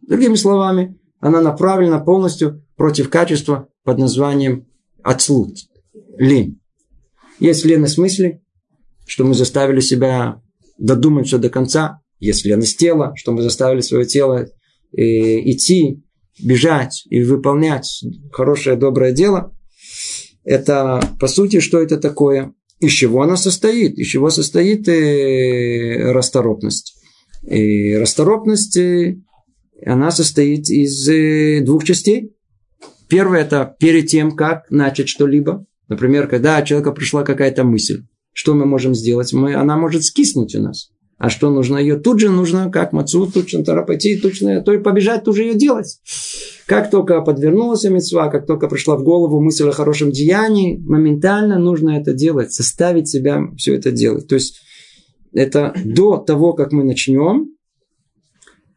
Другими 0.02 0.36
словами, 0.36 1.00
она 1.20 1.42
направлена 1.42 2.00
полностью 2.00 2.64
против 2.76 3.10
качества 3.10 3.70
под 3.84 4.00
названием 4.00 4.68
отслуд, 5.02 5.56
лень. 6.18 6.60
Есть 7.40 7.64
леность 7.66 7.98
мысли, 7.98 8.42
что 9.06 9.24
мы 9.24 9.34
заставили 9.34 9.80
себя 9.80 10.42
додумать 10.78 11.28
все 11.28 11.38
до 11.38 11.50
конца. 11.50 12.02
Есть 12.20 12.46
леность 12.46 12.78
тела, 12.78 13.14
что 13.16 13.32
мы 13.32 13.42
заставили 13.42 13.82
свое 13.82 14.06
тело 14.06 14.48
э, 14.92 15.02
идти, 15.02 16.04
бежать 16.44 17.04
и 17.10 17.24
выполнять 17.24 18.04
хорошее, 18.32 18.76
доброе 18.76 19.14
дело. 19.14 19.57
Это, 20.48 21.02
по 21.20 21.28
сути, 21.28 21.60
что 21.60 21.82
это 21.82 21.98
такое? 21.98 22.54
Из 22.80 22.92
чего 22.94 23.22
она 23.22 23.36
состоит? 23.36 23.98
Из 24.00 24.08
чего 24.08 24.30
состоит 24.30 24.88
э, 24.88 26.14
расторопность? 26.14 26.96
И 27.46 27.94
расторопность, 27.96 28.78
э, 28.78 29.18
она 29.86 30.10
состоит 30.10 30.70
из 30.70 31.06
э, 31.10 31.60
двух 31.66 31.84
частей. 31.84 32.34
Первое– 33.10 33.42
это 33.42 33.76
перед 33.78 34.08
тем, 34.08 34.38
как 34.38 34.72
начать 34.72 35.10
что-либо. 35.10 35.66
Например, 35.90 36.30
когда 36.30 36.60
у 36.60 36.66
человека 36.66 36.94
пришла 36.94 37.24
какая-то 37.24 37.66
мысль, 37.66 38.04
что 38.32 38.54
мы 38.54 38.66
можем 38.66 38.96
сделать? 38.96 39.34
Мы, 39.34 39.54
она 39.54 39.76
может 39.76 40.06
скиснуть 40.06 40.56
у 40.56 40.62
нас. 40.62 40.92
А 41.18 41.30
что 41.30 41.50
нужно 41.50 41.78
ее? 41.78 41.98
Тут 41.98 42.20
же 42.20 42.30
нужно, 42.30 42.70
как 42.70 42.94
мацу, 42.94 43.26
тут 43.26 43.50
же 43.50 43.64
пойти, 43.64 44.18
точно, 44.18 44.62
то 44.62 44.72
и 44.72 44.78
побежать, 44.78 45.24
тут 45.24 45.36
же 45.36 45.44
ее 45.44 45.56
делать. 45.56 46.00
Как 46.68 46.92
только 46.92 47.22
подвернулась 47.22 47.86
мецва, 47.86 48.30
как 48.30 48.46
только 48.46 48.68
пришла 48.68 48.98
в 48.98 49.04
голову 49.04 49.42
мысль 49.42 49.68
о 49.68 49.72
хорошем 49.72 50.12
деянии, 50.12 50.78
моментально 50.78 51.58
нужно 51.58 51.98
это 51.98 52.14
делать, 52.14 52.54
заставить 52.54 53.08
себя 53.08 53.42
все 53.58 53.76
это 53.76 53.92
делать. 53.92 54.28
То 54.28 54.36
есть 54.36 54.60
это 55.34 55.74
до 55.84 56.18
того, 56.18 56.54
как 56.54 56.72
мы 56.72 56.84
начнем. 56.84 57.50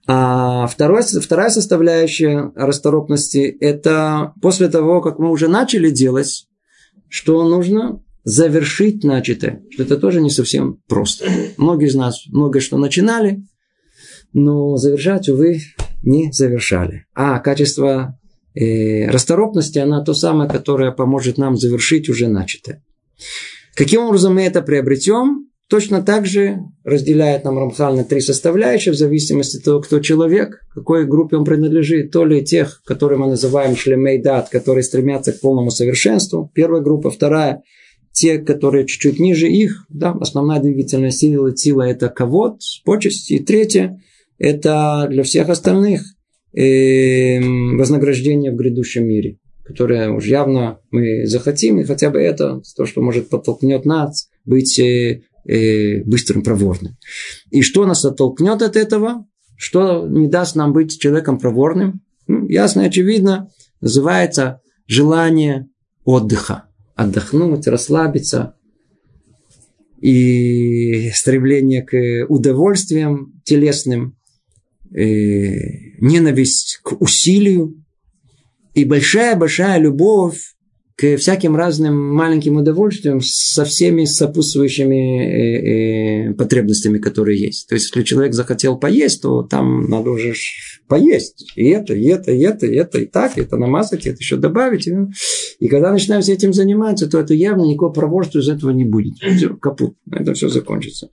А 0.07 0.67
второе, 0.67 1.03
вторая 1.03 1.51
составляющая 1.51 2.53
расторопности– 2.55 3.57
это 3.61 4.33
после 4.41 4.69
того, 4.69 5.03
как 5.03 5.19
мы 5.19 5.31
уже 5.31 5.47
начали 5.47 5.91
делать, 5.91 6.47
что 7.09 7.47
нужно 7.47 8.03
завершить 8.25 9.05
начатое, 9.05 9.63
что 9.71 9.83
это 9.83 9.97
тоже 9.97 10.21
не 10.21 10.31
совсем 10.31 10.79
просто. 10.89 11.27
Многие 11.57 11.89
из 11.89 11.95
нас 11.95 12.27
многое 12.29 12.61
что 12.61 12.77
начинали, 12.77 13.43
но 14.33 14.77
завершать, 14.77 15.29
увы, 15.29 15.61
не 16.03 16.33
завершали. 16.33 17.07
А 17.15 17.39
качество 17.39 18.19
э, 18.55 19.09
расторопности, 19.11 19.79
она 19.79 20.03
то 20.05 20.15
самое, 20.15 20.49
которое 20.49 20.93
поможет 20.93 21.39
нам 21.39 21.57
завершить 21.57 22.09
уже 22.09 22.29
начатое. 22.29 22.83
Каким 23.75 24.03
образом 24.03 24.35
мы 24.35 24.43
это 24.43 24.63
приобретем? 24.63 25.47
Точно 25.69 26.03
так 26.03 26.27
же 26.27 26.59
разделяет 26.83 27.45
нам 27.45 27.57
Рамхал 27.57 27.95
на 27.95 28.03
три 28.03 28.21
составляющие 28.21 28.93
в 28.93 28.97
зависимости 28.97 29.59
от 29.59 29.65
того, 29.65 29.81
кто 29.81 30.01
человек, 30.01 30.61
какой 30.75 31.07
группе 31.07 31.37
он 31.37 31.45
принадлежит. 31.45 32.11
То 32.11 32.25
ли 32.25 32.45
тех, 32.45 32.83
которые 32.85 33.21
мы 33.21 33.29
называем 33.29 33.77
шлемейдат, 33.77 34.49
которые 34.49 34.83
стремятся 34.83 35.33
к 35.33 35.41
полному 35.41 35.71
совершенству. 35.71 36.51
Первая 36.55 36.83
группа. 36.83 37.11
Вторая 37.11 37.63
те, 38.13 38.39
которые 38.39 38.87
чуть-чуть 38.87 39.21
ниже 39.21 39.49
их, 39.49 39.87
да, 39.89 40.13
основная 40.21 40.61
двигательная 40.61 41.11
сила, 41.11 41.57
сила 41.57 41.83
это 41.83 42.09
ковод, 42.09 42.61
почесть. 42.85 43.31
И 43.31 43.39
третье, 43.39 44.01
это 44.39 45.07
для 45.11 45.23
всех 45.23 45.49
остальных 45.49 46.03
э, 46.53 47.41
вознаграждение 47.41 48.53
в 48.53 48.57
грядущем 48.57 49.07
мире, 49.07 49.39
которое 49.65 50.11
уж 50.11 50.27
явно 50.27 50.81
мы 50.91 51.27
захотим, 51.27 51.81
и 51.81 51.85
хотя 51.85 52.11
бы 52.11 52.21
это 52.21 52.63
то, 52.77 52.87
что 52.87 53.01
может 53.01 53.29
подтолкнет 53.29 53.85
нас 53.85 54.29
быть 54.45 54.79
э, 54.79 55.23
э, 55.45 56.03
быстрым, 56.05 56.43
проворным. 56.43 56.97
И 57.51 57.63
что 57.63 57.87
нас 57.87 58.05
оттолкнет 58.05 58.63
от 58.63 58.77
этого? 58.77 59.27
Что 59.57 60.07
не 60.09 60.27
даст 60.27 60.57
нам 60.57 60.73
быть 60.73 60.99
человеком 60.99 61.39
проворным? 61.39 62.01
Ну, 62.27 62.49
ясно 62.49 62.83
и 62.83 62.87
очевидно, 62.87 63.51
называется 63.81 64.63
желание 64.87 65.69
отдыха 66.05 66.70
отдохнуть, 67.01 67.67
расслабиться. 67.67 68.55
И 70.01 71.11
стремление 71.11 71.83
к 71.83 72.27
удовольствиям 72.29 73.41
телесным, 73.45 74.17
и 74.95 75.95
ненависть 76.01 76.81
к 76.83 77.01
усилию 77.01 77.85
и 78.75 78.85
большая-большая 78.85 79.79
любовь 79.79 80.55
к 81.01 81.17
всяким 81.17 81.57
разным 81.57 82.15
маленьким 82.15 82.57
удовольствиям 82.57 83.23
со 83.23 83.65
всеми 83.65 84.05
сопутствующими 84.05 86.27
э, 86.27 86.29
э, 86.29 86.35
потребностями, 86.35 86.99
которые 86.99 87.41
есть. 87.41 87.69
То 87.69 87.75
есть, 87.75 87.87
если 87.87 88.03
человек 88.03 88.35
захотел 88.35 88.79
поесть, 88.79 89.23
то 89.23 89.43
там 89.43 89.89
надо 89.89 90.11
уже 90.11 90.35
поесть. 90.89 91.53
И 91.57 91.69
это, 91.69 91.95
и 91.95 92.05
это, 92.05 92.33
и 92.33 92.43
это, 92.43 92.67
и 92.67 92.75
это, 92.75 92.99
и 92.99 93.07
так, 93.07 93.39
и 93.39 93.41
это 93.41 93.57
намазать, 93.57 94.05
и 94.05 94.11
это 94.11 94.19
еще 94.19 94.37
добавить. 94.37 94.91
И, 95.59 95.69
когда 95.69 95.91
начинаем 95.91 96.23
с 96.23 96.29
этим 96.29 96.53
заниматься, 96.53 97.09
то 97.09 97.19
это 97.19 97.33
явно 97.33 97.63
никакого 97.63 97.93
проворства 97.93 98.41
из 98.41 98.51
этого 98.51 98.71
не 98.71 98.85
будет. 98.85 99.15
Все, 99.21 99.57
капут. 99.57 99.97
Это 100.13 100.35
все 100.35 100.51
закончится. 100.51 101.09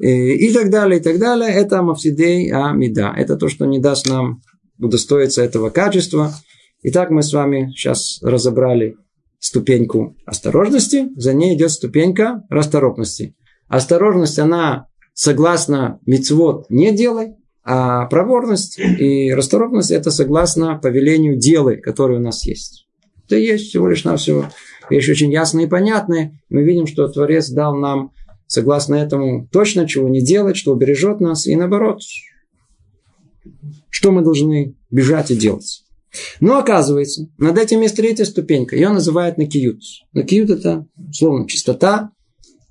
И, 0.00 0.06
э, 0.06 0.34
и 0.34 0.52
так 0.52 0.70
далее, 0.70 1.00
и 1.00 1.02
так 1.02 1.18
далее. 1.18 1.48
Это 1.48 1.80
мафсидей 1.80 2.52
амида. 2.52 3.14
Это 3.16 3.36
то, 3.36 3.48
что 3.48 3.64
не 3.64 3.78
даст 3.78 4.06
нам 4.06 4.42
удостоиться 4.78 5.42
этого 5.42 5.70
качества– 5.70 6.34
Итак, 6.84 7.10
мы 7.10 7.22
с 7.22 7.32
вами 7.32 7.72
сейчас 7.76 8.18
разобрали 8.22 8.96
ступеньку 9.38 10.16
осторожности, 10.26 11.10
за 11.16 11.32
ней 11.32 11.54
идет 11.54 11.70
ступенька 11.70 12.42
расторопности. 12.48 13.36
Осторожность, 13.68 14.40
она 14.40 14.88
согласно 15.14 16.00
мицвод 16.06 16.66
не 16.70 16.92
делай, 16.92 17.36
а 17.62 18.06
проворность 18.06 18.80
и 18.80 19.32
расторопность 19.32 19.92
это 19.92 20.10
согласно 20.10 20.76
повелению 20.76 21.36
делай, 21.36 21.80
которое 21.80 22.18
у 22.18 22.22
нас 22.22 22.44
есть. 22.44 22.88
Это 23.26 23.36
есть 23.36 23.68
всего 23.68 23.88
лишь 23.88 24.02
на 24.02 24.16
все 24.16 24.48
вещь 24.90 25.08
очень 25.08 25.32
ясная 25.32 25.66
и 25.66 25.68
понятная. 25.68 26.40
Мы 26.48 26.64
видим, 26.64 26.88
что 26.88 27.06
Творец 27.06 27.48
дал 27.48 27.76
нам 27.76 28.10
согласно 28.48 28.96
этому 28.96 29.46
точно 29.52 29.86
чего 29.86 30.08
не 30.08 30.20
делать, 30.20 30.56
что 30.56 30.72
убережет 30.72 31.20
нас, 31.20 31.46
и 31.46 31.54
наоборот, 31.54 32.00
что 33.88 34.10
мы 34.10 34.22
должны 34.22 34.74
бежать 34.90 35.30
и 35.30 35.36
делать. 35.36 35.81
Но 36.40 36.58
оказывается, 36.58 37.28
над 37.38 37.58
этим 37.58 37.80
есть 37.80 37.96
третья 37.96 38.24
ступенька. 38.24 38.76
Ее 38.76 38.90
называют 38.90 39.38
накиют. 39.38 39.80
Накиют 40.12 40.50
это, 40.50 40.86
словно, 41.12 41.48
чистота. 41.48 42.10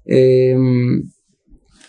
Эм, 0.05 1.11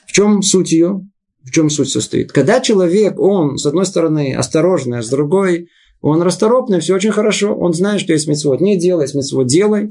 в 0.06 0.12
чем 0.12 0.42
суть 0.42 0.72
ее? 0.72 1.00
В 1.44 1.50
чем 1.50 1.70
суть 1.70 1.90
состоит? 1.90 2.32
Когда 2.32 2.60
человек, 2.60 3.18
он, 3.18 3.58
с 3.58 3.66
одной 3.66 3.84
стороны, 3.84 4.34
осторожный, 4.34 4.98
а 4.98 5.02
с 5.02 5.08
другой, 5.08 5.68
он 6.00 6.22
расторопный, 6.22 6.80
все 6.80 6.94
очень 6.94 7.12
хорошо. 7.12 7.54
Он 7.54 7.72
знает, 7.72 8.00
что 8.00 8.12
есть 8.12 8.28
митцвот. 8.28 8.60
Не 8.60 8.78
делай, 8.78 9.06
митцвот 9.14 9.46
делай. 9.46 9.90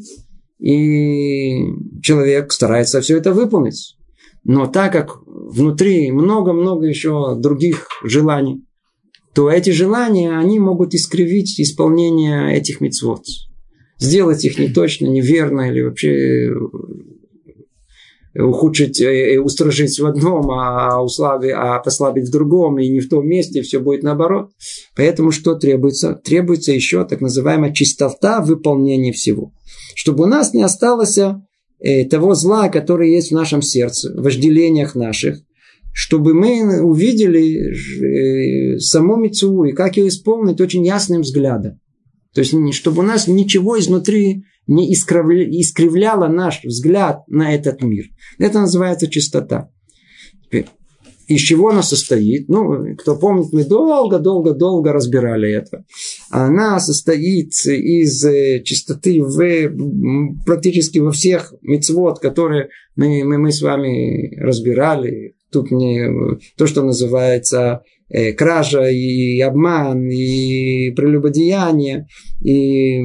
И 0.60 1.64
человек 2.02 2.52
старается 2.52 3.02
все 3.02 3.18
это 3.18 3.34
выполнить. 3.34 3.98
Но 4.44 4.68
так 4.68 4.92
как 4.92 5.20
внутри 5.26 6.12
много-много 6.12 6.86
еще 6.86 7.36
других 7.36 7.88
желаний, 8.04 8.64
то 9.34 9.50
эти 9.50 9.70
желания, 9.70 10.38
они 10.38 10.60
могут 10.60 10.94
искривить 10.94 11.60
исполнение 11.60 12.56
этих 12.58 12.82
мецвод. 12.82 13.24
Сделать 13.98 14.44
их 14.44 14.60
не 14.60 14.68
точно, 14.68 15.06
неверно 15.08 15.70
или 15.70 15.82
вообще 15.82 16.50
э, 18.34 18.42
ухудшить, 18.42 19.00
э, 19.00 19.36
э, 19.36 19.40
устражить 19.40 20.00
в 20.00 20.06
одном, 20.06 20.50
а, 20.52 21.02
услаби, 21.02 21.50
а 21.50 21.80
послабить 21.80 22.28
в 22.28 22.32
другом, 22.32 22.80
и 22.80 22.90
не 22.90 23.00
в 23.00 23.08
том 23.08 23.28
месте, 23.28 23.62
все 23.62 23.80
будет 23.80 24.04
наоборот. 24.04 24.50
Поэтому 24.96 25.32
что 25.32 25.56
требуется? 25.56 26.16
Требуется 26.16 26.72
еще 26.74 27.06
так 27.06 27.22
называемая 27.22 27.72
чистота 27.72 28.42
выполнения 28.42 29.14
всего. 29.14 29.54
Чтобы 29.96 30.24
у 30.24 30.28
нас 30.28 30.54
не 30.54 30.64
осталось 30.64 31.20
того 32.10 32.36
зла, 32.36 32.70
который 32.70 33.14
есть 33.14 33.32
в 33.32 33.36
нашем 33.36 33.62
сердце, 33.62 34.14
в 34.14 34.24
вожделениях 34.24 34.96
наших, 34.96 35.40
чтобы 35.94 36.34
мы 36.34 36.82
увидели 36.82 38.76
э, 38.76 38.80
саму 38.80 39.18
Мицу 39.18 39.64
и 39.66 39.74
как 39.74 39.98
ее 39.98 40.08
исполнить 40.08 40.62
очень 40.62 40.86
ясным 40.86 41.22
взглядом. 41.22 41.80
То 42.34 42.42
есть, 42.42 42.56
чтобы 42.74 43.00
у 43.00 43.06
нас 43.06 43.28
ничего 43.28 43.78
изнутри 43.78 44.46
не 44.68 44.94
искривляло 44.94 46.28
наш 46.28 46.64
взгляд 46.64 47.24
на 47.28 47.54
этот 47.54 47.82
мир. 47.82 48.06
Это 48.38 48.60
называется 48.60 49.08
чистота. 49.08 49.70
Из 51.32 51.40
чего 51.40 51.70
она 51.70 51.82
состоит? 51.82 52.50
Ну, 52.50 52.96
кто 52.98 53.16
помнит, 53.16 53.54
мы 53.54 53.64
долго-долго-долго 53.64 54.92
разбирали 54.92 55.50
это. 55.50 55.86
Она 56.30 56.80
состоит 56.82 57.54
из 57.66 58.26
э, 58.26 58.62
чистоты 58.64 59.24
в, 59.24 60.44
практически 60.46 61.00
во 61.00 61.12
всех 61.12 61.54
мецвод, 61.62 62.20
которые 62.20 62.68
мы, 62.98 63.24
мы, 63.24 63.38
мы 63.38 63.54
с 63.54 63.62
вами 63.62 64.36
разбирали, 64.42 65.36
Тут 65.52 65.72
мне 65.72 66.10
то, 66.58 66.66
что 66.66 66.84
называется 66.84 67.82
э, 68.10 68.32
кража 68.34 68.90
и 68.90 69.40
обман, 69.42 70.10
и 70.10 70.92
прелюбодеяние, 70.92 72.08
и 72.42 73.02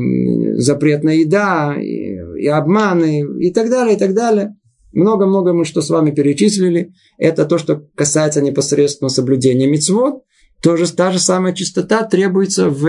запретная 0.59 1.17
еда, 1.17 1.75
и, 1.79 2.17
и 2.41 2.47
обманы, 2.47 3.25
и 3.41 3.53
так 3.53 3.69
далее, 3.69 3.97
и 3.97 3.99
так 3.99 4.15
далее. 4.15 4.55
Много-много 4.93 5.53
мы 5.53 5.65
что 5.65 5.83
с 5.83 5.91
вами 5.91 6.11
перечислили. 6.11 6.93
Это 7.19 7.45
то, 7.45 7.59
что 7.59 7.85
касается 7.95 8.41
непосредственно 8.41 9.11
соблюдения 9.11 9.67
мицвод. 9.67 10.23
Тоже 10.63 10.91
та 10.93 11.13
же 11.13 11.19
самая 11.19 11.53
чистота 11.53 12.03
требуется 12.05 12.71
в 12.71 12.89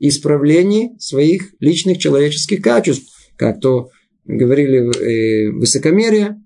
исправлении 0.00 0.98
своих 0.98 1.52
личных 1.60 1.98
человеческих 1.98 2.62
качеств. 2.62 3.12
Как 3.36 3.60
то 3.60 3.90
говорили 4.24 4.78
э, 4.78 5.52
высокомерие, 5.52 6.36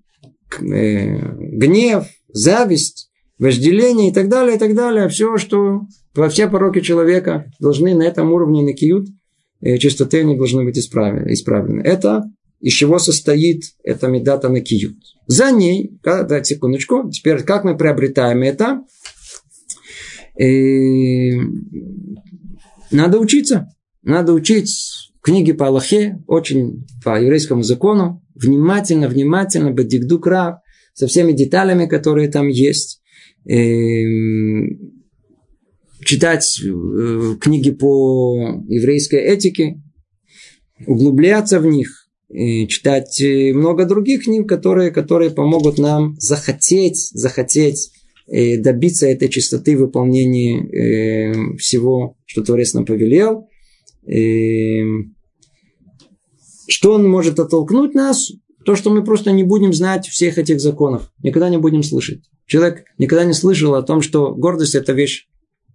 э, 0.59 1.17
гнев, 1.57 2.05
зависть, 2.33 3.09
вожделение 3.37 4.09
и 4.09 4.13
так 4.13 4.29
далее, 4.29 4.55
и 4.55 4.59
так 4.59 4.75
далее. 4.75 5.09
Все, 5.09 5.37
что 5.37 5.81
во 6.15 6.29
все 6.29 6.47
пороки 6.47 6.81
человека 6.81 7.51
должны 7.59 7.95
на 7.95 8.03
этом 8.03 8.31
уровне 8.31 8.61
накиют, 8.61 9.07
э, 9.61 9.77
чистоты 9.77 10.21
они 10.21 10.37
должны 10.37 10.63
быть 10.63 10.77
исправлены. 10.77 11.33
исправлены. 11.33 11.81
Это 11.81 12.23
из 12.59 12.73
чего 12.73 12.99
состоит 12.99 13.63
эта 13.83 14.07
медата 14.07 14.49
накиют. 14.49 14.97
За 15.27 15.51
ней, 15.51 15.99
да, 16.03 16.43
секундочку, 16.43 17.09
теперь 17.09 17.43
как 17.43 17.63
мы 17.63 17.75
приобретаем 17.75 18.43
это? 18.43 18.83
И 20.37 21.31
э, 21.31 21.41
надо 22.91 23.19
учиться. 23.19 23.67
Надо 24.03 24.33
учить 24.33 24.71
книги 25.21 25.51
по 25.51 25.67
Аллахе, 25.67 26.19
очень 26.27 26.85
по 27.03 27.19
еврейскому 27.21 27.63
закону, 27.63 28.23
внимательно, 28.35 29.07
внимательно, 29.07 29.71
бадикдук 29.71 30.27
раб, 30.27 30.59
со 30.93 31.07
всеми 31.07 31.31
деталями, 31.31 31.87
которые 31.87 32.29
там 32.29 32.47
есть. 32.47 33.01
Эм, 33.45 35.01
читать 36.03 36.59
э, 36.63 37.35
книги 37.39 37.71
по 37.71 38.63
еврейской 38.67 39.19
этике, 39.19 39.81
углубляться 40.85 41.59
в 41.59 41.65
них, 41.65 42.07
и 42.29 42.67
читать 42.67 43.19
э, 43.21 43.53
много 43.53 43.85
других 43.85 44.23
книг, 44.23 44.47
которые, 44.47 44.91
которые 44.91 45.31
помогут 45.31 45.77
нам 45.77 46.15
захотеть, 46.19 47.09
захотеть 47.13 47.91
э, 48.27 48.57
добиться 48.57 49.07
этой 49.07 49.29
чистоты 49.29 49.77
выполнения 49.77 51.57
всего, 51.57 52.17
что 52.25 52.43
Творец 52.43 52.73
нам 52.73 52.85
повелел. 52.85 53.47
Эм, 54.05 55.15
что 56.67 56.93
он 56.93 57.07
может 57.07 57.39
оттолкнуть 57.39 57.93
нас? 57.93 58.31
То, 58.65 58.75
что 58.75 58.91
мы 58.91 59.03
просто 59.03 59.31
не 59.31 59.43
будем 59.43 59.73
знать 59.73 60.07
всех 60.07 60.37
этих 60.37 60.59
законов, 60.59 61.11
никогда 61.23 61.49
не 61.49 61.57
будем 61.57 61.83
слышать. 61.83 62.21
Человек 62.45 62.83
никогда 62.97 63.25
не 63.25 63.33
слышал 63.33 63.75
о 63.75 63.81
том, 63.81 64.01
что 64.01 64.33
гордость– 64.33 64.75
это 64.75 64.93
вещь 64.93 65.27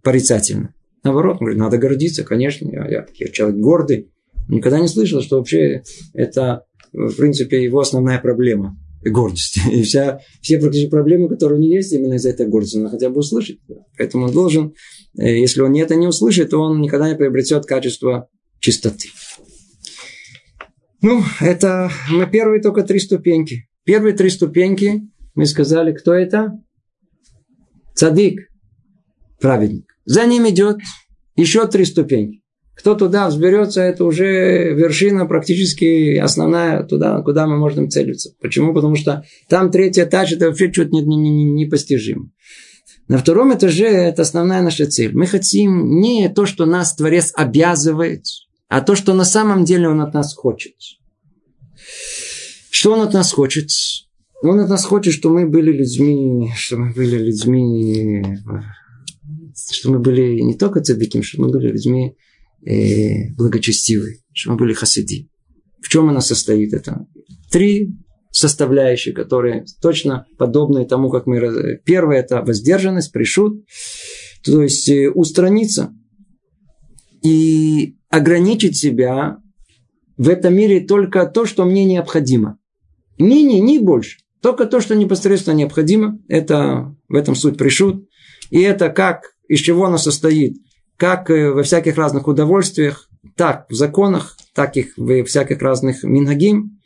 порицательная. 0.02 0.74
Наоборот, 1.02 1.34
он 1.34 1.46
говорит, 1.46 1.58
надо 1.58 1.78
гордиться, 1.78 2.24
конечно, 2.24 2.68
я, 2.68 2.88
я, 2.88 3.06
я 3.14 3.28
человек 3.28 3.58
гордый. 3.58 4.10
Никогда 4.48 4.78
не 4.78 4.88
слышал, 4.88 5.20
что 5.20 5.38
вообще 5.38 5.82
это, 6.14 6.64
в 6.92 7.14
принципе, 7.14 7.62
его 7.62 7.80
основная 7.80 8.18
проблема– 8.18 8.76
гордость. 9.04 9.58
И 9.72 9.82
вся, 9.82 10.20
все 10.40 10.58
практически 10.58 10.90
проблемы, 10.90 11.28
которые 11.28 11.58
у 11.58 11.62
него 11.62 11.74
есть, 11.74 11.92
именно 11.92 12.14
из-за 12.14 12.30
этой 12.30 12.46
гордости, 12.46 12.78
он 12.78 12.88
хотя 12.88 13.10
бы 13.10 13.18
услышать. 13.18 13.58
Поэтому 13.96 14.26
он 14.26 14.32
должен, 14.32 14.74
э, 15.18 15.38
если 15.38 15.60
он 15.60 15.74
это 15.74 15.94
не 15.96 16.06
услышит, 16.06 16.50
то 16.50 16.58
он 16.58 16.80
никогда 16.80 17.08
не 17.08 17.16
приобретет 17.16 17.66
качество 17.66 18.28
чистоты. 18.60 19.08
Ну, 21.02 21.22
это 21.40 21.90
мы 22.10 22.26
первые 22.26 22.62
только 22.62 22.82
три 22.82 22.98
ступеньки. 22.98 23.68
Первые 23.84 24.14
три 24.14 24.30
ступеньки 24.30 25.02
мы 25.34 25.46
сказали, 25.46 25.92
кто 25.92 26.14
это? 26.14 26.52
Цадик, 27.94 28.48
праведник. 29.40 29.86
За 30.04 30.26
ним 30.26 30.48
идет 30.48 30.78
еще 31.36 31.66
три 31.66 31.84
ступеньки. 31.84 32.42
Кто 32.74 32.94
туда 32.94 33.28
взберется, 33.28 33.80
это 33.80 34.04
уже 34.04 34.74
вершина 34.74 35.24
практически 35.24 36.16
основная, 36.16 36.82
туда, 36.82 37.22
куда 37.22 37.46
мы 37.46 37.56
можем 37.56 37.88
целиться. 37.88 38.34
Почему? 38.40 38.74
Потому 38.74 38.96
что 38.96 39.24
там 39.48 39.70
третий 39.70 40.02
этаж, 40.02 40.32
это 40.32 40.46
вообще 40.48 40.70
что-то 40.70 40.90
непостижимо. 40.90 42.24
Не, 42.24 42.28
не 42.28 42.32
На 43.08 43.18
втором 43.18 43.54
этаже 43.54 43.86
это 43.86 44.22
основная 44.22 44.60
наша 44.60 44.86
цель. 44.86 45.14
Мы 45.14 45.26
хотим 45.26 46.00
не 46.00 46.28
то, 46.28 46.44
что 46.44 46.66
нас 46.66 46.94
Творец 46.94 47.32
обязывает, 47.34 48.24
а 48.68 48.80
то, 48.80 48.94
что 48.94 49.14
на 49.14 49.24
самом 49.24 49.64
деле 49.64 49.88
Он 49.88 50.00
от 50.00 50.14
нас 50.14 50.34
хочет. 50.34 50.74
Что 52.70 52.92
Он 52.92 53.00
от 53.00 53.12
нас 53.12 53.32
хочет? 53.32 53.70
Он 54.42 54.60
от 54.60 54.68
нас 54.68 54.84
хочет, 54.84 55.14
что 55.14 55.30
мы 55.30 55.48
были 55.48 55.72
людьми, 55.72 56.50
что 56.56 56.76
мы 56.76 56.92
были 56.92 57.16
людьми, 57.16 58.24
что 59.72 59.90
мы 59.90 59.98
были 59.98 60.40
не 60.40 60.56
только 60.56 60.80
цадыким, 60.80 61.22
что 61.22 61.40
мы 61.40 61.50
были 61.50 61.68
людьми 61.68 62.16
э, 62.66 63.32
благочестивы, 63.36 64.18
что 64.32 64.52
мы 64.52 64.56
были 64.56 64.74
хасиди. 64.74 65.30
В 65.80 65.88
чем 65.88 66.08
она 66.10 66.20
состоит? 66.20 66.74
Это 66.74 67.06
три 67.50 67.96
составляющие, 68.30 69.14
которые 69.14 69.64
точно 69.80 70.26
подобны 70.36 70.84
тому, 70.84 71.08
как 71.08 71.26
мы... 71.26 71.80
Первое– 71.84 72.18
это 72.20 72.42
воздержанность, 72.42 73.12
пришут, 73.12 73.64
то 74.44 74.62
есть 74.62 74.88
э, 74.90 75.10
устраниться 75.10 75.94
и 77.22 77.95
ограничить 78.10 78.76
себя 78.76 79.38
в 80.16 80.28
этом 80.28 80.54
мире 80.54 80.80
только 80.80 81.26
то, 81.26 81.46
что 81.46 81.64
мне 81.64 81.84
необходимо. 81.84 82.58
Ни, 83.18 83.42
ни, 83.42 83.56
ни 83.56 83.78
больше. 83.78 84.18
Только 84.40 84.66
то, 84.66 84.80
что 84.80 84.94
непосредственно 84.94 85.54
необходимо. 85.54 86.18
Это 86.28 86.94
в 87.08 87.14
этом 87.14 87.34
суть 87.34 87.58
пришут. 87.58 88.08
И 88.50 88.60
это 88.60 88.88
как, 88.88 89.32
из 89.48 89.60
чего 89.60 89.86
оно 89.86 89.98
состоит. 89.98 90.58
Как 90.96 91.30
э, 91.30 91.50
во 91.50 91.62
всяких 91.62 91.96
разных 91.96 92.26
удовольствиях, 92.26 93.08
так 93.34 93.66
в 93.68 93.74
законах, 93.74 94.36
так 94.54 94.76
и 94.76 94.88
в 94.96 95.24
всяких 95.24 95.60
разных 95.60 96.02
минагим, 96.04 96.80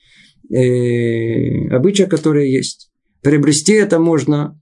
э, 0.51 1.69
обычаи, 1.69 2.05
которые 2.05 2.53
есть. 2.53 2.91
Приобрести 3.23 3.75
это 3.75 3.99
можно, 3.99 4.59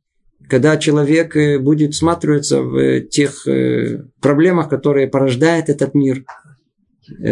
когда 0.49 0.77
человек 0.77 1.37
э, 1.37 1.59
будет 1.59 1.95
всматриваться 1.95 2.63
в 2.63 3.03
тех 3.03 3.47
э, 3.47 4.03
проблемах, 4.21 4.69
которые 4.69 5.09
порождает 5.09 5.69
этот 5.69 5.95
мир, 5.95 6.25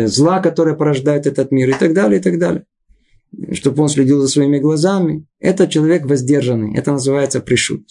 зла, 0.06 0.40
которые 0.40 0.76
порождает 0.76 1.26
этот 1.26 1.50
мир 1.50 1.70
и 1.70 1.74
так 1.74 1.92
далее, 1.94 2.20
и 2.20 2.22
так 2.22 2.38
далее. 2.38 2.64
Чтобы 3.52 3.82
он 3.82 3.88
следил 3.88 4.20
за 4.20 4.28
своими 4.28 4.58
глазами. 4.58 5.26
Это 5.40 5.66
человек 5.66 6.06
воздержанный. 6.06 6.76
Это 6.76 6.92
называется 6.92 7.40
пришут. 7.40 7.82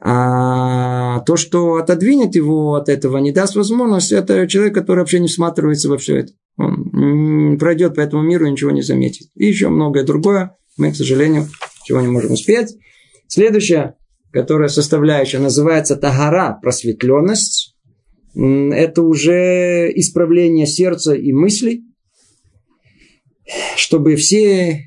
А 0.00 1.20
то, 1.20 1.36
что 1.36 1.74
отодвинет 1.74 2.34
его 2.34 2.74
от 2.74 2.88
этого, 2.88 3.18
не 3.18 3.32
даст 3.32 3.56
возможность, 3.56 4.12
это 4.12 4.46
человек, 4.46 4.74
который 4.74 5.00
вообще 5.00 5.18
не 5.18 5.26
всматривается 5.26 5.88
во 5.88 5.98
все 5.98 6.18
это. 6.18 6.32
Он 6.56 7.58
пройдет 7.58 7.94
по 7.94 8.00
этому 8.00 8.22
миру 8.22 8.46
и 8.46 8.50
ничего 8.50 8.70
не 8.70 8.82
заметит. 8.82 9.28
И 9.34 9.46
еще 9.46 9.68
многое 9.68 10.04
другое. 10.04 10.56
Мы, 10.76 10.92
к 10.92 10.96
сожалению, 10.96 11.48
чего 11.84 12.00
не 12.00 12.08
можем 12.08 12.32
успеть. 12.32 12.76
Следующая, 13.26 13.96
которая 14.32 14.68
составляющая, 14.68 15.38
называется 15.38 15.96
тагара, 15.96 16.58
просветленность. 16.62 17.76
Это 18.40 19.02
уже 19.02 19.90
исправление 19.96 20.66
сердца 20.66 21.12
и 21.12 21.32
мыслей, 21.32 21.82
чтобы 23.76 24.14
все 24.14 24.84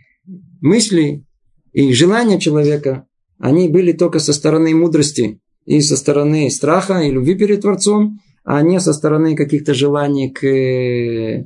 мысли 0.62 1.26
и 1.74 1.92
желания 1.92 2.40
человека, 2.40 3.08
они 3.40 3.68
были 3.68 3.92
только 3.92 4.20
со 4.20 4.32
стороны 4.32 4.74
мудрости 4.74 5.42
и 5.66 5.82
со 5.82 5.98
стороны 5.98 6.50
страха 6.50 7.02
и 7.02 7.12
любви 7.12 7.36
перед 7.36 7.62
Творцом, 7.62 8.20
а 8.46 8.62
не 8.62 8.80
со 8.80 8.94
стороны 8.94 9.36
каких-то 9.36 9.74
желаний 9.74 10.32
к 10.32 10.46
э, 10.46 11.46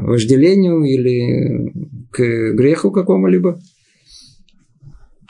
вожделению 0.00 0.84
или 0.84 1.72
к 2.10 2.52
греху 2.54 2.90
какому-либо. 2.90 3.58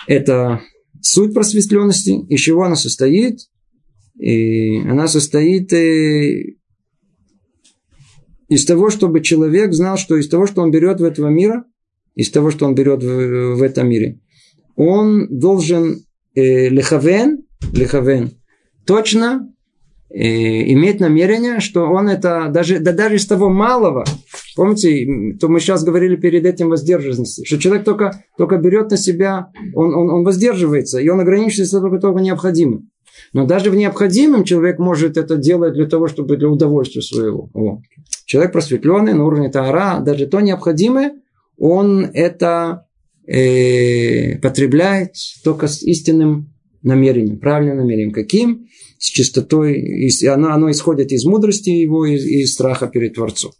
Это 0.08 0.62
суть 1.00 1.32
просветленности. 1.32 2.26
Из 2.28 2.40
чего 2.40 2.64
она 2.64 2.74
состоит? 2.74 3.38
И 4.18 4.78
она 4.78 5.08
состоит 5.08 5.72
э, 5.72 6.56
из 8.48 8.64
того, 8.64 8.90
чтобы 8.90 9.20
человек 9.20 9.72
знал, 9.72 9.96
что 9.96 10.16
из 10.16 10.28
того, 10.28 10.46
что 10.46 10.62
он 10.62 10.70
берет 10.70 11.00
в 11.00 11.04
этого 11.04 11.28
мира, 11.28 11.64
из 12.14 12.30
того, 12.30 12.50
что 12.50 12.66
он 12.66 12.74
берет 12.74 13.02
в, 13.02 13.56
в 13.56 13.62
этом 13.62 13.88
мире, 13.88 14.20
он 14.76 15.26
должен 15.28 16.04
э, 16.34 16.68
лехавен, 16.68 17.44
лехавен, 17.72 18.30
точно 18.86 19.52
э, 20.10 20.16
иметь 20.72 21.00
намерение, 21.00 21.60
что 21.60 21.82
он 21.84 22.08
это 22.08 22.48
даже, 22.52 22.78
да 22.78 22.92
даже 22.92 23.16
из 23.16 23.26
того 23.26 23.48
малого, 23.48 24.04
помните, 24.54 25.36
то 25.40 25.48
мы 25.48 25.58
сейчас 25.58 25.82
говорили 25.82 26.14
перед 26.16 26.44
этим 26.44 26.68
воздержанности, 26.68 27.44
что 27.44 27.58
человек 27.58 27.84
только, 27.84 28.24
только 28.38 28.58
берет 28.58 28.90
на 28.90 28.96
себя, 28.96 29.48
он, 29.74 29.94
он, 29.94 30.10
он 30.10 30.24
воздерживается, 30.24 31.00
и 31.00 31.08
он 31.08 31.20
ограничивается 31.20 31.80
только, 31.80 31.98
только 31.98 32.20
необходимым. 32.20 32.90
Но 33.32 33.46
даже 33.46 33.70
в 33.70 33.76
необходимом 33.76 34.44
человек 34.44 34.78
может 34.78 35.16
это 35.16 35.36
делать 35.36 35.74
для 35.74 35.86
того, 35.86 36.08
чтобы 36.08 36.36
для 36.36 36.48
удовольствия 36.48 37.02
своего. 37.02 37.50
О. 37.54 37.80
Человек 38.26 38.52
просветленный 38.52 39.14
на 39.14 39.24
уровне 39.24 39.50
Таара, 39.50 40.00
даже 40.00 40.26
то 40.26 40.40
необходимое, 40.40 41.12
он 41.56 42.04
это 42.12 42.86
э, 43.26 44.38
потребляет 44.38 45.14
только 45.42 45.68
с 45.68 45.82
истинным 45.82 46.52
намерением, 46.82 47.38
правильным 47.38 47.78
намерением. 47.78 48.12
Каким? 48.12 48.66
С 48.98 49.06
чистотой. 49.06 49.80
И 49.80 50.26
оно, 50.26 50.52
оно 50.52 50.70
исходит 50.70 51.12
из 51.12 51.24
мудрости 51.24 51.70
его 51.70 52.06
и 52.06 52.16
из 52.16 52.54
страха 52.54 52.86
перед 52.86 53.14
Творцом. 53.14 53.52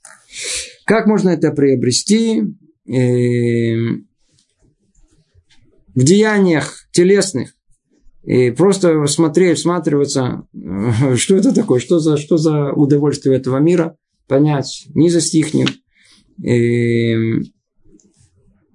Как 0.84 1.06
можно 1.06 1.30
это 1.30 1.50
приобрести? 1.52 2.42
Э, 2.86 3.76
в 5.94 6.02
деяниях 6.02 6.88
телесных. 6.92 7.54
И 8.24 8.50
просто 8.50 9.06
смотреть, 9.06 9.58
всматриваться, 9.58 10.46
что 11.16 11.36
это 11.36 11.54
такое, 11.54 11.80
что 11.80 11.98
за, 11.98 12.16
что 12.16 12.36
за 12.36 12.72
удовольствие 12.72 13.36
этого 13.36 13.58
мира, 13.58 13.96
понять 14.26 14.86
низость 14.94 15.34
их. 15.34 15.48
И 16.42 17.42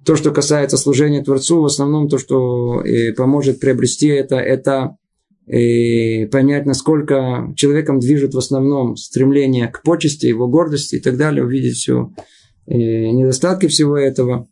то, 0.04 0.16
что 0.16 0.30
касается 0.30 0.76
служения 0.76 1.22
Творцу, 1.22 1.60
в 1.60 1.66
основном 1.66 2.08
то, 2.08 2.18
что 2.18 2.80
э, 2.82 3.12
поможет 3.12 3.60
приобрести 3.60 4.06
это, 4.06 4.36
это 4.36 4.96
э, 5.46 6.26
понять, 6.28 6.64
насколько 6.64 7.52
человеком 7.56 7.98
движет 7.98 8.34
в 8.34 8.38
основном 8.38 8.96
стремление 8.96 9.68
к 9.68 9.82
почести, 9.82 10.26
его 10.26 10.48
гордости 10.48 10.96
и 10.96 11.00
так 11.00 11.16
далее, 11.16 11.44
увидеть 11.44 11.76
все 11.76 12.12
э, 12.66 12.74
недостатки 12.74 13.66
всего 13.66 13.96
этого. 13.96 14.48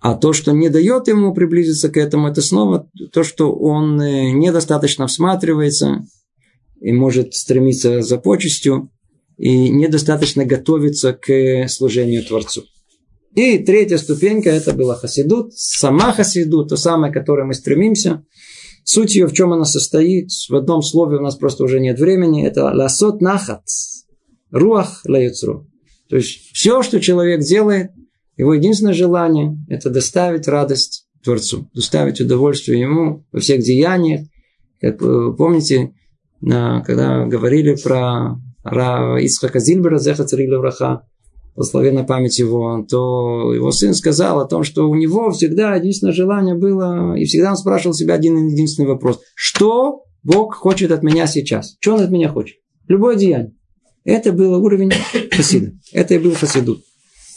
А 0.00 0.14
то, 0.14 0.32
что 0.32 0.52
не 0.52 0.70
дает 0.70 1.08
ему 1.08 1.34
приблизиться 1.34 1.90
к 1.90 1.96
этому, 1.98 2.28
это 2.28 2.40
снова 2.40 2.88
то, 3.12 3.22
что 3.22 3.52
он 3.52 3.98
недостаточно 3.98 5.06
всматривается 5.06 6.06
и 6.80 6.92
может 6.92 7.34
стремиться 7.34 8.00
за 8.00 8.16
почестью, 8.16 8.90
и 9.36 9.68
недостаточно 9.68 10.44
готовиться 10.44 11.12
к 11.12 11.68
служению 11.68 12.24
Творцу. 12.24 12.64
И 13.34 13.58
третья 13.58 13.98
ступенька 13.98 14.50
это 14.50 14.72
была 14.72 14.96
хасидут. 14.96 15.54
Сама 15.54 16.12
хасидут, 16.12 16.70
то 16.70 16.76
самое, 16.76 17.12
к 17.12 17.16
которой 17.16 17.46
мы 17.46 17.54
стремимся. 17.54 18.24
Суть 18.84 19.14
ее 19.14 19.26
в 19.26 19.32
чем 19.32 19.52
она 19.52 19.64
состоит? 19.64 20.30
В 20.48 20.56
одном 20.56 20.82
слове 20.82 21.18
у 21.18 21.20
нас 21.20 21.36
просто 21.36 21.62
уже 21.62 21.78
нет 21.78 22.00
времени. 22.00 22.44
Это 22.44 22.64
ласот 22.64 23.20
нахат. 23.20 23.62
Руах 24.50 25.02
лаюцру. 25.06 25.68
То 26.08 26.16
есть 26.16 26.50
все, 26.52 26.82
что 26.82 27.00
человек 27.00 27.40
делает, 27.40 27.92
его 28.40 28.54
единственное 28.54 28.94
желание– 28.94 29.54
это 29.68 29.90
доставить 29.90 30.48
радость 30.48 31.06
Творцу, 31.22 31.68
доставить 31.74 32.20
удовольствие 32.22 32.80
ему 32.80 33.26
во 33.32 33.40
всех 33.40 33.62
деяниях. 33.62 34.22
Как 34.80 34.98
помните, 35.36 35.92
когда 36.40 37.26
говорили 37.26 37.74
про 37.74 38.38
Ицхака 39.20 39.60
Зильбера, 39.60 39.98
Зеха 39.98 40.24
Царила 40.24 40.58
Враха, 40.58 41.02
благословенна 41.54 42.04
память 42.04 42.38
его, 42.38 42.82
то 42.88 43.52
его 43.52 43.70
сын 43.72 43.92
сказал 43.92 44.40
о 44.40 44.46
том, 44.46 44.64
что 44.64 44.88
у 44.88 44.94
него 44.94 45.30
всегда 45.32 45.74
единственное 45.74 46.14
желание 46.14 46.54
было, 46.54 47.14
и 47.16 47.26
всегда 47.26 47.50
он 47.50 47.56
спрашивал 47.58 47.92
себя 47.92 48.14
один 48.14 48.48
единственный 48.48 48.86
вопрос. 48.86 49.20
Что 49.34 50.04
Бог 50.22 50.54
хочет 50.54 50.92
от 50.92 51.02
меня 51.02 51.26
сейчас? 51.26 51.76
Что 51.78 51.96
он 51.96 52.00
от 52.00 52.10
меня 52.10 52.30
хочет? 52.30 52.56
Любое 52.88 53.16
деяние. 53.16 53.54
Это 54.04 54.32
был 54.32 54.54
уровень 54.64 54.92
хасида. 55.30 55.72
Это 55.92 56.14
и 56.14 56.18
был 56.18 56.34
хасидут. 56.34 56.82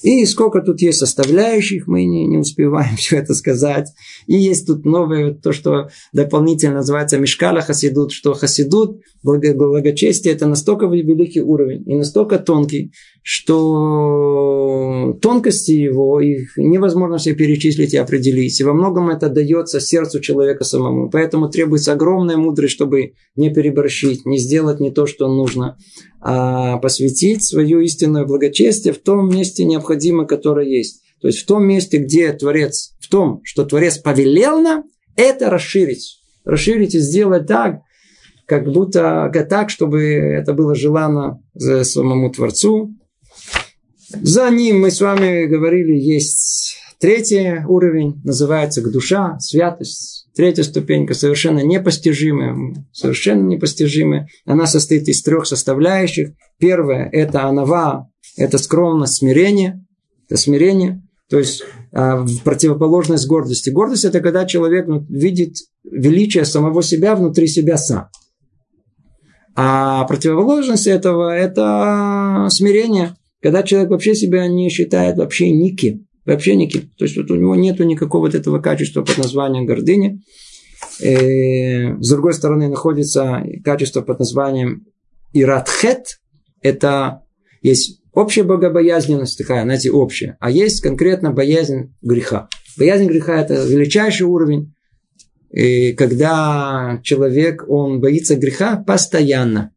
И 0.03 0.25
сколько 0.25 0.61
тут 0.61 0.81
есть 0.81 0.99
составляющих, 0.99 1.87
мы 1.87 2.03
не, 2.03 2.27
не 2.27 2.37
успеваем 2.37 2.95
все 2.97 3.17
это 3.17 3.33
сказать. 3.33 3.89
И 4.27 4.35
есть 4.35 4.67
тут 4.67 4.85
новое, 4.85 5.33
то, 5.33 5.53
что 5.53 5.89
дополнительно 6.11 6.75
называется 6.75 7.17
Мешкала 7.17 7.61
Хасидут, 7.61 8.11
что 8.11 8.33
Хасидут, 8.33 8.99
благочестие, 9.23 10.33
это 10.33 10.45
настолько 10.45 10.87
великий 10.87 11.41
уровень 11.41 11.83
и 11.89 11.95
настолько 11.95 12.37
тонкий, 12.37 12.91
что 13.21 15.17
тонкости 15.21 15.71
его, 15.71 16.19
их 16.19 16.57
невозможно 16.57 17.17
все 17.17 17.33
перечислить 17.33 17.93
и 17.93 17.97
определить. 17.97 18.59
И 18.59 18.63
во 18.65 18.73
многом 18.73 19.09
это 19.09 19.29
дается 19.29 19.79
сердцу 19.79 20.19
человека 20.19 20.65
самому. 20.65 21.09
Поэтому 21.09 21.47
требуется 21.47 21.93
огромная 21.93 22.35
мудрость, 22.35 22.73
чтобы 22.73 23.13
не 23.37 23.53
переборщить, 23.53 24.25
не 24.25 24.37
сделать 24.37 24.81
не 24.81 24.91
то, 24.91 25.05
что 25.05 25.29
нужно, 25.29 25.77
а 26.19 26.77
посвятить 26.77 27.43
свое 27.43 27.83
истинное 27.83 28.25
благочестие 28.25 28.93
в 28.93 28.99
том 28.99 29.29
месте 29.29 29.63
необходимо, 29.63 29.92
которое 30.25 30.67
есть. 30.67 31.01
То 31.21 31.27
есть 31.27 31.39
в 31.39 31.45
том 31.45 31.65
месте, 31.65 31.97
где 31.97 32.33
Творец, 32.33 32.95
в 32.99 33.07
том, 33.09 33.41
что 33.43 33.65
Творец 33.65 33.97
повелел 33.97 34.59
нам, 34.59 34.83
это 35.15 35.49
расширить. 35.49 36.19
Расширить 36.43 36.95
и 36.95 36.99
сделать 36.99 37.47
так, 37.47 37.81
как 38.45 38.65
будто 38.65 39.31
так, 39.49 39.69
чтобы 39.69 40.03
это 40.03 40.53
было 40.53 40.75
желано 40.75 41.41
самому 41.55 42.29
Творцу, 42.31 42.93
за 44.21 44.49
ним 44.49 44.81
мы 44.81 44.91
с 44.91 45.01
вами 45.01 45.45
говорили, 45.45 45.93
есть 45.93 46.77
третий 46.99 47.65
уровень, 47.67 48.21
называется 48.23 48.81
душа, 48.87 49.39
святость. 49.39 50.27
Третья 50.35 50.63
ступенька 50.63 51.13
совершенно 51.13 51.59
непостижимая, 51.59 52.55
совершенно 52.91 53.47
непостижимая. 53.47 54.27
Она 54.45 54.65
состоит 54.65 55.07
из 55.07 55.21
трех 55.21 55.45
составляющих. 55.45 56.29
Первая– 56.59 57.07
это 57.11 57.43
анава, 57.43 58.09
это 58.38 58.57
скромность, 58.57 59.15
смирение. 59.15 59.86
Это 60.27 60.39
смирение. 60.39 61.01
То 61.29 61.39
есть 61.39 61.63
а, 61.91 62.25
противоположность 62.43 63.27
гордости. 63.27 63.69
Гордость 63.69 64.05
это 64.05 64.19
когда 64.19 64.45
человек 64.45 64.88
ну, 64.88 65.05
видит 65.09 65.55
величие 65.84 66.45
самого 66.45 66.84
себя 66.84 67.15
внутри 67.15 67.47
себя 67.47 67.77
сам. 67.77 68.09
А 69.55 70.03
противоположность 70.05 70.88
этого 70.88 71.36
это 71.36 72.47
смирение, 72.49 73.15
когда 73.41 73.61
человек 73.63 73.91
вообще 73.91 74.15
себя 74.15 74.47
не 74.47 74.69
считает 74.69 75.17
вообще 75.17 75.51
никем. 75.51 76.07
Вообще 76.25 76.55
никем. 76.55 76.89
То 76.97 77.05
есть 77.05 77.17
вот 77.17 77.29
у 77.31 77.36
него 77.36 77.55
нет 77.55 77.79
никакого 77.79 78.27
вот 78.27 78.36
этого 78.36 78.59
качества 78.59 79.03
под 79.03 79.17
названием 79.17 79.65
гордыни. 79.65 80.21
И, 80.99 81.05
э, 81.05 81.97
с 81.99 82.09
другой 82.09 82.34
стороны 82.34 82.69
находится 82.69 83.43
качество 83.63 84.01
под 84.01 84.19
названием 84.19 84.86
иратхет. 85.34 86.19
Это 86.61 87.23
есть 87.61 88.02
общая 88.14 88.43
богобоязненность 88.43 89.38
такая, 89.38 89.64
знаете, 89.64 89.91
общая. 89.91 90.38
А 90.39 90.49
есть 90.49 90.82
конкретно 90.82 91.32
боязнь 91.32 91.93
греха. 92.01 92.47
Боязнь 92.78 93.07
греха– 93.07 93.39
это 93.41 93.66
величайший 93.66 94.26
уровень, 94.26 94.74
и 95.51 95.93
когда 95.93 96.99
человек, 97.03 97.64
он 97.68 98.01
боится 98.01 98.36
греха 98.36 98.78
постоянно. 98.78 99.72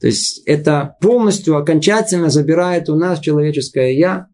То 0.00 0.06
есть 0.06 0.42
это 0.46 0.96
полностью, 1.02 1.56
окончательно 1.56 2.30
забирает 2.30 2.88
у 2.88 2.96
нас 2.96 3.20
человеческое 3.20 3.92
«я», 3.92 4.28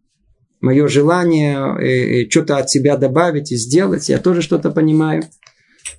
мое 0.61 0.87
желание 0.89 1.59
э, 1.59 2.23
э, 2.23 2.31
что-то 2.31 2.59
от 2.59 2.71
себя 2.71 2.97
добавить 2.97 3.51
и 3.51 3.57
сделать. 3.57 4.09
Я 4.09 4.19
тоже 4.19 4.41
что-то 4.41 4.71
понимаю. 4.71 5.25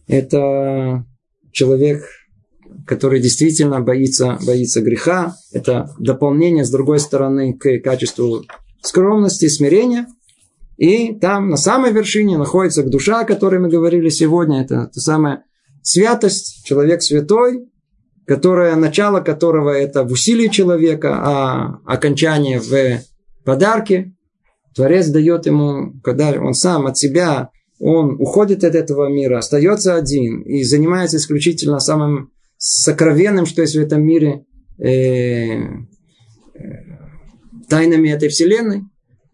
Это 0.08 1.06
человек, 1.52 2.04
который 2.86 3.20
действительно 3.20 3.82
боится, 3.82 4.38
боится 4.46 4.82
греха. 4.82 5.36
Это 5.52 5.94
дополнение, 6.00 6.66
с 6.66 6.70
другой 6.70 7.00
стороны, 7.00 7.54
к 7.54 7.80
качеству 7.80 8.44
скромности, 8.82 9.48
смирения. 9.48 10.08
И 10.78 11.16
там 11.16 11.50
на 11.50 11.58
самой 11.58 11.92
вершине 11.92 12.38
находится 12.38 12.84
душа, 12.84 13.22
о 13.22 13.26
которой 13.26 13.60
мы 13.60 13.70
говорили 13.70 14.10
сегодня. 14.10 14.62
Это 14.62 14.90
та 14.94 15.02
самая 15.02 15.44
святость, 15.82 16.66
человек 16.66 17.02
святой, 17.02 17.70
которое, 18.26 18.76
начало 18.76 19.22
которого 19.22 19.70
это 19.70 20.04
в 20.04 20.12
усилии 20.12 20.48
человека, 20.48 21.16
а 21.16 21.80
окончание 21.86 22.60
в 22.60 23.02
подарке. 23.44 24.14
Творец 24.76 25.08
дает 25.08 25.46
ему, 25.46 25.94
когда 26.04 26.32
он 26.32 26.54
сам 26.54 26.88
от 26.88 26.98
себя, 26.98 27.50
он 27.80 28.16
уходит 28.20 28.64
от 28.64 28.76
этого 28.76 29.10
мира, 29.10 29.38
остается 29.38 29.96
один 29.96 30.42
и 30.42 30.64
занимается 30.64 31.18
исключительно 31.18 31.80
самым 31.80 32.32
сокровенным, 32.68 33.46
что 33.46 33.62
есть 33.62 33.76
в 33.76 33.80
этом 33.80 34.04
мире, 34.04 34.44
э, 34.80 34.88
э, 34.88 35.66
тайнами 37.70 38.10
этой 38.10 38.30
вселенной, 38.30 38.82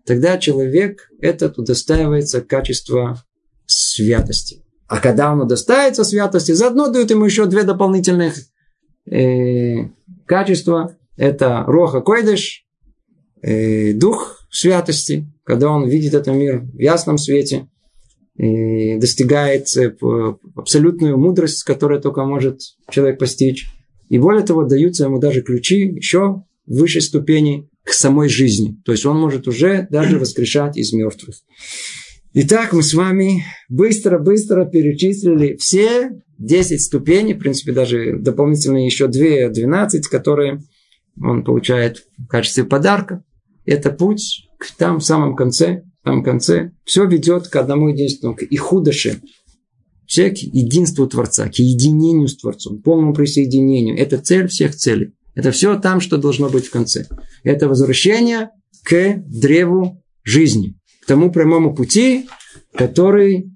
тогда 0.05 0.37
человек 0.37 1.09
этот 1.21 1.57
удостаивается 1.57 2.41
качества 2.41 3.23
святости. 3.65 4.65
А 4.87 4.99
когда 4.99 5.31
он 5.31 5.39
удостаивается 5.39 6.03
святости, 6.03 6.51
заодно 6.51 6.89
дают 6.89 7.09
ему 7.09 7.23
еще 7.23 7.45
две 7.45 7.63
дополнительных 7.63 8.35
э, 9.09 9.85
качества. 10.25 10.97
Это 11.15 11.63
роха 11.65 12.01
койдыш, 12.01 12.65
э, 13.41 13.93
дух 13.93 14.45
святости, 14.51 15.31
когда 15.45 15.69
он 15.69 15.87
видит 15.87 16.15
этот 16.15 16.35
мир 16.35 16.63
в 16.63 16.79
ясном 16.79 17.17
свете, 17.17 17.69
и 18.37 18.97
достигает 18.97 19.67
э, 19.77 19.93
абсолютную 20.55 21.17
мудрость, 21.17 21.63
которую 21.63 22.01
только 22.01 22.23
может 22.23 22.61
человек 22.89 23.19
постичь. 23.19 23.67
И 24.09 24.17
более 24.17 24.45
того, 24.45 24.63
даются 24.63 25.05
ему 25.05 25.19
даже 25.19 25.41
ключи 25.41 25.93
еще 25.95 26.43
высшей 26.65 27.01
ступени 27.01 27.69
к 27.83 27.91
самой 27.91 28.29
жизни. 28.29 28.77
То 28.85 28.91
есть 28.91 29.05
он 29.05 29.19
может 29.19 29.47
уже 29.47 29.87
даже 29.89 30.19
воскрешать 30.19 30.77
из 30.77 30.93
мертвых. 30.93 31.35
Итак, 32.33 32.71
мы 32.71 32.81
с 32.81 32.93
вами 32.93 33.43
быстро-быстро 33.67 34.65
перечислили 34.65 35.57
все 35.57 36.11
10 36.37 36.81
ступеней, 36.81 37.33
в 37.33 37.39
принципе, 37.39 37.73
даже 37.73 38.17
дополнительно 38.17 38.85
еще 38.85 39.07
2, 39.07 39.49
12, 39.49 40.07
которые 40.07 40.61
он 41.21 41.43
получает 41.43 42.05
в 42.17 42.27
качестве 42.27 42.63
подарка. 42.63 43.23
Это 43.65 43.91
путь 43.91 44.47
к 44.57 44.71
там 44.77 44.99
в 44.99 45.03
самом 45.03 45.35
конце, 45.35 45.83
самом 46.03 46.23
конце. 46.23 46.71
Все 46.83 47.05
ведет 47.05 47.47
к 47.47 47.55
одному 47.55 47.89
единственному, 47.89 48.37
к 48.37 48.43
ихудаше. 48.43 49.21
Все 50.05 50.29
к 50.29 50.37
единству 50.37 51.07
Творца, 51.07 51.47
к 51.47 51.55
единению 51.55 52.27
с 52.27 52.37
Творцом, 52.37 52.81
полному 52.81 53.13
присоединению. 53.13 53.97
Это 53.97 54.17
цель 54.17 54.47
всех 54.47 54.75
целей. 54.75 55.13
Это 55.35 55.51
все 55.51 55.79
там, 55.79 56.01
что 56.01 56.17
должно 56.17 56.49
быть 56.49 56.65
в 56.65 56.71
конце. 56.71 57.07
Это 57.43 57.69
возвращение 57.69 58.49
к 58.83 59.23
древу 59.25 60.03
жизни, 60.23 60.77
к 61.01 61.05
тому 61.05 61.31
прямому 61.31 61.73
пути, 61.73 62.27
который 62.73 63.51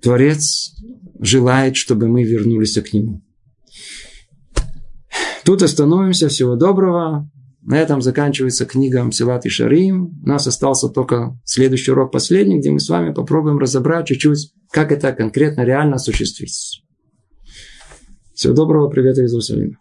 Творец 0.00 0.74
желает, 1.20 1.76
чтобы 1.76 2.08
мы 2.08 2.24
вернулись 2.24 2.74
к 2.74 2.92
нему. 2.92 3.22
Тут 5.44 5.62
остановимся. 5.62 6.28
Всего 6.28 6.56
доброго. 6.56 7.30
На 7.66 7.80
этом 7.80 8.00
заканчивается 8.00 8.64
книга 8.64 9.02
Мсилат 9.02 9.44
и 9.44 9.48
Шарим. 9.48 10.20
У 10.22 10.28
нас 10.28 10.46
остался 10.46 10.88
только 10.88 11.36
следующий 11.44 11.90
урок 11.90 12.12
последний, 12.12 12.60
где 12.60 12.70
мы 12.70 12.78
с 12.78 12.88
вами 12.88 13.12
попробуем 13.12 13.58
разобрать 13.58 14.06
чуть-чуть, 14.06 14.52
как 14.70 14.92
это 14.92 15.12
конкретно 15.12 15.62
реально 15.62 15.96
осуществить. 15.96 16.84
Всего 18.34 18.54
доброго, 18.54 18.88
привет 18.88 19.18
из 19.18 19.32
Иерусалима. 19.32 19.78